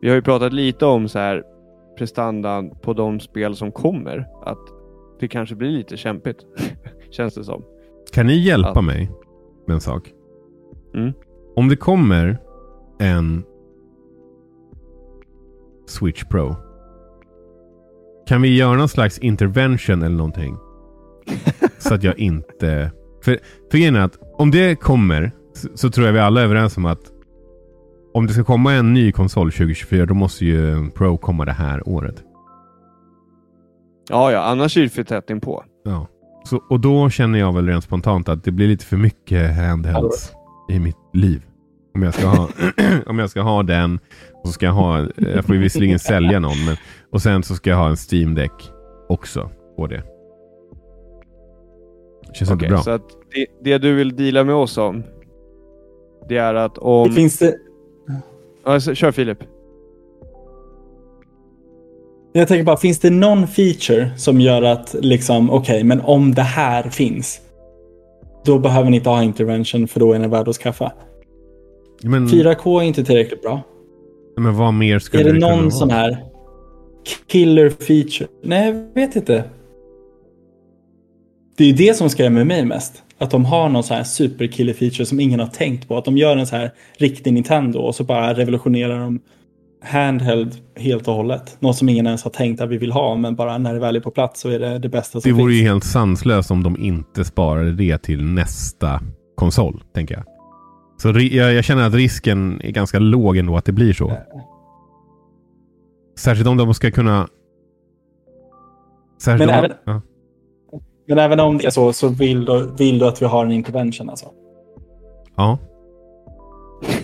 Vi 0.02 0.10
har 0.10 0.16
ju 0.16 0.22
pratat 0.22 0.54
lite 0.54 0.86
om 0.86 1.08
så 1.08 1.20
här 1.20 1.44
prestandan 1.98 2.76
på 2.82 2.94
de 2.94 3.20
spel 3.20 3.56
som 3.56 3.72
kommer. 3.72 4.28
Att 4.44 4.68
det 5.20 5.28
kanske 5.28 5.56
blir 5.56 5.70
lite 5.70 5.98
kämpigt. 5.98 6.38
Känns 7.10 7.36
det 7.36 7.44
som. 7.44 7.64
Kan 8.14 8.28
ni 8.28 8.36
hjälpa 8.36 8.70
att... 8.70 8.86
mig 8.86 9.12
med 9.68 9.74
en 9.74 9.82
sak? 9.82 10.14
Mm. 10.94 11.14
Om 11.56 11.70
det 11.70 11.76
kommer 11.76 12.38
en 13.00 13.44
Switch 15.88 16.24
Pro. 16.24 16.56
Kan 18.28 18.42
vi 18.42 18.58
göra 18.58 18.78
någon 18.78 18.90
slags 18.90 19.20
intervention 19.20 20.02
eller 20.02 20.18
någonting? 20.18 20.56
så 21.88 21.94
att 21.94 22.04
jag 22.04 22.20
inte... 22.20 22.92
För, 23.24 23.40
för 23.72 23.78
grejen 23.78 23.96
är 23.96 24.02
att 24.02 24.20
om 24.38 24.52
det 24.52 24.76
kommer 24.76 25.32
så, 25.54 25.68
så, 25.76 25.90
tror 25.90 26.06
jag 26.06 26.14
vi 26.14 26.20
alla 26.20 26.42
är 26.42 26.46
överens 26.46 26.78
om 26.78 26.86
att 26.86 27.12
om 28.14 28.28
det 28.28 28.34
ska 28.34 28.44
komma 28.44 28.74
en 28.74 28.94
ny 28.94 29.12
konsol 29.12 29.52
2024 29.52 30.06
då 30.06 30.14
måste 30.14 30.46
ju 30.46 30.90
Pro 30.90 31.18
komma 31.18 31.46
det 31.46 31.52
här 31.52 31.90
året. 31.90 32.24
Ja, 34.10 34.32
ja, 34.32 34.40
annars 34.40 34.78
är 34.78 34.82
det 34.82 34.90
för 34.90 35.04
tätt 35.04 35.30
inpå. 35.30 35.64
Ja. 35.86 36.08
Så, 36.46 36.64
och 36.70 36.80
då 36.80 37.10
känner 37.10 37.40
jag 37.40 37.54
väl 37.54 37.68
rent 37.68 37.84
spontant 37.84 38.30
att 38.30 38.44
det 38.44 38.52
blir 38.52 38.68
lite 38.68 38.86
för 38.86 38.98
mycket 38.98 39.56
handhelds 39.56 40.32
i 40.70 40.80
mitt 40.80 40.98
liv. 41.14 41.46
Om 41.96 42.04
jag 42.04 42.14
ska 42.14 42.28
ha, 42.28 42.50
om 43.06 43.20
jag 43.20 43.30
ska 43.30 43.42
ha 43.42 43.64
den 43.64 44.00
och 44.34 44.48
så 44.48 44.54
ska 44.54 44.66
jag 44.66 44.74
ha, 44.74 45.08
jag 45.18 45.46
får 45.46 45.56
ju 45.56 45.62
visserligen 45.62 46.00
sälja 46.00 46.40
någon, 46.40 46.66
men, 46.66 46.76
och 47.12 47.22
sen 47.22 47.44
så 47.44 47.56
ska 47.56 47.70
jag 47.70 47.78
ha 47.78 47.90
en 47.90 47.98
Steam 48.12 48.36
Deck 48.36 48.72
också 49.10 49.50
på 49.76 49.88
det. 49.88 50.15
Känns 52.36 52.52
okay, 52.52 52.66
inte 52.66 52.68
bra. 52.68 52.84
Så 52.84 52.92
att 52.92 53.10
det, 53.34 53.46
det, 53.64 53.78
du 53.78 53.96
vill 53.96 54.16
deala 54.16 54.44
med 54.44 54.56
oss 54.56 54.78
om, 54.78 55.04
det 56.30 56.38
är 56.38 56.54
att 56.54 56.78
om... 56.78 57.10
Det 57.10 57.16
finns 57.16 57.38
det... 57.38 57.56
Alltså, 58.64 58.96
kör 58.96 59.12
Filip. 59.12 59.38
Jag 62.34 62.48
tänker 62.48 62.64
bara, 62.64 62.78
finns 62.78 63.00
det 63.00 63.10
någon 63.10 63.48
feature 63.48 64.12
som 64.18 64.42
gör 64.42 64.62
att 64.62 64.96
liksom, 65.00 65.50
okej, 65.50 65.76
okay, 65.76 65.84
men 65.84 66.02
om 66.02 66.34
det 66.34 66.42
här 66.42 66.90
finns, 66.90 67.42
då 68.46 68.60
behöver 68.60 68.90
ni 68.90 68.98
inte 68.98 69.10
ha 69.10 69.24
intervention 69.24 69.88
för 69.88 70.00
då 70.00 70.14
är 70.14 70.20
den 70.20 70.30
värd 70.30 70.48
att 70.48 70.56
skaffa. 70.56 70.92
Men... 72.04 72.28
4K 72.28 72.82
är 72.82 72.84
inte 72.84 73.04
tillräckligt 73.04 73.42
bra. 73.42 73.62
Men 74.38 74.56
vad 74.56 74.74
mer 74.74 75.00
skulle 75.00 75.24
det 75.24 75.30
Är 75.30 75.34
det, 75.34 75.40
det 75.40 75.56
någon 75.56 75.72
sån 75.72 75.90
här 75.90 76.18
killer 77.28 77.70
feature? 77.70 78.28
Nej, 78.44 78.68
jag 78.68 79.02
vet 79.02 79.16
inte. 79.16 79.44
Det 81.58 81.70
är 81.70 81.74
det 81.74 81.98
som 81.98 82.10
skrämmer 82.10 82.44
mig 82.44 82.66
mest. 82.66 83.04
Att 83.18 83.32
de 83.32 83.46
har 83.46 83.70
någon 83.70 83.84
sån 83.84 83.98
här 83.98 84.04
superkiller 84.04 84.74
feature 84.74 85.06
som 85.06 85.20
ingen 85.20 85.40
har 85.40 85.48
tänkt 85.48 85.88
på. 85.88 85.98
Att 85.98 86.06
de 86.06 86.18
gör 86.18 86.38
en 86.38 86.48
så 86.48 86.56
här 86.56 86.72
riktig 86.98 87.34
Nintendo 87.34 87.80
och 87.80 87.96
så 87.96 88.04
bara 88.04 88.34
revolutionerar 88.34 89.00
de 89.00 89.20
handheld 89.84 90.56
helt 90.76 91.08
och 91.08 91.14
hållet. 91.14 91.58
Något 91.60 91.78
som 91.78 91.90
ingen 91.90 92.06
ens 92.06 92.24
har 92.24 92.32
tänkt 92.32 92.62
att 92.62 92.70
vi 92.70 92.78
vill 92.78 92.92
ha, 92.92 93.16
men 93.16 93.36
bara 93.36 93.58
när 93.58 93.74
det 93.74 93.80
väl 93.80 93.96
är 93.96 94.00
på 94.00 94.12
plats 94.12 94.42
så 94.42 94.50
är 94.50 94.60
det 94.60 94.80
det 94.80 94.90
bästa 94.90 95.22
som 95.22 95.32
Det 95.32 95.42
vore 95.42 95.52
finns. 95.52 95.62
ju 95.62 95.68
helt 95.68 95.84
sanslöst 95.84 96.52
om 96.52 96.64
de 96.64 96.78
inte 96.78 97.26
sparade 97.26 97.72
det 97.72 97.98
till 97.98 98.26
nästa 98.26 99.02
konsol, 99.36 99.84
tänker 99.94 100.16
jag. 100.16 100.24
Så 100.98 101.08
jag, 101.08 101.54
jag, 101.54 101.64
känner 101.64 101.88
att 101.88 101.94
risken 101.94 102.62
är 102.62 102.72
ganska 102.72 103.00
låg 103.00 103.38
ändå 103.38 103.58
att 103.58 103.66
det 103.66 103.72
blir 103.72 103.94
så. 103.94 104.14
Särskilt 106.20 106.48
om 106.48 106.58
de 106.58 106.74
ska 106.74 106.92
kunna... 106.92 107.28
Särskilt 109.22 109.52
men, 109.52 109.60
om... 109.60 109.66
även, 109.66 109.78
ja. 109.86 110.02
Men 111.08 111.20
även 111.20 111.40
om 111.40 111.58
det 111.58 111.66
är 111.66 111.70
så, 111.70 111.94
så 111.94 112.08
vill 112.08 112.46
du, 112.46 112.70
vill 112.78 113.00
du 113.00 113.06
att 113.06 113.22
vi 113.22 113.26
har 113.26 113.46
en 113.46 113.52
intervention 113.52 114.10
alltså? 114.10 114.26
Ja. 115.36 115.60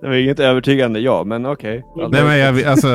det 0.00 0.08
var 0.08 0.14
inget 0.14 0.40
övertygande 0.40 1.00
ja, 1.00 1.24
men 1.24 1.46
okej. 1.46 1.84
Okay. 1.94 2.08
Nej, 2.10 2.24
men 2.24 2.38
jag, 2.38 2.64
alltså, 2.64 2.88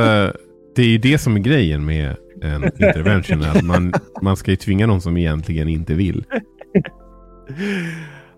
det 0.76 0.82
är 0.82 0.88
ju 0.88 0.98
det 0.98 1.18
som 1.18 1.36
är 1.36 1.40
grejen 1.40 1.86
med 1.86 2.16
en 2.42 2.64
intervention. 2.64 3.44
att 3.44 3.64
man, 3.64 3.94
man 4.22 4.38
ska 4.38 4.52
ju 4.52 4.58
tvinga 4.58 4.88
någon 4.88 5.02
som 5.02 5.18
egentligen 5.18 5.68
inte 5.68 5.94
vill. 5.94 6.26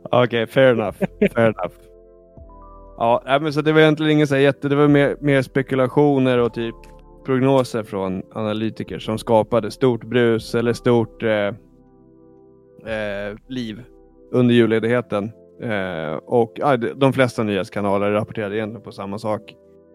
Okej, 0.04 0.23
okay, 0.23 0.47
fair 0.47 0.71
enough. 0.71 0.97
Fair 1.34 1.45
enough. 1.45 1.75
Ja, 2.97 3.39
men 3.41 3.54
så 3.54 3.62
det 3.62 3.73
var 3.73 3.82
egentligen 3.82 4.12
ingen 4.12 4.28
så 4.28 4.38
jätte... 4.38 4.69
Det 4.69 4.75
var 4.75 4.88
mer, 4.88 5.15
mer 5.21 5.41
spekulationer 5.41 6.38
och 6.38 6.54
typ 6.54 6.75
prognoser 7.25 7.83
från 7.83 8.23
analytiker 8.31 8.99
som 8.99 9.17
skapade 9.17 9.71
stort 9.71 10.03
brus 10.03 10.55
eller 10.55 10.73
stort 10.73 11.23
eh, 11.23 11.47
eh, 12.93 13.38
liv 13.47 13.83
under 14.31 14.55
julledigheten. 14.55 15.31
Eh, 15.61 16.13
och 16.15 16.59
de 16.95 17.13
flesta 17.13 17.43
nyhetskanaler 17.43 18.11
rapporterade 18.11 18.55
egentligen 18.55 18.83
på 18.83 18.91
samma 18.91 19.19
sak. 19.19 19.41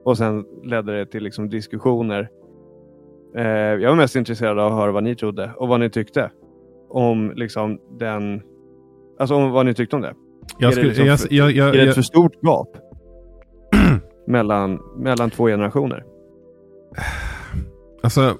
Och 0.05 0.19
sen 0.19 0.45
ledde 0.65 0.99
det 0.99 1.07
till 1.07 1.23
liksom 1.23 1.49
diskussioner. 1.49 2.29
Eh, 3.37 3.45
jag 3.45 3.89
var 3.89 3.97
mest 3.97 4.17
intresserad 4.17 4.59
av 4.59 4.73
att 4.73 4.79
höra 4.79 4.93
vad 4.93 5.05
ni 5.05 5.15
trodde 5.15 5.53
och 5.57 5.69
vad 5.69 5.81
ni 5.81 5.91
tyckte 5.91 6.31
om 6.89 7.33
liksom 7.37 7.79
den... 7.99 8.43
Alltså 9.19 9.35
om 9.35 9.51
vad 9.51 9.67
ni 9.67 9.75
tyckte 9.75 9.97
om 9.97 10.03
det. 10.03 10.15
Jag 10.59 10.73
skulle, 10.73 10.91
är 10.91 10.95
det, 10.95 11.05
liksom, 11.05 11.29
jag, 11.31 11.49
jag, 11.49 11.57
jag, 11.57 11.77
är 11.77 11.85
det 11.85 11.89
ett 11.89 11.95
för 11.95 12.03
stort 12.03 12.43
gap 12.43 12.69
mellan, 14.27 14.81
mellan 14.97 15.31
två 15.31 15.47
generationer? 15.47 16.05
Alltså... 18.03 18.39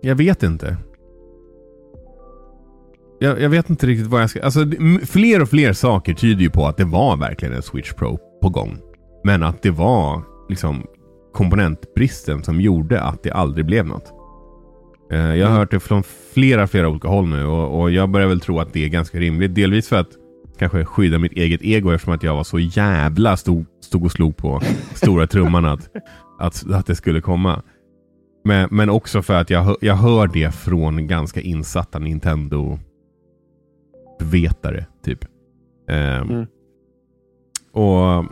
Jag 0.00 0.14
vet 0.14 0.42
inte. 0.42 0.76
Jag, 3.18 3.40
jag, 3.40 3.50
vet 3.50 3.70
inte 3.70 3.86
riktigt 3.86 4.06
vad 4.06 4.22
jag 4.22 4.30
ska... 4.30 4.42
Alltså, 4.42 4.66
fler 5.06 5.42
och 5.42 5.48
fler 5.48 5.72
saker 5.72 6.14
tyder 6.14 6.42
ju 6.42 6.50
på 6.50 6.66
att 6.66 6.76
det 6.76 6.84
var 6.84 7.16
verkligen 7.16 7.54
en 7.54 7.62
Switch 7.62 7.92
Pro 7.92 8.18
på 8.42 8.48
gång. 8.48 8.78
Men 9.24 9.42
att 9.42 9.62
det 9.62 9.70
var 9.70 10.22
liksom 10.48 10.86
komponentbristen 11.32 12.42
som 12.42 12.60
gjorde 12.60 13.02
att 13.02 13.22
det 13.22 13.30
aldrig 13.30 13.66
blev 13.66 13.86
något. 13.86 14.12
Eh, 15.12 15.18
jag 15.18 15.46
har 15.46 15.50
mm. 15.50 15.52
hört 15.52 15.70
det 15.70 15.80
från 15.80 16.02
flera, 16.34 16.66
flera 16.66 16.88
olika 16.88 17.08
håll 17.08 17.28
nu 17.28 17.46
och, 17.46 17.80
och, 17.80 17.90
jag 17.90 18.10
börjar 18.10 18.28
väl 18.28 18.40
tro 18.40 18.60
att 18.60 18.72
det 18.72 18.84
är 18.84 18.88
ganska 18.88 19.18
rimligt. 19.18 19.54
Delvis 19.54 19.88
för 19.88 19.96
att 19.96 20.10
kanske 20.58 20.84
skydda 20.84 21.18
mitt 21.18 21.32
eget 21.32 21.62
ego 21.62 21.90
eftersom 21.90 22.14
att 22.14 22.22
jag 22.22 22.34
var 22.34 22.44
så 22.44 22.58
jävla 22.58 23.36
stod, 23.36 23.66
stod 23.80 24.04
och 24.04 24.12
slog 24.12 24.36
på 24.36 24.60
stora 24.94 25.26
trumman 25.26 25.64
att, 25.64 25.88
att, 26.42 26.70
att 26.70 26.86
det 26.86 26.94
skulle 26.94 27.20
komma. 27.20 27.62
Men, 28.44 28.68
men 28.70 28.90
också 28.90 29.22
för 29.22 29.34
att 29.34 29.50
jag, 29.50 29.76
jag 29.80 29.94
hör 29.94 30.26
det 30.26 30.54
från 30.54 31.06
ganska 31.06 31.40
insatta 31.40 31.98
Nintendo-vetare. 31.98 34.86
Typ. 35.04 35.24
Um, 35.88 36.30
mm. 36.30 36.46
Och 37.72 38.24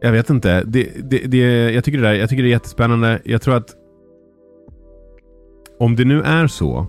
jag 0.00 0.12
vet 0.12 0.30
inte. 0.30 0.64
Det, 0.64 1.10
det, 1.10 1.18
det, 1.18 1.72
jag, 1.72 1.84
tycker 1.84 1.98
det 1.98 2.08
där, 2.08 2.14
jag 2.14 2.30
tycker 2.30 2.42
det 2.42 2.48
är 2.48 2.50
jättespännande. 2.50 3.20
Jag 3.24 3.42
tror 3.42 3.56
att 3.56 3.74
om 5.78 5.96
det 5.96 6.04
nu 6.04 6.22
är 6.22 6.46
så 6.46 6.86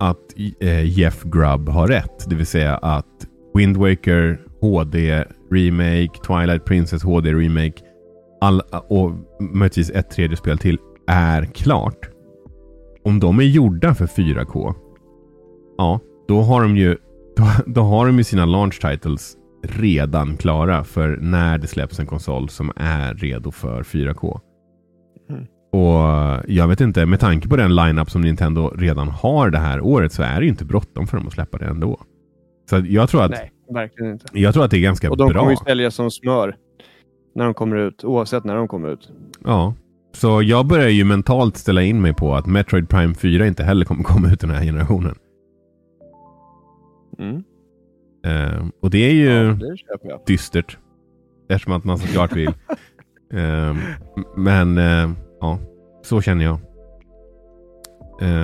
att 0.00 0.18
eh, 0.60 0.98
Jeff 0.98 1.22
Grubb 1.22 1.68
har 1.68 1.88
rätt, 1.88 2.30
det 2.30 2.34
vill 2.34 2.46
säga 2.46 2.76
att 2.76 3.26
Wind 3.54 3.76
Waker 3.76 4.40
HD 4.60 5.24
Remake, 5.50 6.20
Twilight 6.26 6.64
Princess 6.64 7.02
HD 7.02 7.32
Remake 7.32 7.93
all, 8.44 8.60
och 8.88 9.12
möjligtvis 9.40 9.90
ett 9.90 10.10
tredje 10.10 10.36
spel 10.36 10.58
till 10.58 10.78
är 11.06 11.44
klart. 11.44 12.08
Om 13.04 13.20
de 13.20 13.38
är 13.38 13.44
gjorda 13.44 13.94
för 13.94 14.06
4K, 14.06 14.74
ja, 15.78 16.00
då 16.28 16.42
har 16.42 16.62
de 16.62 16.76
ju, 16.76 16.96
då, 17.36 17.44
då 17.66 17.82
har 17.82 18.06
de 18.06 18.18
ju 18.18 18.24
sina 18.24 18.44
launch 18.44 18.80
titles 18.80 19.36
redan 19.62 20.36
klara 20.36 20.84
för 20.84 21.18
när 21.20 21.58
det 21.58 21.66
släpps 21.66 21.98
en 21.98 22.06
konsol 22.06 22.48
som 22.48 22.72
är 22.76 23.14
redo 23.14 23.50
för 23.50 23.82
4K. 23.82 24.40
Mm. 25.30 25.46
Och 25.72 26.42
jag 26.48 26.68
vet 26.68 26.80
inte, 26.80 27.06
med 27.06 27.20
tanke 27.20 27.48
på 27.48 27.56
den 27.56 27.74
lineup 27.74 28.10
som 28.10 28.20
Nintendo 28.20 28.68
redan 28.76 29.08
har 29.08 29.50
det 29.50 29.58
här 29.58 29.80
året 29.80 30.12
så 30.12 30.22
är 30.22 30.34
det 30.34 30.42
ju 30.42 30.48
inte 30.50 30.64
bråttom 30.64 31.06
för 31.06 31.16
dem 31.16 31.26
att 31.26 31.32
släppa 31.32 31.58
det 31.58 31.66
ändå. 31.66 32.00
Så 32.70 32.82
jag 32.88 33.08
tror 33.08 33.22
att... 33.22 33.30
Nej, 33.30 33.52
verkligen 33.70 34.12
inte. 34.12 34.26
Jag 34.32 34.54
tror 34.54 34.64
att 34.64 34.70
det 34.70 34.76
är 34.76 34.80
ganska 34.80 35.08
bra. 35.08 35.12
Och 35.12 35.18
de 35.18 35.28
bra. 35.28 35.40
kommer 35.40 35.52
ju 35.52 35.56
sälja 35.56 35.90
som 35.90 36.10
smör 36.10 36.56
när 37.34 37.44
de 37.44 37.54
kommer 37.54 37.76
ut, 37.76 38.04
oavsett 38.04 38.44
när 38.44 38.54
de 38.54 38.68
kommer 38.68 38.88
ut. 38.88 39.10
Ja, 39.44 39.74
så 40.12 40.42
jag 40.42 40.66
börjar 40.66 40.88
ju 40.88 41.04
mentalt 41.04 41.56
ställa 41.56 41.82
in 41.82 42.02
mig 42.02 42.14
på 42.14 42.34
att 42.34 42.46
Metroid 42.46 42.88
Prime 42.88 43.14
4 43.14 43.46
inte 43.46 43.64
heller 43.64 43.84
kommer 43.84 44.02
komma 44.02 44.32
ut 44.32 44.40
den 44.40 44.50
här 44.50 44.64
generationen. 44.64 45.14
Mm. 47.18 47.44
Uh, 48.26 48.68
och 48.80 48.90
det 48.90 48.98
är 48.98 49.12
ju 49.12 49.56
ja, 49.88 49.98
det 50.02 50.26
dystert. 50.26 50.78
Eftersom 51.48 51.72
att 51.72 51.84
man 51.84 51.98
såklart 51.98 52.36
vill. 52.36 52.48
uh, 52.48 53.76
men 54.36 54.78
uh, 54.78 55.10
ja, 55.40 55.58
så 56.02 56.20
känner 56.20 56.44
jag. 56.44 56.58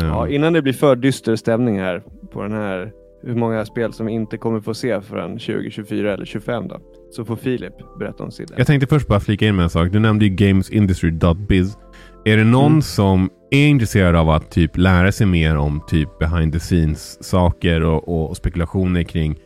Ja, 0.02 0.28
innan 0.28 0.52
det 0.52 0.62
blir 0.62 0.72
för 0.72 0.96
dyster 0.96 1.36
stämning 1.36 1.80
här 1.80 2.02
på 2.32 2.42
den 2.42 2.52
här 2.52 2.92
hur 3.22 3.34
många 3.34 3.64
spel 3.64 3.92
som 3.92 4.06
vi 4.06 4.12
inte 4.12 4.36
kommer 4.36 4.60
få 4.60 4.74
se 4.74 5.00
förrän 5.00 5.30
2024 5.30 5.98
eller 5.98 6.16
2025 6.16 6.68
då. 6.68 6.80
Så 7.10 7.24
får 7.24 7.36
Filip 7.36 7.74
berätta 7.98 8.24
om 8.24 8.30
sitt. 8.30 8.52
Jag 8.56 8.66
tänkte 8.66 8.86
först 8.86 9.08
bara 9.08 9.20
flika 9.20 9.46
in 9.46 9.56
med 9.56 9.62
en 9.62 9.70
sak. 9.70 9.92
Du 9.92 9.98
nämnde 9.98 10.24
ju 10.24 10.30
gamesindustry.biz. 10.30 11.78
Är 12.24 12.36
det 12.36 12.44
någon 12.44 12.66
mm. 12.66 12.82
som 12.82 13.30
är 13.50 13.66
intresserad 13.66 14.16
av 14.16 14.30
att 14.30 14.50
typ 14.50 14.76
lära 14.76 15.12
sig 15.12 15.26
mer 15.26 15.56
om 15.56 15.82
typ 15.88 16.18
behind 16.18 16.52
the 16.52 16.58
scenes 16.58 17.24
saker 17.24 17.82
och, 17.82 18.30
och 18.30 18.36
spekulationer 18.36 19.02
kring 19.02 19.38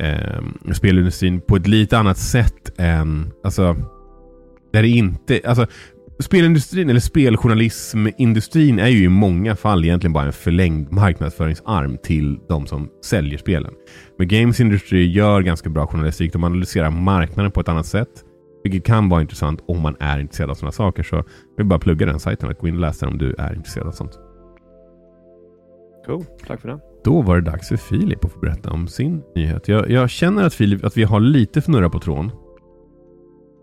eh, 0.00 0.72
spelindustrin 0.72 1.40
på 1.40 1.56
ett 1.56 1.66
lite 1.66 1.98
annat 1.98 2.18
sätt 2.18 2.72
än, 2.78 3.32
alltså, 3.44 3.76
där 4.72 4.82
det 4.82 4.88
inte, 4.88 5.40
alltså 5.44 5.66
spelindustrin, 6.20 6.90
eller 6.90 7.00
speljournalismindustrin 7.00 8.78
är 8.78 8.88
ju 8.88 9.04
i 9.04 9.08
många 9.08 9.56
fall 9.56 9.84
egentligen 9.84 10.12
bara 10.12 10.24
en 10.24 10.32
förlängd 10.32 10.92
marknadsföringsarm 10.92 11.98
till 12.02 12.40
de 12.48 12.66
som 12.66 12.88
säljer 13.04 13.38
spelen. 13.38 13.74
Men 14.18 14.28
Games 14.28 14.60
Industry 14.60 15.10
gör 15.12 15.40
ganska 15.40 15.70
bra 15.70 15.86
journalistik. 15.86 16.32
De 16.32 16.44
analyserar 16.44 16.90
marknaden 16.90 17.50
på 17.50 17.60
ett 17.60 17.68
annat 17.68 17.86
sätt. 17.86 18.24
Vilket 18.64 18.84
kan 18.84 19.08
vara 19.08 19.20
intressant 19.20 19.64
om 19.68 19.80
man 19.80 19.96
är 20.00 20.18
intresserad 20.18 20.50
av 20.50 20.54
sådana 20.54 20.72
saker. 20.72 21.02
Så 21.02 21.16
jag 21.16 21.24
vill 21.56 21.66
bara 21.66 21.78
plugga 21.78 22.06
den 22.06 22.20
sajten 22.20 22.48
och 22.48 22.56
gå 22.56 22.68
in 22.68 22.74
och 22.74 22.80
läsa 22.80 23.06
den 23.06 23.12
om 23.12 23.18
du 23.18 23.34
är 23.38 23.54
intresserad 23.54 23.86
av 23.86 23.92
sånt. 23.92 24.18
Cool, 26.06 26.24
tack 26.46 26.60
för 26.60 26.68
det. 26.68 26.78
Då 27.04 27.22
var 27.22 27.36
det 27.36 27.50
dags 27.50 27.68
för 27.68 27.76
Filip 27.76 28.24
att 28.24 28.32
få 28.32 28.38
berätta 28.38 28.70
om 28.70 28.88
sin 28.88 29.22
nyhet. 29.34 29.68
Jag, 29.68 29.90
jag 29.90 30.10
känner 30.10 30.44
att 30.44 30.54
Filip, 30.54 30.84
att 30.84 30.96
vi 30.96 31.04
har 31.04 31.20
lite 31.20 31.58
fnurra 31.58 31.90
på 31.90 31.98
tråden. 31.98 32.30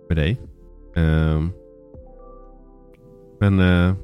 Med 0.10 0.18
dig. 0.18 0.38
Um, 0.96 1.52
men 3.40 3.60
uh, 3.60 3.96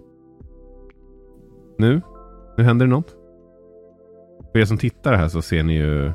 nu, 1.78 2.02
nu 2.58 2.64
händer 2.64 2.86
det 2.86 2.92
något. 2.92 3.16
För 4.52 4.60
er 4.60 4.66
som 4.66 4.78
tittar 4.78 5.14
här 5.14 5.28
så 5.28 5.42
ser 5.42 5.64
ni 5.64 5.78
ju 5.78 6.12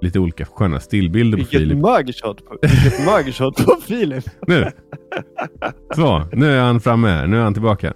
lite 0.00 0.18
olika 0.18 0.44
sköna 0.44 0.80
stillbilder 0.80 1.38
på 1.38 1.44
Filip. 1.44 1.70
Vilket 1.70 1.82
mugshot 1.82 2.44
på, 2.44 2.58
vilket 2.62 3.06
mugshot 3.06 3.66
på 3.66 3.76
Filip. 3.82 4.24
nu. 4.46 4.70
Så, 5.94 6.22
nu 6.32 6.46
är 6.46 6.60
han 6.60 6.80
framme. 6.80 7.26
Nu 7.26 7.36
är 7.36 7.42
han 7.42 7.54
tillbaka. 7.54 7.92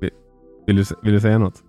Vill, 0.00 0.10
vill, 0.66 0.76
du, 0.76 0.84
vill 1.02 1.12
du 1.12 1.20
säga 1.20 1.38
något? 1.38 1.62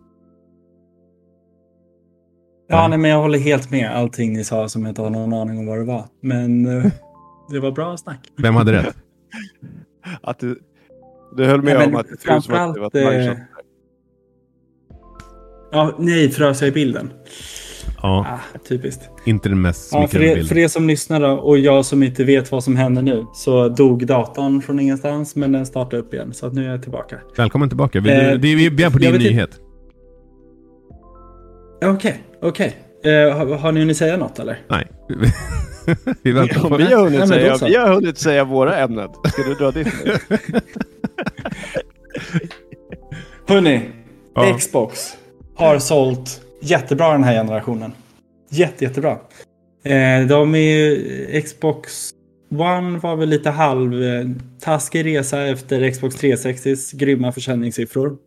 Ja, 2.67 2.88
nej, 2.88 2.98
men 2.98 3.12
jag 3.12 3.22
håller 3.22 3.39
helt 3.39 3.72
med 3.72 3.91
allting 3.91 4.34
ni 4.34 4.43
sa 4.43 4.69
som 4.69 4.82
jag 4.82 4.91
inte 4.91 5.02
har 5.02 5.10
någon 5.10 5.34
aning 5.34 5.58
om 5.58 5.65
vad 5.65 5.78
det 5.78 5.86
var. 5.86 6.06
Men 6.22 6.65
uh, 6.65 6.86
det 7.50 7.60
var 7.60 7.72
bra 7.72 7.98
snack. 7.98 8.32
Vem 8.38 8.56
hade 8.56 8.72
rätt? 8.72 8.98
att 10.21 10.39
du, 10.39 10.59
du 11.37 11.45
höll 11.45 11.61
med 11.61 11.77
nej, 11.77 11.87
om 11.87 11.95
att 11.95 12.07
det 12.09 12.21
såg 12.21 12.43
som 12.43 12.53
att 12.53 12.73
det 12.73 12.79
var 12.79 12.87
ett 12.87 12.93
mugshot. 12.93 13.37
Ja, 15.71 15.95
nej, 15.99 16.29
frös 16.29 16.61
jag 16.61 16.67
i 16.67 16.71
bilden. 16.71 17.09
Ja. 18.01 18.25
Ah, 18.29 18.59
typiskt. 18.67 19.09
Inte 19.25 19.49
den 19.49 19.61
mest 19.61 19.89
ja, 19.93 20.07
för, 20.07 20.21
er, 20.21 20.43
för 20.43 20.57
er 20.57 20.67
som 20.67 20.87
lyssnar 20.87 21.19
då, 21.19 21.31
och 21.31 21.57
jag 21.57 21.85
som 21.85 22.03
inte 22.03 22.23
vet 22.23 22.51
vad 22.51 22.63
som 22.63 22.75
händer 22.75 23.01
nu 23.01 23.25
så 23.33 23.69
dog 23.69 24.07
datorn 24.07 24.61
från 24.61 24.79
ingenstans 24.79 25.35
men 25.35 25.51
den 25.51 25.65
startade 25.65 26.01
upp 26.01 26.13
igen. 26.13 26.33
Så 26.33 26.45
att 26.45 26.53
nu 26.53 26.65
är 26.65 26.71
jag 26.71 26.81
tillbaka. 26.81 27.19
Välkommen 27.37 27.69
tillbaka. 27.69 27.99
Vi, 27.99 28.12
eh, 28.12 28.31
det, 28.31 28.56
vi 28.56 28.83
är 28.83 28.89
på 28.89 28.97
din 28.97 29.13
nyhet. 29.15 29.49
Okej, 31.75 31.91
okay, 31.91 32.13
okej. 32.41 32.77
Okay. 32.99 33.13
Eh, 33.13 33.37
har, 33.37 33.58
har 33.58 33.71
ni 33.71 33.79
hunnit 33.79 33.97
säga 33.97 34.17
något 34.17 34.39
eller? 34.39 34.60
Nej. 34.69 34.87
vi 36.21 36.31
väntar 36.31 36.69
på 36.69 36.77
vi, 36.77 36.94
har 36.94 37.04
hunnit 37.04 37.27
säga, 37.27 37.58
vi 37.62 37.75
har 37.75 37.94
hunnit 37.94 38.17
säga 38.17 38.44
våra 38.44 38.77
ämnen. 38.77 39.10
Ska 39.27 39.44
du 39.44 39.54
dra 39.54 39.71
ditt 39.71 39.88
nu? 40.06 40.17
Hörni, 43.48 43.81
ja. 44.36 44.58
Xbox 44.58 45.17
har 45.56 45.79
sålt 45.79 46.42
jättebra 46.62 47.12
den 47.12 47.23
här 47.23 47.34
generationen. 47.34 47.92
Jätte, 48.50 48.84
jättebra. 48.84 49.12
Eh, 49.84 50.27
de 50.27 50.56
är 50.56 50.60
ju, 50.60 51.42
Xbox 51.42 52.13
One 52.52 53.00
var 53.00 53.15
väl 53.15 53.29
lite 53.29 53.50
halv 53.50 54.04
eh, 54.04 54.25
taskig 54.60 55.06
resa 55.06 55.48
efter 55.48 55.92
Xbox 55.92 56.15
360s 56.15 56.96
grymma 56.96 57.31
försäljningssiffror. 57.31 58.17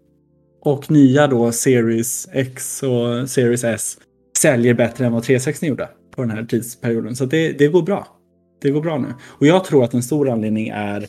Och 0.62 0.90
nya 0.90 1.26
då 1.26 1.52
Series 1.52 2.28
X 2.32 2.82
och 2.82 3.30
Series 3.30 3.64
S 3.64 3.98
säljer 4.38 4.74
bättre 4.74 5.06
än 5.06 5.12
vad 5.12 5.22
360 5.22 5.66
gjorde 5.66 5.88
på 6.16 6.22
den 6.22 6.30
här 6.30 6.44
tidsperioden. 6.44 7.16
Så 7.16 7.24
det, 7.24 7.52
det 7.52 7.68
går 7.68 7.82
bra. 7.82 8.06
Det 8.62 8.70
går 8.70 8.80
bra 8.80 8.98
nu. 8.98 9.08
Och 9.22 9.46
jag 9.46 9.64
tror 9.64 9.84
att 9.84 9.94
en 9.94 10.02
stor 10.02 10.28
anledning 10.28 10.68
är 10.68 11.06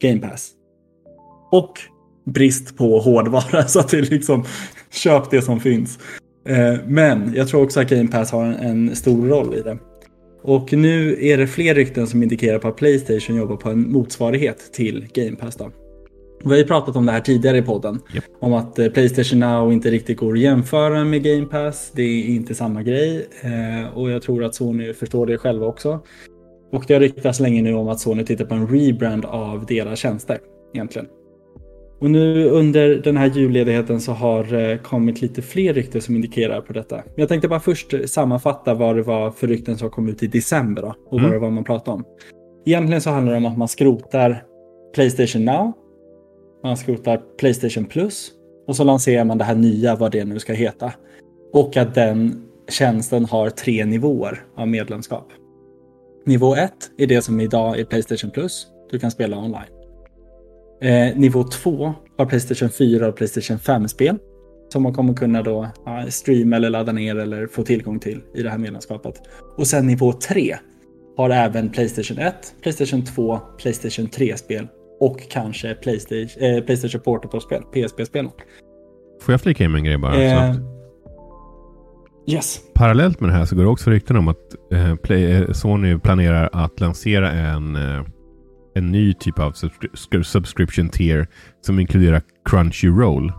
Game 0.00 0.20
Pass. 0.20 0.50
Och 1.50 1.78
brist 2.24 2.76
på 2.76 2.98
hårdvara 2.98 3.64
så 3.68 3.80
att 3.80 3.88
det 3.88 4.10
liksom 4.10 4.44
köp 4.92 5.30
det 5.30 5.42
som 5.42 5.60
finns. 5.60 5.98
Eh, 6.48 6.74
men 6.86 7.34
jag 7.34 7.48
tror 7.48 7.62
också 7.62 7.80
att 7.80 7.90
Game 7.90 8.08
Pass 8.08 8.30
har 8.30 8.44
en, 8.44 8.54
en 8.54 8.96
stor 8.96 9.28
roll 9.28 9.54
i 9.54 9.60
det. 9.60 9.78
Och 10.42 10.72
nu 10.72 11.16
är 11.20 11.38
det 11.38 11.46
fler 11.46 11.74
rykten 11.74 12.06
som 12.06 12.22
indikerar 12.22 12.58
på 12.58 12.68
att 12.68 12.76
Playstation 12.76 13.36
jobbar 13.36 13.56
på 13.56 13.70
en 13.70 13.92
motsvarighet 13.92 14.72
till 14.72 15.08
Game 15.12 15.36
Pass. 15.36 15.56
Då. 15.56 15.70
Vi 16.44 16.50
har 16.50 16.56
ju 16.56 16.64
pratat 16.64 16.96
om 16.96 17.06
det 17.06 17.12
här 17.12 17.20
tidigare 17.20 17.58
i 17.58 17.62
podden. 17.62 18.00
Yep. 18.14 18.24
Om 18.40 18.52
att 18.52 18.78
eh, 18.78 18.88
Playstation 18.88 19.40
Now 19.40 19.72
inte 19.72 19.90
riktigt 19.90 20.18
går 20.18 20.32
att 20.32 20.38
jämföra 20.38 21.04
med 21.04 21.22
Game 21.22 21.44
Pass. 21.46 21.92
Det 21.94 22.02
är 22.02 22.24
inte 22.24 22.54
samma 22.54 22.82
grej. 22.82 23.26
Eh, 23.42 23.98
och 23.98 24.10
jag 24.10 24.22
tror 24.22 24.44
att 24.44 24.54
Sony 24.54 24.92
förstår 24.94 25.26
det 25.26 25.38
själva 25.38 25.66
också. 25.66 26.00
Och 26.72 26.84
det 26.88 26.94
har 26.94 27.00
ryktats 27.00 27.40
länge 27.40 27.62
nu 27.62 27.74
om 27.74 27.88
att 27.88 28.00
Sony 28.00 28.24
tittar 28.24 28.44
på 28.44 28.54
en 28.54 28.66
rebrand 28.68 29.24
av 29.24 29.66
deras 29.66 29.98
tjänster. 29.98 30.38
Egentligen. 30.74 31.08
Och 32.00 32.10
nu 32.10 32.48
under 32.48 32.94
den 33.04 33.16
här 33.16 33.30
julledigheten 33.30 34.00
så 34.00 34.12
har 34.12 34.70
eh, 34.70 34.76
kommit 34.78 35.22
lite 35.22 35.42
fler 35.42 35.74
rykten 35.74 36.00
som 36.00 36.14
indikerar 36.16 36.60
på 36.60 36.72
detta. 36.72 37.02
Jag 37.16 37.28
tänkte 37.28 37.48
bara 37.48 37.60
först 37.60 37.94
sammanfatta 38.04 38.74
vad 38.74 38.96
det 38.96 39.02
var 39.02 39.30
för 39.30 39.46
rykten 39.46 39.76
som 39.78 39.90
kom 39.90 40.08
ut 40.08 40.22
i 40.22 40.26
december 40.26 40.82
då, 40.82 40.94
och 41.10 41.18
Mm. 41.18 41.30
vad 41.30 41.32
det 41.32 41.40
var 41.40 41.50
man 41.50 41.64
pratade 41.64 41.94
om. 41.94 42.04
Egentligen 42.66 43.00
så 43.00 43.10
handlar 43.10 43.32
det 43.32 43.38
om 43.38 43.46
att 43.46 43.58
man 43.58 43.68
skrotar 43.68 44.42
Playstation 44.94 45.44
Now, 45.44 45.72
man 46.64 46.76
skrotar 46.76 47.20
Playstation 47.38 47.84
Plus 47.84 48.32
och 48.66 48.76
så 48.76 48.84
lanserar 48.84 49.24
man 49.24 49.38
det 49.38 49.44
här 49.44 49.54
nya, 49.54 49.96
vad 49.96 50.12
det 50.12 50.24
nu 50.24 50.38
ska 50.38 50.52
heta. 50.52 50.92
Och 51.52 51.76
att 51.76 51.94
den 51.94 52.44
tjänsten 52.68 53.24
har 53.24 53.50
tre 53.50 53.84
nivåer 53.84 54.44
av 54.56 54.68
medlemskap. 54.68 55.32
Nivå 56.26 56.56
1 56.56 56.72
är 56.98 57.06
det 57.06 57.22
som 57.22 57.40
idag 57.40 57.78
är 57.78 57.84
Playstation 57.84 58.30
Plus. 58.30 58.66
Du 58.90 58.98
kan 58.98 59.10
spela 59.10 59.38
online. 59.38 59.70
Eh, 60.80 61.16
nivå 61.16 61.44
2 61.44 61.94
har 62.18 62.26
Playstation 62.26 62.70
4 62.70 63.08
och 63.08 63.16
Playstation 63.16 63.58
5-spel. 63.58 64.18
Som 64.72 64.82
man 64.82 64.92
kommer 64.92 65.14
kunna 65.14 65.42
då 65.42 65.68
ja, 65.84 66.04
streama 66.10 66.56
eller 66.56 66.70
ladda 66.70 66.92
ner 66.92 67.16
eller 67.16 67.46
få 67.46 67.62
tillgång 67.62 67.98
till 67.98 68.20
i 68.34 68.42
det 68.42 68.50
här 68.50 68.58
medlemskapet. 68.58 69.14
Och 69.56 69.66
sen 69.66 69.86
nivå 69.86 70.12
3 70.12 70.56
har 71.16 71.30
även 71.30 71.70
Playstation 71.70 72.18
1, 72.18 72.34
Playstation 72.62 73.04
2, 73.04 73.40
Playstation 73.58 74.06
3-spel 74.08 74.68
och 75.04 75.30
kanske 75.30 75.74
Playstation, 75.74 76.42
eh, 76.42 76.64
Playstation 76.64 77.00
Portable-spel, 77.00 77.62
PSP-spel. 77.62 78.28
Får 79.22 79.32
jag 79.32 79.40
flika 79.40 79.64
in 79.64 79.70
med 79.72 79.78
en 79.78 79.84
grej 79.84 79.98
bara? 79.98 80.22
Eh, 80.22 80.54
yes. 82.26 82.60
Parallellt 82.74 83.20
med 83.20 83.30
det 83.30 83.34
här 83.34 83.44
så 83.44 83.56
går 83.56 83.62
det 83.62 83.68
också 83.68 83.90
rykten 83.90 84.16
om 84.16 84.28
att 84.28 84.72
eh, 84.72 84.94
Play, 84.94 85.24
eh, 85.24 85.52
Sony 85.52 85.98
planerar 85.98 86.50
att 86.52 86.80
lansera 86.80 87.32
en, 87.32 87.76
eh, 87.76 88.04
en 88.74 88.90
ny 88.90 89.14
typ 89.14 89.38
av 89.38 89.52
subscri- 89.52 90.22
subscription 90.22 90.88
tier 90.88 91.26
som 91.60 91.80
inkluderar 91.80 92.22
Crunchyroll. 92.50 93.32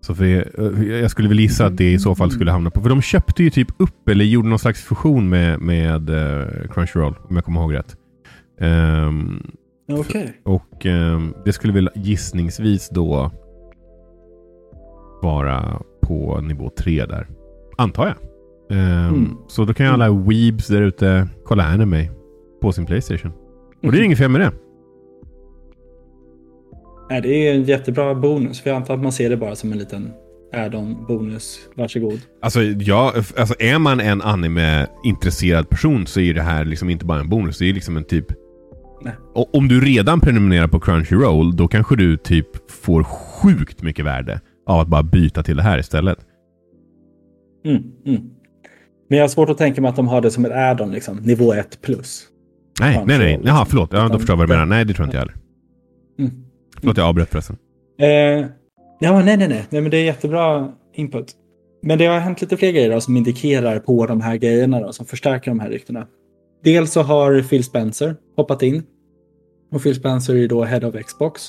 Så 0.00 0.14
för, 0.14 0.24
eh, 0.24 1.00
jag 1.00 1.10
skulle 1.10 1.28
väl 1.28 1.40
gissa 1.40 1.66
att 1.66 1.76
det 1.76 1.92
i 1.92 1.98
så 1.98 2.14
fall 2.14 2.30
skulle 2.30 2.50
hamna 2.50 2.70
på... 2.70 2.80
För 2.80 2.88
de 2.88 3.02
köpte 3.02 3.42
ju 3.42 3.50
typ 3.50 3.68
upp 3.78 4.08
eller 4.08 4.24
gjorde 4.24 4.48
någon 4.48 4.58
slags 4.58 4.82
fusion 4.82 5.28
med, 5.28 5.60
med 5.60 6.10
Crunchyroll, 6.74 7.14
om 7.28 7.36
jag 7.36 7.44
kommer 7.44 7.60
ihåg 7.60 7.74
rätt. 7.74 7.96
Ehm, 8.60 9.42
Okej. 9.92 10.40
och 10.44 10.86
ehm, 10.86 11.34
det 11.44 11.52
skulle 11.52 11.72
väl 11.72 11.90
gissningsvis 11.94 12.88
då 12.88 13.30
vara 15.22 15.82
på 16.02 16.40
nivå 16.40 16.70
3 16.78 17.06
där. 17.06 17.26
Antar 17.78 18.06
jag. 18.06 18.16
Ehm, 18.78 19.08
Mm. 19.14 19.36
Så 19.48 19.64
då 19.64 19.74
kan 19.74 19.86
ju 19.86 19.92
alla 19.92 20.10
weebs 20.12 20.66
där 20.66 20.82
ute 20.82 21.28
kolla 21.44 21.64
anime 21.64 22.10
på 22.62 22.72
sin 22.72 22.86
Playstation. 22.86 23.32
Och 23.82 23.92
det 23.92 23.98
är 23.98 24.02
inget 24.02 24.18
fel 24.18 24.30
med 24.30 24.40
det. 24.40 24.52
Nej, 27.10 27.20
det 27.20 27.28
är 27.48 27.54
en 27.54 27.64
jättebra 27.64 28.14
bonus. 28.14 28.60
För 28.60 28.70
jag 28.70 28.76
antar 28.76 28.94
att 28.94 29.00
man 29.00 29.12
ser 29.12 29.30
det 29.30 29.36
bara 29.36 29.54
som 29.56 29.72
en 29.72 29.78
liten 29.78 30.12
add-on 30.52 31.06
bonus. 31.08 31.58
Varsågod. 31.74 32.20
Alltså, 32.42 32.62
ja, 32.62 33.12
alltså 33.36 33.54
är 33.58 33.78
man 33.78 34.00
en 34.00 34.22
anime-intresserad 34.22 35.68
person 35.70 36.06
så 36.06 36.20
är 36.20 36.34
det 36.34 36.42
här 36.42 36.64
liksom 36.64 36.90
inte 36.90 37.04
bara 37.04 37.20
en 37.20 37.28
bonus. 37.28 37.58
Det 37.58 37.68
är 37.68 37.72
liksom 37.72 37.96
en 37.96 38.04
typ... 38.04 38.26
Nej. 39.02 39.12
O- 39.34 39.48
Om 39.52 39.68
du 39.68 39.80
redan 39.80 40.20
prenumererar 40.20 40.68
på 40.68 40.80
Crunchyroll, 40.80 41.56
då 41.56 41.68
kanske 41.68 41.96
du 41.96 42.16
typ 42.16 42.70
får 42.70 43.02
sjukt 43.02 43.82
mycket 43.82 44.04
värde 44.04 44.40
av 44.66 44.80
att 44.80 44.88
bara 44.88 45.02
byta 45.02 45.42
till 45.42 45.56
det 45.56 45.62
här 45.62 45.78
istället. 45.78 46.18
Mm, 47.64 47.82
mm. 48.06 48.22
Men 49.08 49.18
jag 49.18 49.24
har 49.24 49.28
svårt 49.28 49.48
att 49.50 49.58
tänka 49.58 49.80
mig 49.80 49.88
att 49.88 49.96
de 49.96 50.08
har 50.08 50.20
det 50.20 50.30
som 50.30 50.44
ett 50.44 50.52
add-on, 50.52 50.90
liksom. 50.92 51.16
Nivå 51.16 51.52
1 51.54 51.82
plus. 51.82 52.26
Nej, 52.80 52.94
nej, 52.96 53.06
nej. 53.06 53.16
Crunchyroll, 53.18 53.46
Jaha, 53.46 53.64
förlåt. 53.64 53.92
Ja, 53.92 54.08
då 54.08 54.18
förstår 54.18 54.32
jag 54.32 54.38
vad 54.38 54.48
du 54.48 54.52
menar. 54.52 54.66
Nej, 54.66 54.84
det 54.84 54.94
tror 54.94 55.04
inte 55.06 55.16
jag 55.16 55.20
heller. 55.20 55.34
Mm. 56.18 56.30
Förlåt, 56.80 56.96
jag 56.96 57.06
avbröt 57.08 57.28
förresten. 57.30 57.56
Eh, 58.00 58.08
ja, 58.08 58.46
nej, 59.00 59.22
nej, 59.24 59.36
nej, 59.36 59.66
nej. 59.70 59.82
Men 59.82 59.90
det 59.90 59.96
är 59.96 60.04
jättebra 60.04 60.72
input. 60.94 61.32
Men 61.82 61.98
det 61.98 62.06
har 62.06 62.18
hänt 62.18 62.40
lite 62.40 62.56
fler 62.56 62.72
grejer 62.72 62.90
då, 62.90 63.00
som 63.00 63.16
indikerar 63.16 63.78
på 63.78 64.06
de 64.06 64.20
här 64.20 64.36
grejerna 64.36 64.80
då, 64.80 64.92
som 64.92 65.06
förstärker 65.06 65.50
de 65.50 65.60
här 65.60 65.70
ryktena. 65.70 66.06
Dels 66.64 66.92
så 66.92 67.02
har 67.02 67.42
Phil 67.42 67.64
Spencer 67.64 68.16
hoppat 68.36 68.62
in. 68.62 68.82
Och 69.72 69.82
Phil 69.82 69.94
Spencer 69.94 70.34
är 70.34 70.48
då 70.48 70.64
Head 70.64 70.84
of 70.88 70.94
Xbox. 71.06 71.42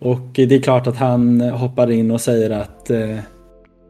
Och 0.00 0.20
det 0.32 0.52
är 0.54 0.60
klart 0.62 0.86
att 0.86 0.96
han 0.96 1.40
hoppar 1.40 1.90
in 1.90 2.10
och 2.10 2.20
säger 2.20 2.50
att 2.50 2.90
eh, 2.90 3.18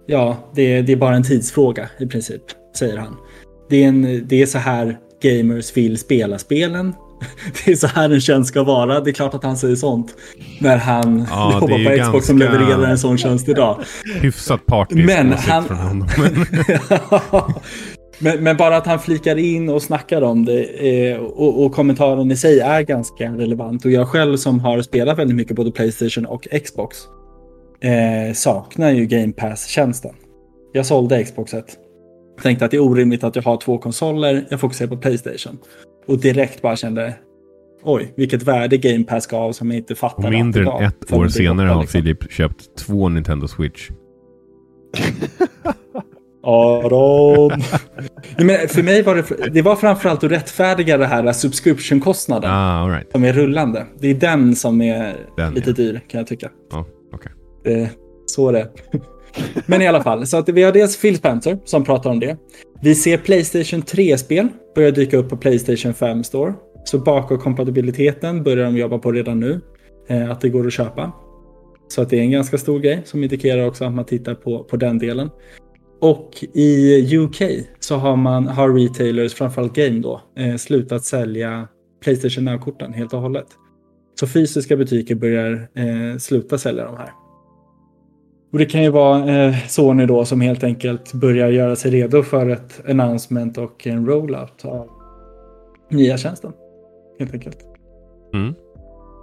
ja, 0.07 0.37
det, 0.55 0.83
det 0.83 0.93
är 0.93 0.97
bara 0.97 1.17
en 1.17 1.23
tidsfråga 1.23 1.89
i 1.99 2.07
princip, 2.07 2.43
säger 2.77 2.97
han. 2.97 3.17
Det 3.71 3.85
är, 3.85 3.89
en, 3.89 4.23
det 4.29 4.43
är 4.43 4.47
så 4.47 4.59
här 4.59 4.99
gamers 5.23 5.77
vill 5.77 5.99
spela 5.99 6.39
spelen. 6.39 6.95
Det 7.65 7.71
är 7.73 7.77
så 7.77 7.87
här 7.87 8.11
en 8.11 8.21
tjänst 8.21 8.49
ska 8.49 8.63
vara. 8.63 9.01
Det 9.01 9.11
är 9.11 9.13
klart 9.13 9.35
att 9.35 9.45
han 9.45 9.57
säger 9.57 9.77
sånt. 9.77 10.15
När 10.61 10.77
han 10.77 11.27
Ja, 11.31 11.49
är 11.57 11.61
jobbar 11.61 11.97
på 11.97 12.03
Xbox 12.03 12.27
som 12.27 12.39
levererar 12.39 12.87
en 12.91 12.99
sån 12.99 13.19
tjänst 13.19 13.49
idag. 13.49 13.79
Hyfsat 14.21 14.67
partisk 14.67 15.07
Men 15.07 15.33
han- 15.33 15.65
från 15.65 15.77
honom. 15.77 16.09
men, 18.19 18.45
men 18.45 18.57
bara 18.57 18.77
att 18.77 18.87
han 18.87 18.99
flikar 18.99 19.37
in 19.37 19.69
och 19.69 19.83
snackar 19.83 20.23
om 20.23 20.45
det 20.45 20.65
eh, 21.11 21.19
och, 21.19 21.65
och 21.65 21.73
kommentaren 21.73 22.31
i 22.31 22.37
sig 22.37 22.61
är 22.61 22.83
ganska 22.83 23.33
relevant. 23.33 23.85
Och 23.85 23.91
jag 23.91 24.09
själv 24.09 24.37
som 24.37 24.61
har 24.61 24.83
spelat 24.83 25.19
väldigt 25.19 25.37
mycket 25.37 25.57
både 25.57 25.71
Playstation 25.71 26.27
och 26.27 26.49
Xbox 26.65 26.97
eh, 27.81 28.35
saknar 28.35 28.91
ju 28.91 29.07
Game 29.07 29.33
Pass-tjänsten. 29.33 30.15
Jag 30.73 30.87
sålde 30.87 31.25
Xboxet. 31.25 31.77
Tänkte 32.43 32.65
att 32.65 32.71
det 32.71 32.77
är 32.77 32.83
orimligt 32.83 33.25
att 33.25 33.37
jag 33.37 33.43
har 33.43 33.57
två 33.57 33.79
konsoler. 33.79 34.47
Jag 34.51 34.61
fokuserar 34.61 34.89
på 34.89 34.97
Playstation. 34.97 35.59
Och 36.07 36.19
direkt 36.19 36.63
bara 36.63 36.77
kände 36.77 37.15
oj, 37.83 38.13
vilket 38.17 38.43
värde 38.43 38.77
Game 38.77 39.05
Pass 39.05 39.27
gav 39.27 39.53
som 39.53 39.71
jag 39.71 39.79
inte 39.79 39.95
fattade. 39.95 40.31
Mindre 40.31 40.65
det 40.65 40.71
än 40.71 40.85
ett 40.85 41.13
år 41.13 41.29
senare 41.29 41.69
har 41.69 41.81
liksom. 41.81 42.01
Filip 42.01 42.33
köpt 42.33 42.77
två 42.77 43.09
Nintendo 43.09 43.49
Switch. 43.49 43.91
Aron. 46.43 47.51
Men 48.37 48.69
för 48.69 48.83
mig 48.83 49.03
var 49.03 49.15
det, 49.15 49.51
det 49.51 49.63
var 49.63 49.77
framförallt 49.77 50.25
att 50.25 50.31
rättfärdiga 50.31 50.97
det 50.97 51.07
här 51.07 51.33
subscription-kostnaden 51.33 52.51
Ah, 52.51 52.89
right. 52.89 53.13
som 53.13 53.25
är 53.25 53.33
rullande. 53.33 53.87
Det 53.99 54.09
är 54.09 54.15
den 54.15 54.57
som 54.57 54.83
är 54.83 55.17
Den, 55.37 55.55
lite 55.55 55.71
ja. 55.71 55.75
dyr 55.75 56.01
kan 56.09 56.19
jag 56.19 56.27
tycka. 56.27 56.51
Ja, 56.71 56.87
okej. 57.13 57.33
Det, 57.65 57.91
så 58.27 58.49
är 58.49 58.53
det. 58.53 58.69
Men 59.67 59.83
i 59.83 59.87
alla 59.87 60.03
fall, 60.03 60.27
så 60.27 60.37
att 60.37 60.49
vi 60.49 60.63
har 60.63 60.73
dels 60.73 61.01
Phil 61.01 61.17
Spencer 61.17 61.59
som 61.65 61.85
pratar 61.85 62.11
om 62.11 62.21
det. 62.21 62.37
Vi 62.83 62.95
ser 62.95 63.19
Playstation 63.19 63.83
3-spel 63.83 64.49
börja 64.75 64.91
dyka 64.91 65.17
upp 65.17 65.29
på 65.29 65.37
Playstation 65.37 65.95
5 65.95 66.25
Store. 66.25 66.55
Så 66.85 66.99
bakåtkompatibiliteten 66.99 68.43
börjar 68.43 68.65
de 68.65 68.77
jobba 68.77 68.99
på 68.99 69.13
redan 69.13 69.41
nu. 69.41 69.61
Eh, 70.09 70.31
att 70.31 70.41
det 70.41 70.49
går 70.49 70.67
att 70.67 70.73
köpa. 70.73 71.13
Så 71.89 72.03
att 72.03 72.11
det 72.11 72.19
är 72.19 72.21
en 72.21 72.31
ganska 72.31 72.59
stor 72.59 72.79
grej 72.79 73.03
som 73.05 73.23
indikerar 73.23 73.67
också 73.67 73.85
att 73.85 73.93
man 73.93 74.05
tittar 74.05 74.35
på, 74.35 74.65
på 74.65 74.77
den 74.77 74.99
delen. 74.99 75.31
Och 76.01 76.45
i 76.55 77.17
UK 77.17 77.43
så 77.81 77.97
har 77.97 78.17
man 78.17 78.47
har 78.47 78.73
retailers, 78.73 79.35
framförallt 79.35 79.75
Game 79.75 80.01
då, 80.01 80.21
eh, 80.37 80.57
slutat 80.57 81.05
sälja 81.05 81.69
Playstation 82.03 82.45
Now-korten 82.45 82.93
helt 82.93 83.13
och 83.13 83.21
hållet. 83.21 83.47
Så 84.21 84.27
fysiska 84.27 84.77
butiker 84.77 85.15
börjar 85.15 85.69
eh, 85.75 86.19
sluta 86.19 86.59
sälja 86.59 86.85
de 86.85 86.97
här. 86.97 87.11
Och 88.53 88.59
det 88.59 88.65
kan 88.65 88.83
ju 88.83 88.91
vara 88.91 89.45
eh, 89.45 89.55
Sony 89.69 90.07
då 90.07 90.25
som 90.25 90.41
helt 90.41 90.65
enkelt 90.65 91.13
börjar 91.13 91.49
göra 91.49 91.77
sig 91.77 91.91
redo 91.91 92.23
för 92.23 92.49
ett 92.49 92.81
announcement 92.89 93.59
och 93.59 93.87
en 93.87 94.07
rollout 94.07 94.65
av 94.65 94.89
nya 95.91 96.19
tjänsten. 96.19 96.53
Helt 97.19 97.35
enkelt. 97.35 97.59
Mm. 98.35 98.55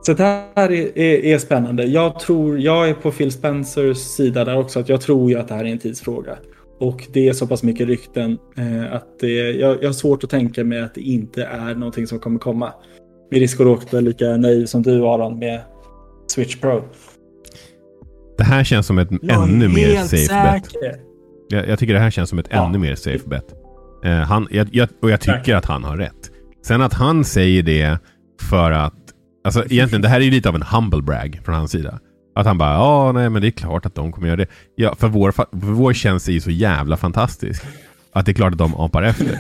Så 0.02 0.14
det 0.14 0.24
här 0.24 0.72
är, 0.72 0.98
är, 0.98 1.26
är 1.26 1.38
spännande. 1.38 1.84
Jag 1.84 2.20
tror, 2.20 2.60
jag 2.60 2.90
är 2.90 2.94
på 2.94 3.12
Phil 3.12 3.32
Spencers 3.32 3.98
sida 3.98 4.46
där 4.46 4.58
också, 4.58 4.80
att 4.80 4.90
jag 4.90 5.02
tror 5.02 5.30
ju 5.30 5.40
att 5.40 5.48
det 5.48 5.54
här 5.54 5.66
är 5.66 5.70
en 5.70 5.80
tidsfråga. 5.80 6.38
Och 6.80 7.08
det 7.14 7.28
är 7.30 7.34
så 7.34 7.48
pass 7.48 7.64
mycket 7.64 7.88
rykten 7.88 8.38
eh, 8.58 8.94
att 8.94 9.20
det, 9.20 9.52
jag, 9.52 9.84
jag 9.84 9.88
har 9.88 9.94
svårt 9.94 10.24
att 10.24 10.30
tänka 10.30 10.64
mig 10.64 10.82
att 10.82 10.96
det 10.96 11.02
inte 11.02 11.44
är 11.44 11.76
någonting 11.76 12.08
som 12.08 12.20
kommer 12.20 12.40
komma. 12.40 12.74
Med 13.32 13.40
risk 13.40 13.60
att 13.60 13.66
råka 13.66 14.00
lika 14.00 14.38
nöjd 14.38 14.70
som 14.70 14.82
du 14.84 15.02
Aron 15.08 15.40
med 15.40 15.62
Switch 16.28 16.56
Pro. 16.56 16.84
Det 18.38 18.44
här 18.44 18.64
känns 18.64 18.86
som 18.88 18.98
ett 18.98 19.10
ännu 19.30 19.68
mer 19.68 19.96
safe 19.96 20.44
bet. 20.44 20.66
säker. 20.66 20.96
Jag, 21.50 21.68
jag 21.70 21.80
tycker 21.80 21.94
det 21.94 22.00
här 22.00 22.12
känns 22.12 22.30
som 22.30 22.40
ett 22.40 22.48
Ja. 22.50 22.66
ännu 22.68 22.78
mer 22.78 22.96
safe 22.96 23.30
bet. 23.30 23.46
Eh, 24.06 24.12
han, 24.12 24.48
jag, 24.52 24.68
jag, 24.72 24.90
och 25.02 25.10
jag 25.10 25.22
tycker 25.22 25.34
Verkligen. 25.34 25.58
att 25.58 25.66
han 25.66 25.84
har 25.84 25.98
rätt. 25.98 26.32
Sen 26.66 26.82
att 26.82 26.94
han 26.94 27.24
säger 27.24 27.64
det 27.64 27.98
för 28.42 28.72
att... 28.72 28.94
Alltså 29.44 29.64
egentligen, 29.70 30.02
det 30.02 30.08
här 30.08 30.20
är 30.20 30.26
ju 30.26 30.32
lite 30.32 30.50
av 30.50 30.56
en 30.56 30.62
humble 30.62 31.02
brag 31.02 31.42
från 31.46 31.56
hans 31.56 31.72
sida. 31.72 32.00
Att 32.36 32.46
han 32.46 32.58
bara, 32.58 32.74
ja 32.74 33.12
nej 33.12 33.30
men 33.30 33.42
det 33.42 33.48
är 33.48 33.52
klart 33.52 33.86
att 33.86 33.96
de 33.96 34.12
kommer 34.12 34.28
göra 34.28 34.38
det. 34.38 34.48
Ja, 34.76 34.96
för 34.96 35.08
vår, 35.08 35.32
för 35.32 35.46
vår 35.52 35.94
tjänst 35.94 36.28
är 36.28 36.32
ju 36.32 36.40
så 36.42 36.52
jävla 36.52 36.98
fantastisk. 36.98 37.64
Att 38.14 38.26
det 38.26 38.32
är 38.32 38.34
klart 38.34 38.52
att 38.52 38.58
de 38.58 38.76
apar 38.76 39.04
efter. 39.04 39.34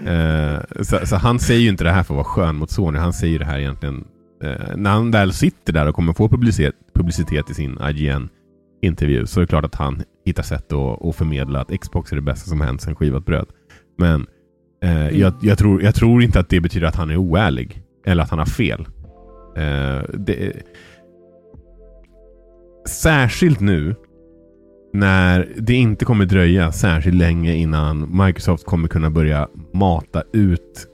uh, 0.00 0.82
så, 0.82 1.06
så, 1.06 1.16
han 1.16 1.38
säger 1.38 1.60
ju 1.60 1.68
inte 1.68 1.84
det 1.84 1.90
här 1.90 2.02
för 2.02 2.14
att 2.14 2.16
vara 2.16 2.24
skön 2.24 2.56
mot 2.56 2.70
Sony. 2.70 2.98
Han 2.98 3.12
säger 3.12 3.38
det 3.38 3.44
här 3.44 3.58
egentligen 3.58 4.04
uh, 4.44 4.76
när 4.76 4.90
han 4.90 5.10
väl 5.10 5.32
sitter 5.32 5.72
där 5.72 5.86
och 5.86 5.94
kommer 5.94 6.12
få 6.12 6.28
publicitet, 6.28 6.74
publicitet 6.94 7.50
i 7.50 7.54
sin 7.54 7.78
IGN-intervju 7.82 9.26
så 9.26 9.40
är 9.40 9.42
det 9.42 9.48
klart 9.48 9.64
att 9.64 9.74
han 9.74 10.02
hittar 10.24 10.42
sätt 10.42 10.72
att, 10.72 11.04
att 11.04 11.16
förmedla 11.16 11.60
att 11.60 11.80
Xbox 11.80 12.12
är 12.12 12.16
det 12.16 12.22
bästa 12.22 12.48
som 12.48 12.60
hänt 12.60 12.82
sedan 12.82 12.96
skivat 12.96 13.26
bröd. 13.26 13.46
Men 13.98 14.26
uh, 14.84 14.90
mm. 14.90 15.18
jag, 15.18 15.34
jag, 15.42 15.58
tror, 15.58 15.82
jag 15.82 15.94
tror 15.94 16.22
inte 16.22 16.40
att 16.40 16.48
det 16.48 16.60
betyder 16.60 16.86
att 16.86 16.96
han 16.96 17.10
är 17.10 17.16
oärlig. 17.16 17.82
Eller 18.06 18.22
att 18.22 18.30
han 18.30 18.38
har 18.38 18.46
fel. 18.46 18.86
det, 20.14 20.52
Särskilt 22.88 23.60
nu 23.60 23.94
när 24.92 25.54
det 25.58 25.74
inte 25.74 26.04
kommer 26.04 26.24
dröja 26.24 26.72
särskilt 26.72 27.16
länge 27.16 27.54
innan 27.54 28.24
Microsoft 28.24 28.64
kommer 28.64 28.88
kunna 28.88 29.10
börja 29.10 29.48
mata 29.72 30.22
ut 30.32 30.88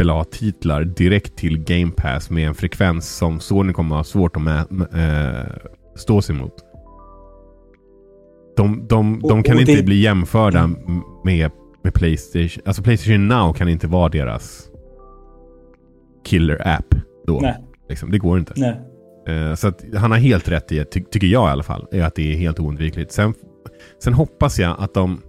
AAA-titlar 0.00 0.84
direkt 0.84 1.36
till 1.36 1.64
Game 1.64 1.92
Pass 1.96 2.30
med 2.30 2.48
en 2.48 2.54
frekvens 2.54 3.16
som 3.16 3.40
Sony 3.40 3.72
kommer 3.72 3.96
ha 3.96 4.04
svårt 4.04 4.36
att 4.36 4.70
äh, 4.94 5.52
stå 5.96 6.22
sig 6.22 6.34
mot. 6.34 6.54
De, 8.56 8.86
de, 8.88 9.20
de 9.20 9.38
och, 9.38 9.46
kan 9.46 9.54
och 9.54 9.60
inte 9.60 9.76
det... 9.76 9.82
bli 9.82 10.00
jämförda 10.00 10.58
mm. 10.60 10.76
med, 11.24 11.50
med 11.82 11.94
Playstation. 11.94 12.62
Alltså 12.66 12.82
Playstation 12.82 13.28
Now 13.28 13.52
kan 13.52 13.68
inte 13.68 13.86
vara 13.86 14.08
deras 14.08 14.68
killer 16.24 16.68
app 16.68 16.94
då. 17.26 17.54
Liksom, 17.88 18.10
det 18.10 18.18
går 18.18 18.38
inte. 18.38 18.52
Nej. 18.56 18.91
Eh, 19.28 19.54
så 19.54 19.68
att 19.68 19.84
han 19.96 20.10
har 20.10 20.18
helt 20.18 20.48
rätt 20.48 20.72
i, 20.72 20.84
ty 20.84 21.04
tycker 21.10 21.26
jag 21.26 21.48
i 21.48 21.50
alla 21.50 21.62
fall, 21.62 21.86
är 21.92 22.02
att 22.02 22.14
det 22.14 22.32
är 22.32 22.36
helt 22.36 22.60
oundvikligt. 22.60 23.12
Sen, 23.12 23.34
sen 24.04 24.12
hoppas 24.12 24.58
jag 24.58 24.76
att 24.78 24.94
de... 24.94 25.20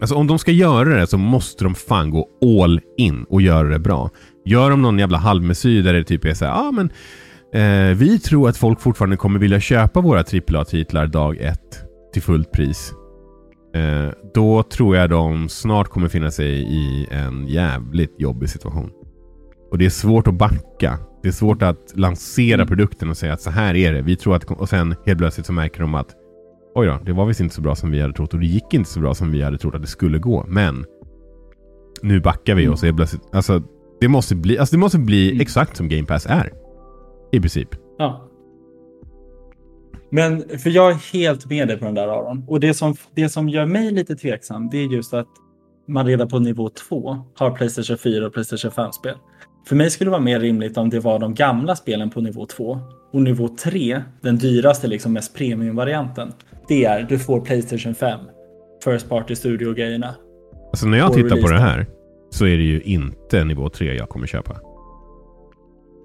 Alltså 0.00 0.14
om 0.14 0.26
de 0.26 0.38
ska 0.38 0.52
göra 0.52 0.96
det 0.96 1.06
så 1.06 1.18
måste 1.18 1.64
de 1.64 1.74
fan 1.74 2.10
gå 2.10 2.28
all 2.60 2.80
in 2.96 3.24
och 3.24 3.42
göra 3.42 3.68
det 3.68 3.78
bra. 3.78 4.10
Gör 4.44 4.70
de 4.70 4.82
någon 4.82 4.98
jävla 4.98 5.18
halvmesyr 5.18 5.82
där 5.82 5.92
det 5.92 6.04
typ 6.04 6.24
är 6.24 6.34
så 6.34 6.44
ja 6.44 6.68
ah, 6.68 6.72
men 6.72 6.90
eh, 7.54 7.96
vi 7.96 8.18
tror 8.18 8.48
att 8.48 8.56
folk 8.56 8.80
fortfarande 8.80 9.16
kommer 9.16 9.38
vilja 9.38 9.60
köpa 9.60 10.00
våra 10.00 10.20
AAA-titlar 10.20 11.06
dag 11.06 11.36
ett 11.40 11.84
till 12.12 12.22
fullt 12.22 12.52
pris. 12.52 12.92
Eh, 13.74 14.12
då 14.34 14.62
tror 14.62 14.96
jag 14.96 15.10
de 15.10 15.48
snart 15.48 15.88
kommer 15.88 16.08
finna 16.08 16.30
sig 16.30 16.50
i 16.50 17.06
en 17.10 17.46
jävligt 17.48 18.20
jobbig 18.20 18.50
situation. 18.50 18.90
Och 19.70 19.78
det 19.78 19.86
är 19.86 19.90
svårt 19.90 20.26
att 20.26 20.34
backa 20.34 20.98
det 21.22 21.28
är 21.28 21.32
svårt 21.32 21.62
att 21.62 21.92
lansera 21.96 22.54
mm. 22.54 22.66
produkten 22.66 23.10
och 23.10 23.16
säga 23.16 23.32
att 23.32 23.40
så 23.40 23.50
här 23.50 23.76
är 23.76 23.92
det. 23.92 24.02
Vi 24.02 24.16
tror 24.16 24.36
att, 24.36 24.44
och 24.44 24.68
sen 24.68 24.94
helt 25.06 25.18
plötsligt 25.18 25.46
så 25.46 25.52
märker 25.52 25.80
de 25.80 25.94
att 25.94 26.16
oj 26.74 26.86
då, 26.86 26.98
det 27.04 27.12
var 27.12 27.26
visst 27.26 27.40
inte 27.40 27.54
så 27.54 27.60
bra 27.60 27.74
som 27.74 27.90
vi 27.90 28.00
hade 28.00 28.14
trott 28.14 28.34
och 28.34 28.40
det 28.40 28.46
gick 28.46 28.74
inte 28.74 28.90
så 28.90 29.00
bra 29.00 29.14
som 29.14 29.32
vi 29.32 29.42
hade 29.42 29.58
trott 29.58 29.74
att 29.74 29.82
det 29.82 29.88
skulle 29.88 30.18
gå. 30.18 30.44
Men 30.48 30.84
nu 32.02 32.20
backar 32.20 32.54
vi 32.54 32.62
mm. 32.62 32.72
och 32.72 32.78
så 32.78 32.86
är 32.86 32.92
plötsligt, 32.92 33.22
alltså 33.32 33.62
det 34.00 34.08
måste 34.08 34.36
bli, 34.36 34.58
alltså, 34.58 34.76
det 34.76 34.80
måste 34.80 34.98
bli 34.98 35.28
mm. 35.28 35.40
exakt 35.40 35.76
som 35.76 35.88
Game 35.88 36.04
Pass 36.04 36.26
är. 36.26 36.52
I 37.32 37.40
princip. 37.40 37.68
Ja. 37.98 38.26
Men 40.10 40.58
för 40.58 40.70
jag 40.70 40.90
är 40.90 41.12
helt 41.12 41.50
med 41.50 41.68
dig 41.68 41.78
på 41.78 41.84
den 41.84 41.94
där 41.94 42.08
Aron. 42.08 42.44
Och 42.48 42.60
det 42.60 42.74
som, 42.74 42.94
det 43.14 43.28
som 43.28 43.48
gör 43.48 43.66
mig 43.66 43.90
lite 43.90 44.16
tveksam 44.16 44.68
det 44.70 44.78
är 44.78 44.86
just 44.86 45.14
att 45.14 45.28
man 45.88 46.06
redan 46.06 46.28
på 46.28 46.38
nivå 46.38 46.68
2 46.68 47.16
har 47.34 47.50
Playstation 47.50 47.98
4 47.98 48.26
och 48.26 48.32
Playstation 48.32 48.70
5-spel. 48.70 49.16
För 49.66 49.76
mig 49.76 49.90
skulle 49.90 50.08
det 50.08 50.12
vara 50.12 50.22
mer 50.22 50.40
rimligt 50.40 50.76
om 50.76 50.90
det 50.90 51.00
var 51.00 51.18
de 51.18 51.34
gamla 51.34 51.76
spelen 51.76 52.10
på 52.10 52.20
nivå 52.20 52.46
2. 52.46 52.80
Och 53.12 53.22
nivå 53.22 53.48
3, 53.48 54.02
den 54.20 54.38
dyraste, 54.38 54.88
liksom 54.88 55.12
mest 55.12 55.34
premiumvarianten, 55.34 56.32
det 56.68 56.84
är 56.84 57.02
du 57.02 57.18
får 57.18 57.40
Playstation 57.40 57.94
5, 57.94 58.20
First 58.84 59.08
Party 59.08 59.34
Studio-grejerna. 59.34 60.14
Alltså 60.70 60.86
när 60.86 60.98
jag 60.98 61.12
tittar 61.12 61.42
på 61.42 61.48
det 61.48 61.60
här 61.60 61.86
så 62.30 62.46
är 62.46 62.56
det 62.56 62.62
ju 62.62 62.80
inte 62.80 63.44
nivå 63.44 63.68
3 63.68 63.94
jag 63.94 64.08
kommer 64.08 64.26
köpa. 64.26 64.56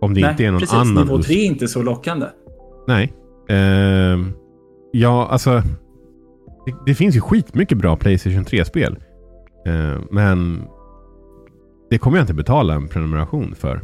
Om 0.01 0.13
det 0.13 0.21
Nej, 0.21 0.31
inte 0.31 0.45
är 0.45 0.51
någon 0.51 0.59
precis, 0.59 0.75
annan... 0.75 1.05
Nivå 1.05 1.21
3 1.21 1.35
är 1.35 1.45
inte 1.45 1.67
så 1.67 1.81
lockande. 1.81 2.25
Nej. 2.87 3.13
Uh, 3.51 4.27
ja, 4.91 5.27
alltså... 5.27 5.61
Det, 6.65 6.73
det, 6.85 6.95
finns 6.95 7.15
ju 7.15 7.21
skitmycket 7.21 7.77
bra 7.77 7.95
Playstation 7.95 8.45
3-spel. 8.45 8.97
Uh, 9.67 10.01
men 10.11 10.63
det 11.89 11.97
kommer 11.97 12.17
jag 12.17 12.23
inte 12.23 12.33
betala 12.33 12.73
en 12.73 12.87
prenumeration 12.87 13.55
för. 13.55 13.81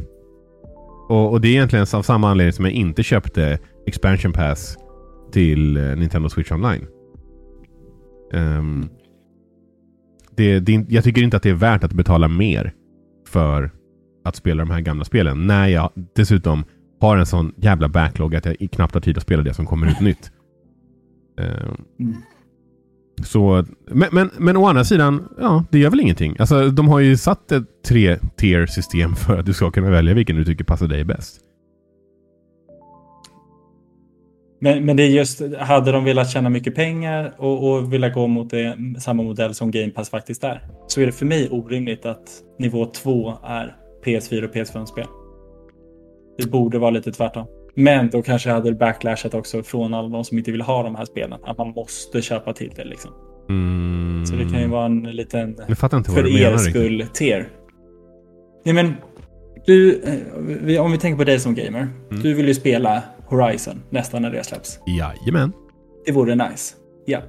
Och, 1.08 1.30
och, 1.30 1.40
det 1.40 1.48
är 1.48 1.52
egentligen 1.52 1.86
av 1.94 2.02
samma 2.02 2.30
anledning 2.30 2.52
som 2.52 2.64
jag 2.64 2.74
inte 2.74 3.02
köpte 3.02 3.58
expansion 3.86 4.32
pass 4.32 4.78
till 5.32 5.76
eh, 5.76 5.96
Nintendo 5.96 6.28
Switch 6.28 6.52
Online. 6.52 6.86
Um, 8.32 8.88
det, 10.36 10.60
det, 10.60 10.86
jag 10.88 11.04
tycker 11.04 11.22
inte 11.22 11.36
att 11.36 11.42
det 11.42 11.50
är 11.50 11.54
värt 11.54 11.84
att 11.84 11.92
betala 11.92 12.28
mer 12.28 12.72
för 13.28 13.70
att 14.24 14.36
spela 14.36 14.64
de 14.64 14.70
här 14.70 14.80
gamla 14.80 15.04
spelen. 15.04 15.46
När 15.46 15.68
jag 15.68 15.90
dessutom 16.14 16.64
har 17.00 17.16
en 17.16 17.26
sån 17.26 17.54
jävla 17.56 17.88
backlog 17.88 18.34
att 18.34 18.44
jag 18.44 18.68
knappt 18.72 18.94
har 18.94 19.00
tid 19.00 19.16
att 19.16 19.22
spela 19.22 19.42
det 19.42 19.54
som 19.54 19.66
kommer 19.66 19.86
ut 19.90 20.00
nytt. 20.00 20.32
Um, 21.40 21.84
så, 23.24 23.64
men, 23.86 24.08
men, 24.12 24.30
men 24.38 24.56
å 24.56 24.66
andra 24.66 24.84
sidan, 24.84 25.28
ja, 25.40 25.64
det 25.70 25.78
gör 25.78 25.90
väl 25.90 26.00
ingenting. 26.00 26.36
Alltså, 26.38 26.70
de 26.70 26.88
har 26.88 27.00
ju 27.00 27.16
satt 27.16 27.52
ett 27.52 27.82
tre-tier-system 27.88 29.16
för 29.26 29.38
att 29.38 29.46
du 29.46 29.52
ska 29.52 29.70
kunna 29.70 29.90
välja 29.90 30.14
vilken 30.14 30.36
du 30.36 30.44
tycker 30.44 30.64
passar 30.64 30.86
dig 30.88 31.04
bäst. 31.04 31.40
Men, 34.60 34.84
men 34.84 34.96
det 34.96 35.02
är 35.02 35.08
just, 35.08 35.42
hade 35.58 35.92
de 35.92 36.04
velat 36.04 36.30
tjäna 36.30 36.48
mycket 36.48 36.74
pengar 36.74 37.34
och, 37.38 37.72
och 37.72 37.92
vilja 37.92 38.08
gå 38.08 38.26
mot 38.26 38.50
det, 38.50 38.76
samma 38.98 39.22
modell 39.22 39.54
som 39.54 39.70
Game 39.70 39.90
Pass 39.90 40.10
faktiskt 40.10 40.44
är, 40.44 40.60
så 40.86 41.00
är 41.00 41.06
det 41.06 41.12
för 41.12 41.26
mig 41.26 41.48
orimligt 41.50 42.06
att 42.06 42.30
nivå 42.58 42.86
2 42.86 43.34
är 43.44 43.76
PS4 44.04 44.44
och 44.44 44.54
PS5-spel. 44.54 45.06
Det 46.38 46.50
borde 46.50 46.78
vara 46.78 46.90
lite 46.90 47.12
tvärtom. 47.12 47.46
Men 47.74 48.10
då 48.10 48.22
kanske 48.22 48.48
jag 48.48 48.54
hade 48.54 48.72
backlashat 48.72 49.34
också 49.34 49.62
från 49.62 49.94
alla 49.94 50.08
de 50.08 50.24
som 50.24 50.38
inte 50.38 50.52
vill 50.52 50.60
ha 50.60 50.82
de 50.82 50.94
här 50.94 51.04
spelen. 51.04 51.38
Att 51.44 51.58
man 51.58 51.68
måste 51.68 52.22
köpa 52.22 52.52
till 52.52 52.72
det 52.76 52.84
liksom. 52.84 53.10
Mm. 53.48 54.26
Så 54.26 54.34
det 54.34 54.44
kan 54.44 54.60
ju 54.60 54.68
vara 54.68 54.86
en 54.86 55.02
liten, 55.02 55.56
för 56.04 56.42
er 56.42 56.56
skull, 56.56 57.06
tier. 57.14 57.48
Nej 58.64 58.74
men, 58.74 58.94
du, 59.66 60.02
eh, 60.66 60.84
om 60.84 60.92
vi 60.92 60.98
tänker 60.98 61.18
på 61.18 61.24
dig 61.24 61.40
som 61.40 61.54
gamer. 61.54 61.88
Mm. 62.10 62.22
Du 62.22 62.34
vill 62.34 62.48
ju 62.48 62.54
spela 62.54 63.02
Horizon 63.26 63.82
nästan 63.90 64.22
när 64.22 64.30
det 64.30 64.44
släpps. 64.44 64.78
Jajamän. 64.86 65.52
Det 66.06 66.12
vore 66.12 66.34
nice. 66.34 66.74
Japp. 67.06 67.24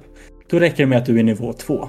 Då 0.50 0.58
räcker 0.58 0.76
det 0.76 0.86
med 0.86 0.98
att 0.98 1.06
du 1.06 1.18
är 1.18 1.22
nivå 1.22 1.52
2. 1.52 1.88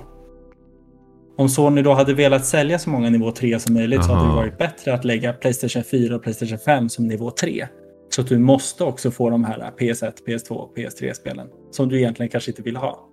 Om 1.38 1.50
Sony 1.50 1.82
då 1.82 1.94
hade 1.94 2.14
velat 2.14 2.46
sälja 2.46 2.80
så 2.80 2.90
många 2.90 3.10
nivå 3.10 3.32
3 3.32 3.60
som 3.60 3.74
möjligt 3.74 4.00
Aha. 4.00 4.08
så 4.08 4.14
hade 4.14 4.30
det 4.30 4.36
varit 4.36 4.58
bättre 4.58 4.94
att 4.94 5.06
lägga 5.06 5.34
Playstation 5.34 5.84
4 5.84 6.16
och 6.16 6.24
Playstation 6.24 6.58
5 6.58 6.90
som 6.90 7.08
nivå 7.08 7.32
3. 7.32 7.68
Så 8.16 8.22
att 8.22 8.28
du 8.28 8.38
måste 8.38 8.84
också 8.84 9.12
få 9.12 9.30
de 9.30 9.44
här 9.44 9.72
PS1, 9.80 10.14
PS2, 10.28 10.68
PS3-spelen. 10.78 11.48
Som 11.72 11.90
du 11.90 11.98
egentligen 11.98 12.30
kanske 12.30 12.52
inte 12.52 12.62
vill 12.62 12.76
ha. 12.76 13.10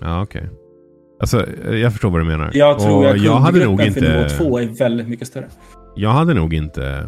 Ja, 0.00 0.22
okej. 0.22 0.40
Okay. 0.42 0.56
Alltså, 1.20 1.46
jag 1.72 1.92
förstår 1.92 2.10
vad 2.10 2.20
du 2.20 2.24
menar. 2.24 2.50
Jag 2.54 2.78
tror 2.78 3.06
att 3.06 3.22
jag 3.22 3.36
hade 3.36 3.64
nog 3.64 3.80
inte... 3.80 4.00
för 4.00 4.18
nivå 4.18 4.28
2 4.28 4.58
är 4.58 4.66
väldigt 4.66 5.08
mycket 5.08 5.28
större. 5.28 5.48
Jag 5.96 6.10
hade 6.10 6.34
nog 6.34 6.54
inte... 6.54 7.06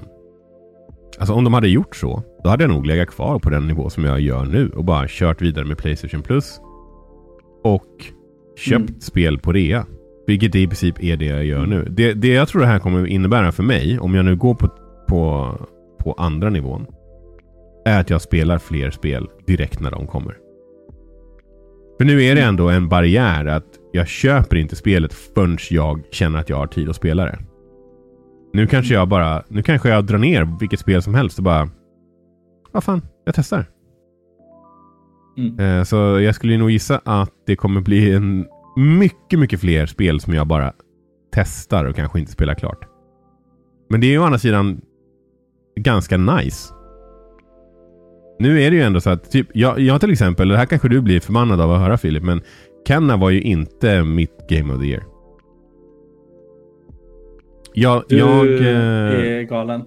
Alltså 1.19 1.35
om 1.35 1.45
de 1.45 1.55
hade 1.55 1.69
gjort 1.69 1.97
så, 1.97 2.23
då 2.45 2.51
hade 2.51 2.65
jag 2.65 2.71
nog 2.71 2.87
legat 2.87 3.09
kvar 3.09 3.39
på 3.39 3.51
den 3.51 3.67
nivå 3.67 3.91
som 3.91 4.05
jag 4.05 4.21
gör 4.21 4.45
nu 4.45 4.69
och 4.69 4.85
bara 4.85 5.07
kört 5.09 5.43
vidare 5.43 5.65
med 5.65 5.79
Playstation 5.79 6.23
Plus. 6.23 6.61
Och 7.65 8.07
köpt 8.57 8.91
mm. 8.91 9.01
spel 9.01 9.39
på 9.39 9.53
rea. 9.53 9.87
Vilket 10.27 10.55
i 10.55 10.67
princip 10.67 11.05
är 11.05 11.17
det 11.17 11.27
jag 11.27 11.45
gör 11.45 11.67
nu. 11.67 11.87
Det, 11.91 12.13
det 12.13 12.29
jag 12.29 12.49
tror 12.49 12.61
det 12.61 12.67
här 12.67 12.79
kommer 12.79 13.07
innebära 13.07 13.53
för 13.53 13.63
mig, 13.63 13.99
om 13.99 14.15
jag 14.15 14.25
nu 14.25 14.37
går 14.37 14.55
på, 14.55 14.69
på 15.09 15.55
på 16.03 16.13
andra 16.13 16.51
nivån 16.51 16.87
är 17.85 18.01
att 18.01 18.11
jag 18.11 18.23
spelar 18.23 18.59
fler 18.59 18.91
spel 18.91 19.29
direkt 19.47 19.81
när 19.81 19.91
de 19.91 20.07
kommer. 20.07 20.37
För 21.99 22.05
nu 22.05 22.23
är 22.23 22.35
det 22.35 22.41
ändå 22.41 22.69
en 22.69 22.89
barriär 22.89 23.47
att 23.47 23.67
jag 23.93 24.09
köper 24.09 24.57
inte 24.57 24.77
spelet 24.77 25.13
förrän 25.13 25.59
jag 25.71 26.03
känner 26.11 26.39
att 26.39 26.49
jag 26.49 26.57
har 26.57 26.67
tid 26.67 26.89
att 26.89 26.97
spela 26.97 27.25
det. 27.25 27.39
Nu 28.53 28.67
kanske 28.67 28.95
jag 28.95 29.09
bara, 29.09 29.43
nu 29.49 29.63
kanske 29.63 29.89
jag 29.89 30.05
drar 30.05 30.19
ner 30.19 30.59
vilket 30.61 30.81
spel 30.81 31.03
som 31.03 31.15
helst 31.15 31.39
och 31.39 31.45
bara, 31.45 31.69
vad 32.73 32.85
fan, 32.85 33.03
jag 33.25 33.35
testar. 33.35 33.67
Mm. 35.37 35.59
Eh, 35.59 35.85
så 35.85 35.97
jag 35.97 36.35
skulle 36.35 36.59
nog 36.59 36.71
gissa 36.71 37.01
att 37.05 37.31
det 37.47 37.57
kommer 37.57 37.81
bli 37.81 38.13
en 38.13 38.47
mycket, 38.77 39.39
mycket 39.39 39.61
fler 39.61 39.87
spel 39.87 40.21
som 40.21 40.35
jag 40.35 40.47
bara 40.47 40.73
testar 41.33 41.85
och 41.85 41.97
kanske 41.97 42.19
inte 42.19 42.33
spelar 42.33 42.55
klart. 42.55 42.89
Men 43.91 44.01
det 44.01 44.07
är 44.07 44.11
ju 44.11 44.19
å 44.19 44.25
andra 44.25 44.39
sidan 44.39 44.81
ganska 45.77 46.17
nice. 46.17 46.75
Nu 48.39 48.63
är 48.63 48.71
det 48.71 48.77
ju 48.77 48.83
ändå 48.83 49.01
så 49.01 49.11
att, 49.11 49.31
typ, 49.31 49.47
jag, 49.55 49.81
jag 49.81 50.01
till 50.01 50.13
exempel, 50.13 50.49
det 50.49 50.57
här 50.57 50.67
kanske 50.67 50.89
du 50.89 51.01
blir 51.01 51.21
förbannad 51.21 51.61
av 51.61 51.73
att 51.73 51.81
höra 51.81 51.99
Filip, 51.99 52.23
men 52.23 52.41
Kenna 52.89 53.17
var 53.17 53.31
ju 53.31 53.41
inte 53.41 54.03
mitt 54.03 54.49
Game 54.49 54.75
of 54.75 54.81
the 54.81 54.87
Year. 54.87 55.03
Jag, 57.75 58.03
du 58.09 58.17
jag, 58.17 58.47
eh, 58.47 58.67
är 58.67 59.43
galen. 59.43 59.85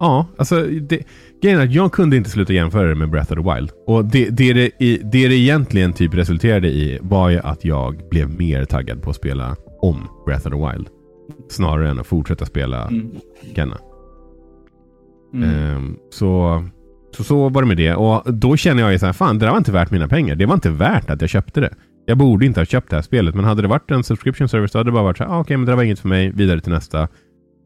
Ja, 0.00 0.26
alltså 0.36 0.62
det, 0.62 1.02
grejen 1.42 1.60
är 1.60 1.64
att 1.64 1.72
jag 1.72 1.92
kunde 1.92 2.16
inte 2.16 2.30
sluta 2.30 2.52
jämföra 2.52 2.88
det 2.88 2.94
med 2.94 3.10
Breath 3.10 3.32
of 3.32 3.38
the 3.44 3.54
Wild. 3.54 3.70
Och 3.86 4.04
det 4.04 4.30
det, 4.30 4.52
det, 4.52 4.70
det, 4.78 4.98
det 5.02 5.34
egentligen 5.34 5.92
typ 5.92 6.14
resulterade 6.14 6.68
i 6.68 6.98
var 7.02 7.30
ju 7.30 7.38
att 7.38 7.64
jag 7.64 8.08
blev 8.10 8.38
mer 8.38 8.64
taggad 8.64 9.02
på 9.02 9.10
att 9.10 9.16
spela 9.16 9.56
om 9.80 10.08
Breath 10.26 10.46
of 10.46 10.52
the 10.52 10.58
Wild. 10.58 10.88
Snarare 11.48 11.88
än 11.90 12.00
att 12.00 12.06
fortsätta 12.06 12.46
spela 12.46 12.86
Mm. 12.88 13.10
Kenna. 13.54 13.78
Mm. 15.34 15.50
Ehm, 15.50 15.96
så, 16.10 16.64
så 17.16 17.24
så 17.24 17.48
var 17.48 17.62
det 17.62 17.68
med 17.68 17.76
det. 17.76 17.94
Och 17.94 18.34
då 18.34 18.56
känner 18.56 18.82
jag 18.82 18.92
ju 18.92 18.98
så 18.98 19.06
här, 19.06 19.12
fan 19.12 19.38
det 19.38 19.46
där 19.46 19.50
var 19.50 19.58
inte 19.58 19.72
värt 19.72 19.90
mina 19.90 20.08
pengar. 20.08 20.34
Det 20.34 20.46
var 20.46 20.54
inte 20.54 20.70
värt 20.70 21.10
att 21.10 21.20
jag 21.20 21.30
köpte 21.30 21.60
det. 21.60 21.74
Jag 22.06 22.18
borde 22.18 22.46
inte 22.46 22.60
ha 22.60 22.64
köpt 22.64 22.90
det 22.90 22.96
här 22.96 23.02
spelet. 23.02 23.34
Men 23.34 23.44
hade 23.44 23.62
det 23.62 23.68
varit 23.68 23.90
en 23.90 24.04
subscription 24.04 24.48
service 24.48 24.72
då 24.72 24.78
hade 24.78 24.90
det 24.90 24.92
bara 24.92 25.04
varit 25.04 25.16
så 25.16 25.24
här, 25.24 25.30
ah, 25.30 25.40
okej 25.40 25.56
men 25.56 25.66
det 25.66 25.72
där 25.72 25.76
var 25.76 25.82
inget 25.82 25.98
för 25.98 26.08
mig. 26.08 26.32
Vidare 26.32 26.60
till 26.60 26.72
nästa. 26.72 27.08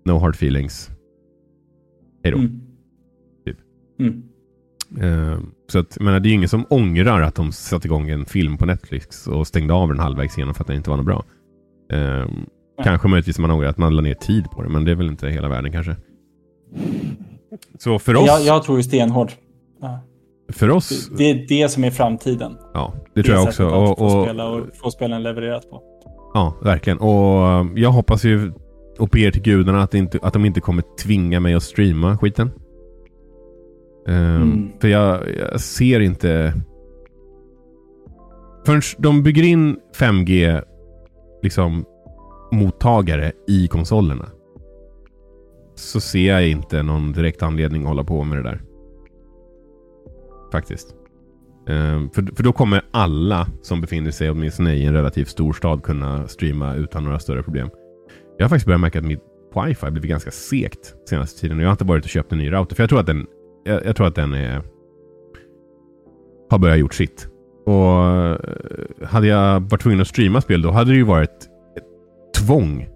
No 0.05 0.19
hard 0.19 0.35
feelings. 0.35 0.91
Hej 2.25 2.33
då. 2.33 2.39
Mm. 2.39 2.61
Typ. 3.47 3.57
Mm. 4.01 4.23
Ehm, 5.01 5.51
så 5.69 5.79
att, 5.79 6.01
menar, 6.01 6.21
det 6.21 6.27
är 6.29 6.31
ju 6.31 6.35
ingen 6.35 6.49
som 6.49 6.67
ångrar 6.71 7.21
att 7.21 7.35
de 7.35 7.53
satte 7.53 7.89
igång 7.89 8.11
en 8.11 8.25
film 8.25 8.57
på 8.57 8.67
Netflix 8.67 9.27
och 9.27 9.47
stängde 9.47 9.75
av 9.75 9.89
den 9.89 9.99
halvvägs 9.99 10.39
igenom 10.39 10.55
för 10.55 10.63
att 10.63 10.67
den 10.67 10.77
inte 10.77 10.91
var 10.91 10.97
något 10.97 11.07
bra. 11.07 11.25
Ehm, 11.93 12.31
kanske 12.85 13.09
möjligtvis 13.09 13.39
man 13.39 13.51
ångrar 13.51 13.69
att 13.69 13.79
man 13.79 13.97
la 13.97 14.03
ner 14.03 14.15
tid 14.15 14.45
på 14.51 14.63
det, 14.63 14.69
men 14.69 14.85
det 14.85 14.91
är 14.91 14.95
väl 14.95 15.09
inte 15.09 15.29
hela 15.29 15.49
världen 15.49 15.73
kanske. 15.73 15.97
Så 17.79 17.99
för 17.99 18.17
oss, 18.17 18.27
Jag, 18.27 18.43
jag 18.43 18.63
tror 18.63 18.77
ju 18.79 18.83
stenhårt. 18.83 19.37
Ja. 19.81 20.01
för 20.53 20.71
oss 20.71 21.11
Det 21.19 21.31
är 21.31 21.47
det 21.49 21.69
som 21.69 21.85
är 21.85 21.91
framtiden. 21.91 22.57
ja, 22.75 22.95
det 23.15 23.23
tror 23.23 23.37
jag 23.37 23.45
också. 23.45 23.67
att 23.67 23.73
Och, 23.91 23.99
få, 23.99 24.05
och, 24.05 24.25
spela 24.25 24.49
och 24.49 24.67
få 24.83 24.91
spelen 24.91 25.23
levererat 25.23 25.71
på. 25.71 25.83
ja, 26.35 26.55
verkligen. 26.63 26.99
Och 26.99 27.47
eh, 27.49 27.67
jag 27.75 27.91
hoppas 27.91 28.25
ju 28.25 28.53
och 28.99 29.09
ber 29.09 29.31
till 29.31 29.43
gudarna 29.43 29.83
att, 29.83 29.95
inte, 29.95 30.19
att 30.23 30.33
de 30.33 30.45
inte 30.45 30.61
kommer 30.61 30.85
tvinga 31.03 31.41
mig 31.41 31.55
att 31.55 31.63
streama 31.63 32.19
skiten. 32.19 32.51
Ehm, 34.09 34.43
Mm. 34.43 34.73
För 34.81 34.89
jag, 34.89 35.21
jag 35.39 35.61
ser 35.61 36.01
inte... 36.01 36.55
Förrän 38.67 38.83
de 38.99 39.23
bygger 39.23 39.43
in 39.43 39.77
5G 39.99 40.63
liksom 41.43 41.85
mottagare 42.53 43.33
i 43.49 43.69
konsolerna. 43.69 44.25
Så 45.75 46.01
ser 46.01 46.33
jag 46.33 46.49
inte 46.49 46.83
någon 46.83 47.13
direkt 47.13 47.43
anledning 47.43 47.83
att 47.83 47.89
hålla 47.89 48.05
på 48.05 48.25
med 48.25 48.39
det 48.39 48.43
där. 48.43 48.63
Faktiskt. 50.53 50.95
Ehm, 51.69 52.11
för, 52.11 52.37
för 52.37 52.43
då 52.43 52.53
kommer 52.53 52.83
alla 52.91 53.47
som 53.63 53.81
befinner 53.81 54.11
sig 54.11 54.31
åtminstone 54.31 54.75
i 54.75 54.85
en 54.85 54.93
relativt 54.93 55.29
stor 55.29 55.53
stad 55.53 55.83
kunna 55.83 56.29
streama 56.29 56.75
utan 56.75 57.05
några 57.05 57.19
större 57.19 57.43
problem. 57.43 57.71
Jag 58.37 58.45
har 58.45 58.49
faktiskt 58.49 58.67
börjat 58.67 58.81
märka 58.81 58.99
att 58.99 59.05
mitt 59.05 59.23
wifi 59.55 59.91
blivit 59.91 60.11
ganska 60.11 60.31
segt 60.31 60.95
senaste 61.09 61.41
tiden. 61.41 61.57
Och 61.57 61.63
jag 61.63 61.69
har 61.69 61.73
inte 61.73 61.85
varit 61.85 62.05
och 62.05 62.11
köpt 62.11 62.33
en 62.33 62.39
ny 62.39 62.53
router. 62.53 62.77
För 62.77 62.83
jag 62.83 62.91
tror 62.91 63.01
att 63.01 63.07
den, 63.07 63.27
jag, 63.65 63.87
jag 63.87 63.97
tror 63.97 64.07
att 64.07 64.15
den 64.15 64.35
är, 64.35 64.63
har 66.51 66.59
börjat 66.59 66.79
gjort 66.79 66.95
sitt. 66.95 67.29
Och 67.67 68.07
eh, 68.07 68.39
hade 69.03 69.27
jag 69.27 69.61
varit 69.61 69.81
tvungen 69.81 70.01
att 70.01 70.09
streama 70.09 70.41
spel 70.41 70.63
då 70.63 70.71
hade 70.71 70.91
det 70.91 70.97
ju 70.97 71.05
varit 71.05 71.49
ett 71.77 71.85
tvång. 72.43 72.89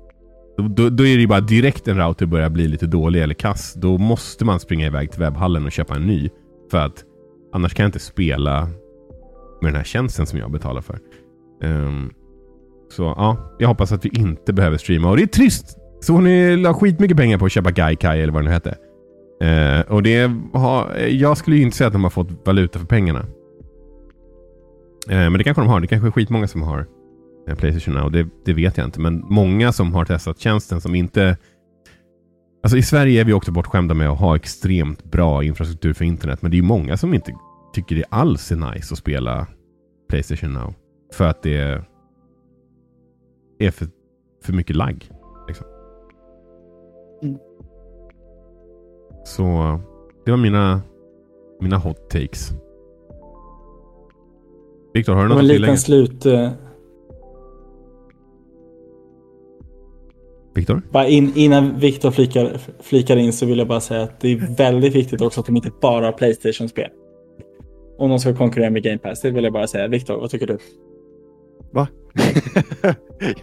Då, 0.59 0.91
då, 0.91 1.07
är 1.07 1.15
det 1.15 1.21
ju 1.21 1.27
bara 1.27 1.41
direkt 1.41 1.89
en 1.89 1.97
router 1.97 2.27
börjar 2.27 2.51
bli 2.51 2.69
lite 2.69 2.87
dålig 2.87 3.23
eller 3.23 3.35
kass. 3.35 3.75
Då 3.75 3.99
måste 3.99 4.45
man 4.45 4.61
springa 4.61 4.87
iväg 4.87 5.11
till 5.11 5.21
webbhallen 5.21 5.67
och 5.67 5.73
köpa 5.73 5.95
en 5.95 6.07
ny. 6.07 6.31
För 6.71 6.79
att 6.79 7.05
annars 7.53 7.75
kan 7.75 7.85
jag 7.85 7.89
inte 7.89 7.99
spela 7.99 8.61
med 9.63 9.73
den 9.73 9.77
här 9.77 9.85
tjänsten 9.85 10.27
som 10.27 10.39
jag 10.39 10.51
betalar 10.51 10.81
för. 10.81 10.99
Um, 11.63 12.13
så 12.91 13.03
ja, 13.03 13.57
jag 13.59 13.69
hoppas 13.69 13.93
att 13.93 14.05
vi 14.05 14.09
inte 14.09 14.53
behöver 14.53 14.79
streama. 14.79 15.11
Och 15.11 15.17
det 15.17 15.23
är 15.23 15.27
trist! 15.27 15.79
Så 16.01 16.21
ni 16.21 16.57
la 16.57 16.75
skitmycket 16.75 17.17
pengar 17.17 17.39
på 17.39 17.45
att 17.45 17.53
köpa 17.53 17.71
Gaikai 17.71 18.23
eller 18.23 18.33
vad 18.33 18.43
det 18.43 18.49
nu 18.49 18.53
hette. 18.53 18.77
Uh, 19.45 19.93
och 19.93 20.03
det 20.03 20.31
har, 20.53 20.97
jag 20.97 21.37
skulle 21.37 21.57
ju 21.57 21.63
inte 21.63 21.77
säga 21.77 21.87
att 21.87 21.93
de 21.93 22.03
har 22.03 22.11
fått 22.11 22.47
valuta 22.47 22.79
för 22.79 22.87
pengarna. 22.87 23.21
Uh, 23.21 23.27
men 25.09 25.33
det 25.33 25.45
kanske 25.45 25.63
de 25.63 25.69
har. 25.69 25.81
Det 25.81 25.87
kanske 25.87 26.09
är 26.09 26.13
skitmånga 26.13 26.47
som 26.47 26.63
har 26.63 26.87
Playstation 27.57 27.95
Now. 27.95 28.11
Det, 28.11 28.29
det 28.45 28.53
vet 28.53 28.77
jag 28.77 28.87
inte. 28.87 29.01
Men 29.01 29.25
många 29.29 29.73
som 29.73 29.95
har 29.95 30.05
testat 30.05 30.39
tjänsten 30.39 30.81
som 30.81 30.95
inte... 30.95 31.37
Alltså 32.63 32.77
i 32.79 32.83
Sverige 32.83 33.21
är 33.21 33.25
vi 33.25 33.33
också 33.33 33.53
bortskämda 33.53 33.95
med 33.95 34.09
att 34.09 34.19
ha 34.19 34.37
extremt 34.37 35.05
bra 35.05 35.45
infrastruktur 35.45 35.93
för 35.93 36.05
internet. 36.05 36.43
Men 36.43 36.51
det 36.51 36.55
är 36.55 36.59
ju 36.59 36.67
många 36.67 36.97
som 36.97 37.15
inte 37.15 37.35
tycker 37.73 37.97
det 37.97 38.05
alls 38.09 38.53
är 38.53 38.57
nice 38.57 38.95
att 38.95 38.99
spela 38.99 39.47
Playstation 40.09 40.53
Now. 40.53 40.75
För 41.13 41.25
att 41.25 41.43
det 41.43 41.83
är 43.59 43.71
för, 43.71 43.89
för 44.45 44.53
mycket 44.53 44.77
lagg. 44.77 45.11
Liksom. 45.49 45.67
Mm. 47.23 47.39
Så 49.25 49.81
det 50.25 50.31
var 50.31 50.39
mina, 50.39 50.81
mina 51.61 51.77
hot 51.77 52.11
takes. 52.11 52.53
Viktor, 54.95 55.15
har 55.15 55.23
du 55.23 55.29
något 55.29 55.39
en 55.39 55.45
att 55.45 55.51
tillägga? 55.51 55.73
liten 55.73 55.79
slut... 55.79 56.27
Viktor? 60.59 60.83
In, 61.07 61.33
innan 61.35 61.79
Viktor 61.79 62.11
flikar, 62.11 62.59
flikar 62.83 63.17
in 63.17 63.33
så 63.33 63.47
vill 63.47 63.59
jag 63.59 63.69
bara 63.69 63.81
säga 63.81 64.03
att 64.03 64.21
det 64.21 64.33
är 64.33 64.57
väldigt 64.57 64.95
viktigt 64.95 65.21
också 65.21 65.41
att 65.41 65.47
de 65.47 65.57
inte 65.57 65.71
bara 65.83 66.05
har 66.05 66.13
Playstation-spel. 66.13 66.91
Om 67.99 68.11
de 68.11 68.19
ska 68.19 68.35
konkurrera 68.35 68.71
med 68.71 68.83
Game 68.83 68.99
Pass. 68.99 69.21
Det 69.21 69.31
vill 69.31 69.45
jag 69.45 69.53
bara 69.53 69.67
säga. 69.67 69.89
Viktor, 69.89 70.21
vad 70.21 70.31
tycker 70.31 70.47
du? 70.47 70.59
Va? 71.73 71.89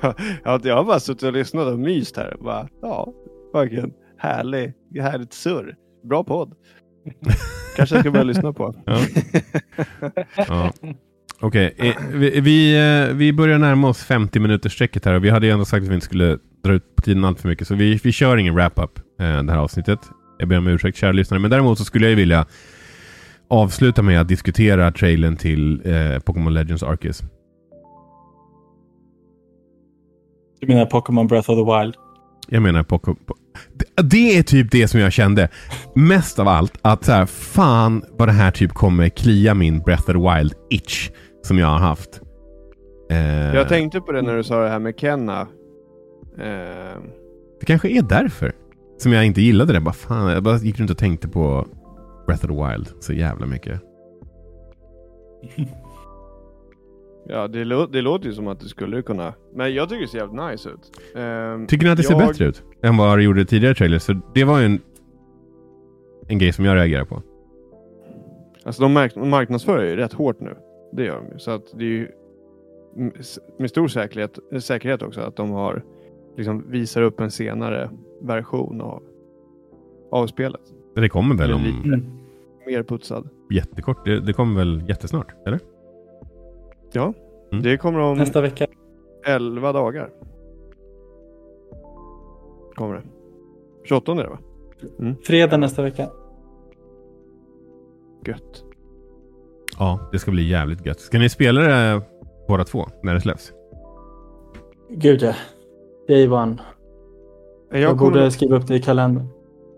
jag, 0.43 0.65
jag, 0.65 0.75
har 0.75 0.83
bara 0.83 0.99
suttit 0.99 1.23
och 1.23 1.33
lyssnat 1.33 1.67
och 1.67 1.79
myst 1.79 2.17
här. 2.17 2.37
Bara, 2.39 2.69
ja, 2.81 3.13
verkligen 3.53 3.93
härlig, 4.17 4.73
härligt 4.99 5.33
surr. 5.33 5.75
Bra 6.03 6.23
podd. 6.23 6.53
Kanske 7.75 7.95
jag 7.95 8.03
ska 8.03 8.11
börja 8.11 8.23
lyssna 8.23 8.53
på. 8.53 8.75
Ja. 8.85 8.99
ja. 10.47 10.71
Okej, 11.39 11.75
eh, 11.77 11.95
vi, 12.13 12.39
vi, 12.39 12.75
eh, 12.75 13.15
vi 13.15 13.33
börjar 13.33 13.57
närma 13.57 13.87
oss 13.89 14.03
50 14.03 14.39
minuters 14.39 14.73
strecket 14.73 15.05
här 15.05 15.13
och 15.13 15.23
vi 15.23 15.29
hade 15.29 15.45
ju 15.45 15.51
ändå 15.51 15.65
sagt 15.65 15.83
att 15.83 15.89
vi 15.89 15.93
inte 15.93 16.05
skulle 16.05 16.37
dra 16.65 16.73
ut 16.73 16.95
på 16.95 17.01
tiden 17.01 17.25
allt 17.25 17.41
för 17.41 17.49
mycket. 17.49 17.67
Så 17.67 17.75
vi, 17.75 17.99
vi 18.03 18.11
kör 18.11 18.37
ingen 18.37 18.55
wrap-up 18.55 18.99
eh, 19.19 19.43
det 19.43 19.51
här 19.51 19.59
avsnittet. 19.59 19.99
Jag 20.37 20.47
ber 20.49 20.57
om 20.57 20.67
ursäkt 20.67 20.97
kära 20.97 21.11
lyssnare. 21.11 21.39
Men 21.39 21.51
däremot 21.51 21.77
så 21.77 21.85
skulle 21.85 22.05
jag 22.05 22.09
ju 22.09 22.15
vilja 22.15 22.45
avsluta 23.49 24.01
med 24.01 24.21
att 24.21 24.27
diskutera 24.27 24.91
trailern 24.91 25.35
till 25.35 25.81
eh, 25.85 26.19
Pokémon 26.19 26.53
Legends 26.53 26.83
Arceus. 26.83 27.23
Du 30.59 30.67
menar 30.67 30.85
Pokémon 30.85 31.27
Breath 31.27 31.49
of 31.51 31.57
the 31.57 31.79
Wild? 31.79 31.95
Jag 32.47 32.61
menar 32.61 32.83
Pokémon... 32.83 33.17
Det, 33.73 34.01
det 34.03 34.37
är 34.37 34.43
typ 34.43 34.71
det 34.71 34.87
som 34.87 34.99
jag 34.99 35.11
kände 35.13 35.49
mest 35.95 36.39
av 36.39 36.47
allt. 36.47 36.73
Att 36.81 37.05
så 37.05 37.11
här, 37.11 37.25
fan 37.25 38.03
vad 38.11 38.27
det 38.27 38.31
här 38.31 38.51
typ 38.51 38.73
kommer 38.73 39.09
klia 39.09 39.53
min 39.53 39.79
Breath 39.79 40.01
of 40.01 40.05
the 40.05 40.13
Wild 40.37 40.53
itch 40.69 41.09
som 41.43 41.57
jag 41.57 41.67
har 41.67 41.79
haft. 41.79 42.21
Eh, 43.11 43.17
Jag 43.55 43.69
tänkte 43.69 44.01
på 44.01 44.11
det 44.11 44.21
när 44.21 44.35
du 44.37 44.43
sa 44.43 44.63
det 44.63 44.69
här 44.69 44.79
med 44.79 44.93
Kenna. 44.99 45.47
Eh, 46.37 47.01
Det 47.59 47.65
kanske 47.65 47.89
är 47.89 48.01
därför 48.01 48.51
som 48.97 49.13
jag 49.13 49.25
inte 49.25 49.41
gillade 49.41 49.73
det. 49.73 49.79
Bara, 49.81 49.93
fan, 49.93 50.31
jag 50.31 50.43
bara 50.43 50.57
gick 50.57 50.79
runt 50.79 50.91
och 50.91 50.97
tänkte 50.97 51.27
på 51.27 51.67
Breath 52.25 52.45
of 52.45 52.51
the 52.51 52.67
Wild 52.71 52.87
så 52.99 53.13
jävla 53.13 53.45
mycket. 53.45 53.81
ja, 57.27 57.47
det, 57.47 57.63
lå- 57.63 57.89
det 57.91 58.01
låter 58.01 58.25
ju 58.25 58.33
som 58.33 58.47
att 58.47 58.59
det 58.59 58.65
skulle 58.69 59.01
kunna. 59.01 59.33
Men 59.53 59.73
jag 59.73 59.89
tycker 59.89 60.01
det 60.01 60.07
ser 60.07 60.17
jävligt 60.17 60.43
nice 60.51 60.69
ut. 60.69 60.91
Eh, 61.15 61.65
Tycker 61.67 61.85
ni 61.85 61.91
att 61.91 61.97
det 61.97 62.03
ser 62.03 62.13
jag- 62.19 62.27
bättre 62.27 62.45
ut 62.45 62.63
än 62.83 62.97
vad 62.97 63.17
det 63.17 63.23
gjorde 63.23 63.41
i 63.41 63.45
tidigare 63.45 63.75
trailers? 63.75 64.01
Så 64.03 64.13
det 64.33 64.43
var 64.43 64.59
ju 64.59 64.65
en, 64.65 64.79
en 66.27 66.37
grej 66.39 66.53
som 66.53 66.65
jag 66.65 66.75
reagerar 66.75 67.05
på. 67.05 67.21
Alltså 68.63 68.81
de, 68.81 68.93
mark- 68.93 69.15
marknadsför 69.15 69.83
ju 69.83 69.95
rätt 69.95 70.13
hårt 70.13 70.39
nu. 70.39 70.55
Det 70.93 71.03
gör 71.03 71.15
de 71.15 71.31
ju. 71.33 71.39
Så 71.39 71.51
att 71.51 71.63
det 71.73 71.83
är 71.85 71.89
ju 71.89 72.07
med 73.59 73.69
stor 73.69 73.87
säkerhet, 73.87 74.39
säkerhet 74.61 75.01
också 75.01 75.21
att 75.21 75.35
de 75.35 75.51
har 75.51 75.83
liksom 76.37 76.71
visar 76.71 77.01
upp 77.01 77.19
en 77.19 77.31
senare 77.31 77.89
version 78.21 78.81
av, 78.81 79.03
av 80.11 80.27
spelet. 80.27 80.61
Det 80.95 81.09
kommer 81.09 81.35
väl 81.35 81.53
om 81.53 81.61
lite 81.63 82.01
mer 82.67 82.83
putsad. 82.83 83.29
jättekort. 83.51 84.05
Det, 84.05 84.19
det 84.19 84.33
kommer 84.33 84.55
väl 84.59 84.83
jättesnart? 84.89 85.27
Eller? 85.47 85.59
Ja, 86.91 87.13
Mm. 87.51 87.63
det 87.63 87.77
kommer 87.77 87.99
om 87.99 88.17
Nästa 88.17 88.41
vecka. 88.41 88.67
11 89.25 89.71
dagar. 89.71 90.09
Kommer 92.75 92.95
det. 92.95 93.01
28 93.83 94.11
är 94.11 94.15
det 94.15 94.29
va? 94.29 94.39
Fredag 95.23 95.57
nästa 95.57 95.81
vecka. 95.81 96.09
Gött. 98.25 98.63
Ja, 99.79 100.09
det 100.11 100.19
ska 100.19 100.31
bli 100.31 100.47
jävligt 100.49 100.85
gött. 100.85 100.99
Ska 100.99 101.19
ni 101.19 101.29
spela 101.29 101.61
det 101.61 102.01
båda 102.47 102.63
två 102.63 102.85
när 103.03 103.13
det 103.13 103.21
släpps? 103.21 103.53
Gud 104.89 105.21
ja. 105.21 105.33
Day 106.07 106.27
one. 106.29 106.57
Jag, 107.71 107.97
borde 107.97 108.31
skriva 108.31 108.55
upp 108.55 108.67
det 108.67 108.75
i 108.75 108.81
kalendern. 108.81 109.27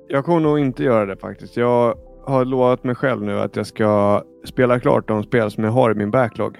jag 0.07 0.25
kommer 0.25 0.39
nog 0.39 0.59
inte 0.59 0.83
göra 0.83 1.05
det 1.05 1.17
faktiskt. 1.17 1.57
Jag 1.57 1.95
har 2.25 2.45
lovat 2.45 2.83
mig 2.83 2.95
själv 2.95 3.21
nu 3.23 3.39
att 3.39 3.55
jag 3.55 3.67
ska 3.67 4.23
spela 4.45 4.79
klart 4.79 5.07
de 5.07 5.23
spel 5.23 5.51
som 5.51 5.63
jag 5.63 5.71
har 5.71 5.91
i 5.91 5.95
min 5.95 6.11
backlog. 6.11 6.57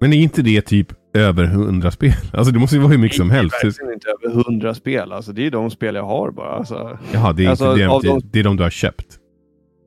Men 0.00 0.12
är 0.12 0.16
inte 0.16 0.42
det 0.42 0.60
typ 0.62 0.88
över 1.14 1.44
hundra 1.44 1.90
spel. 1.90 2.12
Alltså 2.32 2.52
det 2.52 2.58
måste 2.58 2.76
ju 2.76 2.82
vara 2.82 2.92
hur 2.92 2.98
mycket 2.98 3.16
som 3.16 3.30
helst. 3.30 3.56
Det 3.62 3.66
är 3.66 3.70
verkligen 3.70 3.92
inte 3.92 4.08
över 4.10 4.44
hundra 4.44 4.74
spel. 4.74 5.12
Alltså, 5.12 5.32
det 5.32 5.46
är 5.46 5.50
de 5.50 5.70
spel 5.70 5.94
jag 5.94 6.04
har 6.04 6.30
bara. 6.30 6.48
Alltså, 6.52 6.98
Jaha, 7.12 7.32
det 7.32 7.44
är, 7.44 7.48
Alltså, 7.50 7.64
inte, 7.72 7.78
det, 7.84 8.08
de- 8.08 8.20
det 8.32 8.38
är 8.40 8.44
de 8.44 8.56
du 8.56 8.62
har 8.62 8.70
köpt? 8.70 9.18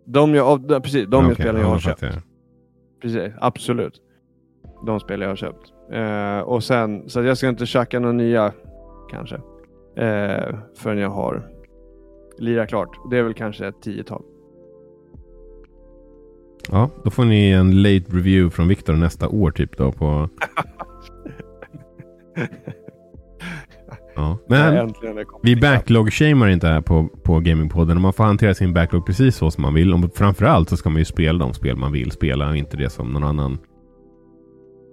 de 0.05 0.35
jag, 0.35 0.47
av- 0.47 0.79
precis, 0.79 1.07
de 1.07 1.23
Okej, 1.25 1.35
spelen 1.35 1.55
ja, 1.55 1.61
jag 1.61 1.67
har 1.69 1.79
köpt. 1.79 2.01
jag. 2.01 2.11
Precis, 3.01 3.33
absolut. 3.41 4.01
De 4.85 4.99
spel 4.99 5.21
jag 5.21 5.29
har 5.29 5.35
köpt. 5.35 5.73
Eh, 5.93 6.39
och 6.39 6.63
sen, 6.63 7.09
så 7.09 7.19
att 7.19 7.25
jag 7.25 7.37
ska 7.37 7.49
inte 7.49 7.65
tjacka 7.65 7.99
några 7.99 8.13
nya 8.13 8.51
kanske. 9.09 9.35
Eh, 9.95 10.55
förrän 10.75 10.97
jag 10.97 11.09
har 11.09 11.47
lirat 12.37 12.69
klart. 12.69 12.99
Det 13.11 13.17
är 13.17 13.23
väl 13.23 13.33
kanske 13.33 13.67
ett 13.67 13.81
tiotal. 13.81 14.23
Ja, 16.71 16.89
då 17.03 17.09
får 17.09 17.25
ni 17.25 17.51
en 17.51 17.81
late 17.81 18.05
review 18.17 18.49
från 18.49 18.67
Viktor 18.67 18.93
nästa 18.93 19.27
år 19.27 19.51
typ 19.51 19.77
då 19.77 19.91
på... 19.91 20.29
Ja, 24.15 24.37
men 24.47 24.93
vi 25.43 25.55
backlog-shamear 25.55 26.47
inte 26.49 26.67
här 26.67 26.81
på, 26.81 27.07
på 27.23 27.39
Gamingpodden. 27.39 28.01
Man 28.01 28.13
får 28.13 28.23
hantera 28.23 28.53
sin 28.53 28.73
backlog 28.73 29.05
precis 29.05 29.35
så 29.35 29.51
som 29.51 29.61
man 29.61 29.73
vill. 29.73 29.93
Och 29.93 29.99
framförallt 30.15 30.69
så 30.69 30.77
ska 30.77 30.89
man 30.89 30.99
ju 30.99 31.05
spela 31.05 31.39
de 31.39 31.53
spel 31.53 31.77
man 31.77 31.91
vill 31.91 32.11
spela 32.11 32.49
och 32.49 32.57
inte 32.57 32.77
det 32.77 32.89
som 32.89 33.13
någon 33.13 33.23
annan 33.23 33.57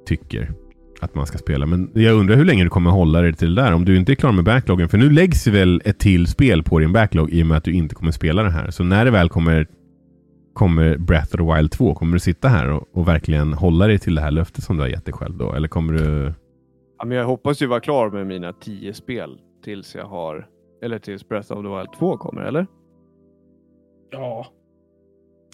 tycker 0.07 0.53
att 1.05 1.15
man 1.15 1.27
ska 1.27 1.39
spela. 1.39 1.67
Men 1.67 1.91
jag 1.95 2.15
undrar 2.15 2.37
hur 2.37 2.45
länge 2.45 2.65
du 2.65 2.71
kommer 2.71 2.91
hålla 2.91 3.21
dig 3.21 3.33
till 3.33 3.55
det 3.55 3.63
där. 3.63 3.73
Om 3.73 3.85
du 3.85 3.97
inte 3.97 4.13
är 4.13 4.15
klar 4.15 4.33
med 4.33 4.45
backloggen. 4.45 4.89
För 4.89 4.99
nu 4.99 5.11
läggs 5.11 5.47
väl 5.47 5.83
ett 5.85 5.99
till 5.99 6.27
spel 6.27 6.63
på 6.63 6.79
din 6.79 6.93
backlog 6.93 7.31
i 7.31 7.43
och 7.43 7.47
med 7.47 7.57
att 7.57 7.65
du 7.65 7.73
inte 7.73 7.95
kommer 7.95 8.13
spela 8.13 8.43
det 8.43 8.51
här. 8.51 8.71
Så 8.71 8.85
när 8.85 9.05
det 9.05 9.11
väl 9.11 9.29
kommer, 9.29 9.67
kommer 10.55 10.97
Breath 10.97 11.35
of 11.35 11.39
the 11.49 11.55
Wild 11.55 11.71
2, 11.71 11.95
kommer 11.95 12.13
du 12.13 12.21
sitta 12.21 12.49
här 12.49 12.71
och, 12.71 12.89
och 12.93 13.09
verkligen 13.09 13.53
hålla 13.53 13.87
dig 13.87 13.99
till 13.99 14.15
det 14.15 14.21
här 14.21 14.31
löftet 14.31 14.65
som 14.65 14.77
du 14.77 14.83
har 14.83 14.89
gett 14.89 15.05
dig 15.05 15.15
själv 15.15 15.37
då? 15.37 15.53
Eller 15.53 15.69
kommer 15.69 15.93
du... 15.93 16.33
Ja, 16.99 17.05
men 17.05 17.17
jag 17.17 17.25
hoppas 17.25 17.63
ju 17.63 17.67
vara 17.67 17.81
klar 17.81 18.11
med 18.11 18.27
mina 18.27 18.53
tio 18.53 18.95
spel 18.95 19.31
tills 19.65 19.95
jag 19.95 20.07
har, 20.07 20.47
eller 20.85 20.99
tills 20.99 21.29
Breath 21.29 21.53
of 21.53 21.63
the 21.63 21.77
Wild 21.77 21.89
2 21.99 22.17
kommer, 22.17 22.43
eller? 22.43 22.67
Ja. 24.11 24.47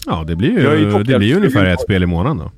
Ja, 0.05 0.23
det 0.27 0.35
blir 0.35 0.49
ju, 0.49 1.03
det 1.03 1.17
blir 1.17 1.35
ungefär 1.35 1.65
ett 1.65 1.81
spel 1.81 2.03
i 2.03 2.05
månaden 2.05 2.37
då. 2.37 2.51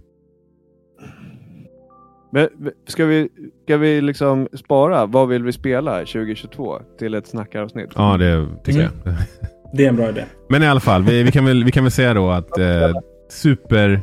Men 2.34 2.48
ska 2.88 3.06
vi, 3.06 3.30
ska 3.64 3.78
vi 3.78 4.02
liksom 4.02 4.48
spara 4.54 5.06
vad 5.06 5.28
vill 5.28 5.44
vi 5.44 5.52
spela 5.52 5.98
2022 6.00 6.80
till 7.00 7.14
ett 7.14 7.28
snackaravsnitt? 7.28 7.90
Ja, 7.96 8.18
det 8.18 8.48
tycker 8.64 8.80
Mm. 8.80 8.92
jag. 9.06 9.14
Det 9.76 9.86
är 9.86 9.90
en 9.90 9.96
bra 9.96 10.10
idé. 10.10 10.24
Men 10.50 10.64
i 10.64 10.68
alla 10.68 10.80
fall, 10.80 11.04
vi, 11.04 11.24
vi, 11.24 11.32
kan, 11.32 11.46
väl, 11.46 11.64
vi 11.64 11.72
kan 11.72 11.84
väl 11.84 11.92
säga 11.92 12.14
då 12.14 12.30
att 12.30 12.58
eh, 12.58 12.92
super... 13.30 14.02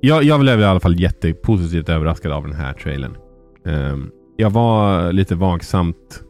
Jag, 0.00 0.22
jag 0.22 0.40
blev 0.40 0.60
i 0.60 0.64
alla 0.64 0.80
fall 0.80 1.00
jättepositivt 1.00 1.88
överraskad 1.88 2.32
av 2.32 2.42
den 2.42 2.52
här 2.52 2.72
trailern. 2.72 3.16
Ehm, 3.66 4.10
jag 4.36 4.50
var 4.50 5.12
lite 5.12 5.34
vagsamt 5.34 6.22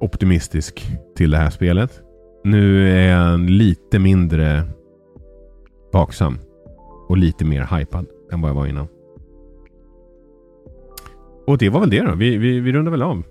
optimistisk 0.00 0.86
till 1.16 1.30
det 1.30 1.36
här 1.38 1.50
spelet. 1.50 2.00
Nu 2.44 2.90
är 2.90 3.18
jag 3.20 3.40
lite 3.40 3.98
mindre 3.98 4.62
vaksam 5.92 6.38
och 7.08 7.16
lite 7.16 7.44
mer 7.44 7.78
hypad 7.78 8.06
än 8.32 8.40
vad 8.40 8.50
jag 8.50 8.54
var 8.54 8.66
innan. 8.66 8.86
Och 11.46 11.58
det 11.58 11.68
var 11.68 11.80
väl 11.80 11.90
det 11.90 12.00
då. 12.00 12.14
Vi, 12.14 12.36
vi, 12.36 12.60
vi 12.60 12.72
rundar 12.72 12.90
väl 12.90 13.02
av 13.02 13.22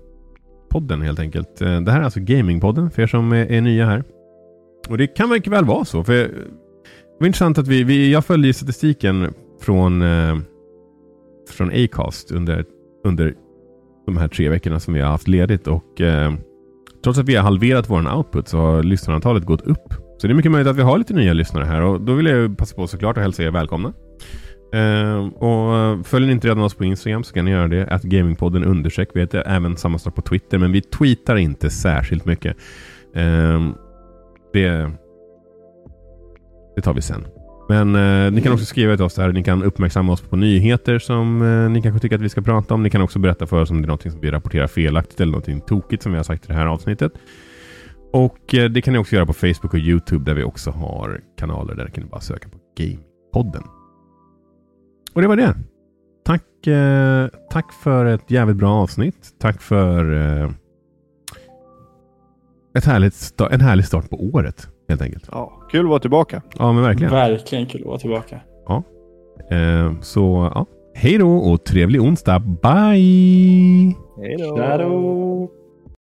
podden 0.70 1.02
helt 1.02 1.18
enkelt. 1.18 1.60
Eh, 1.60 1.80
det 1.80 1.92
här 1.92 2.00
är 2.00 2.04
alltså 2.04 2.20
Gamingpodden 2.20 2.90
för 2.90 3.02
er 3.02 3.06
som 3.06 3.32
är, 3.32 3.52
är 3.52 3.60
nya 3.60 3.86
här. 3.86 4.04
Och 4.88 4.98
det 4.98 5.06
kan 5.06 5.28
mycket 5.28 5.52
väl 5.52 5.64
vara 5.64 5.84
så. 5.84 6.04
För 6.04 6.12
det 6.12 6.30
var 7.20 7.26
intressant 7.26 7.58
att 7.58 7.68
vi, 7.68 7.84
vi 7.84 8.12
jag 8.12 8.24
följde 8.24 8.54
statistiken 8.54 9.34
från, 9.60 10.02
eh, 10.02 10.36
från 11.50 11.70
Acast 11.84 12.30
under, 12.30 12.64
under 13.04 13.34
de 14.06 14.16
här 14.16 14.28
tre 14.28 14.48
veckorna 14.48 14.80
som 14.80 14.94
vi 14.94 15.00
har 15.00 15.10
haft 15.10 15.28
ledigt. 15.28 15.66
Och 15.66 16.00
eh, 16.00 16.34
trots 17.04 17.18
att 17.18 17.28
vi 17.28 17.34
har 17.34 17.42
halverat 17.42 17.90
vår 17.90 18.16
output 18.16 18.48
så 18.48 18.58
har 18.58 18.82
lyssnarantalet 18.82 19.44
gått 19.44 19.62
upp. 19.62 19.94
Så 20.18 20.26
det 20.26 20.32
är 20.32 20.34
mycket 20.34 20.52
möjligt 20.52 20.70
att 20.70 20.76
vi 20.76 20.82
har 20.82 20.98
lite 20.98 21.14
nya 21.14 21.32
lyssnare 21.32 21.64
här 21.64 21.82
och 21.82 22.00
då 22.00 22.14
vill 22.14 22.26
jag 22.26 22.58
passa 22.58 22.76
på 22.76 22.86
såklart 22.86 23.16
att 23.16 23.22
hälsa 23.22 23.42
er 23.42 23.50
välkomna. 23.50 23.92
Uh, 24.74 25.26
och 25.26 25.76
eh, 25.76 26.02
följer 26.02 26.26
ni 26.26 26.32
inte 26.32 26.48
redan 26.48 26.64
oss 26.64 26.74
på 26.74 26.84
Instagram 26.84 27.24
så 27.24 27.34
kan 27.34 27.44
ni 27.44 27.50
göra 27.50 27.68
det. 27.68 27.86
Att 27.86 28.02
Gamingpodden 28.02 28.64
understreck. 28.64 29.08
Vi 29.14 29.20
heter 29.20 29.42
även 29.46 29.76
samma 29.76 29.98
sak 29.98 30.14
på 30.14 30.22
Twitter 30.22 30.58
men 30.58 30.72
vi 30.72 30.80
tweetar 30.80 31.36
inte 31.36 31.70
särskilt 31.70 32.24
mycket. 32.24 32.56
Uh, 33.16 33.70
det, 34.52 34.90
det 36.76 36.82
tar 36.82 36.94
vi 36.94 37.02
sen. 37.02 37.26
Men 37.68 37.94
eh, 37.94 38.32
ni 38.32 38.40
kan 38.40 38.52
också 38.52 38.64
skriva 38.64 38.96
till 38.96 39.04
oss 39.04 39.14
där. 39.14 39.32
Ni 39.32 39.42
kan 39.42 39.62
uppmärksamma 39.62 40.12
oss 40.12 40.20
på 40.20 40.36
nyheter 40.36 40.98
som 40.98 41.42
eh, 41.42 41.70
ni 41.70 41.82
kanske 41.82 42.00
tycker 42.00 42.16
att 42.16 42.22
vi 42.22 42.28
ska 42.28 42.42
prata 42.42 42.74
om. 42.74 42.82
Ni 42.82 42.90
kan 42.90 43.02
också 43.02 43.18
berätta 43.18 43.46
för 43.46 43.62
oss 43.62 43.70
om 43.70 43.82
det 43.82 43.86
är 43.86 43.88
något 43.88 44.02
som 44.02 44.20
vi 44.20 44.30
rapporterar 44.30 44.66
felaktigt 44.66 45.20
eller 45.20 45.32
något 45.32 45.66
tokigt 45.66 46.02
som 46.02 46.12
vi 46.12 46.18
har 46.18 46.24
sagt 46.24 46.44
i 46.44 46.48
det 46.48 46.54
här 46.54 46.66
avsnittet. 46.66 47.12
Och 48.12 48.54
eh, 48.54 48.70
det 48.70 48.82
kan 48.82 48.92
ni 48.92 48.98
också 48.98 49.14
göra 49.14 49.26
på 49.26 49.32
Facebook 49.32 49.74
och 49.74 49.78
YouTube 49.78 50.24
där 50.24 50.34
vi 50.34 50.44
också 50.44 50.70
har 50.70 51.20
kanaler. 51.38 51.74
Där 51.74 51.86
kan 51.86 52.04
ni 52.04 52.10
bara 52.10 52.20
söka 52.20 52.48
på 52.48 52.58
Gamepodden. 52.78 53.62
Och 55.14 55.22
det 55.22 55.28
var 55.28 55.36
det. 55.36 55.54
Tack, 56.24 56.66
eh, 56.66 57.28
tack 57.50 57.72
för 57.72 58.04
ett 58.04 58.30
jävligt 58.30 58.56
bra 58.56 58.74
avsnitt. 58.74 59.34
Tack 59.40 59.62
för 59.62 60.12
eh, 60.12 60.50
ett 62.78 62.84
härligt 62.84 63.40
en 63.50 63.60
härlig 63.60 63.84
start 63.84 64.10
på 64.10 64.16
året. 64.16 64.68
Helt 64.88 65.02
enkelt. 65.02 65.28
Ja, 65.32 65.60
kul 65.70 65.80
att 65.80 65.90
vara 65.90 66.00
tillbaka. 66.00 66.42
Ja, 66.58 66.72
men 66.72 66.82
verkligen. 66.82 67.12
Verkligen 67.12 67.66
kul 67.66 67.80
att 67.80 67.86
vara 67.86 67.98
tillbaka. 67.98 68.40
Eh, 69.50 70.00
så 70.00 70.50
ja, 70.54 70.66
hej 70.94 71.18
då 71.18 71.36
och 71.36 71.64
trevlig 71.64 72.02
onsdag. 72.02 72.38
Bye! 72.38 73.94
Hej 74.16 74.36
då! 74.38 75.50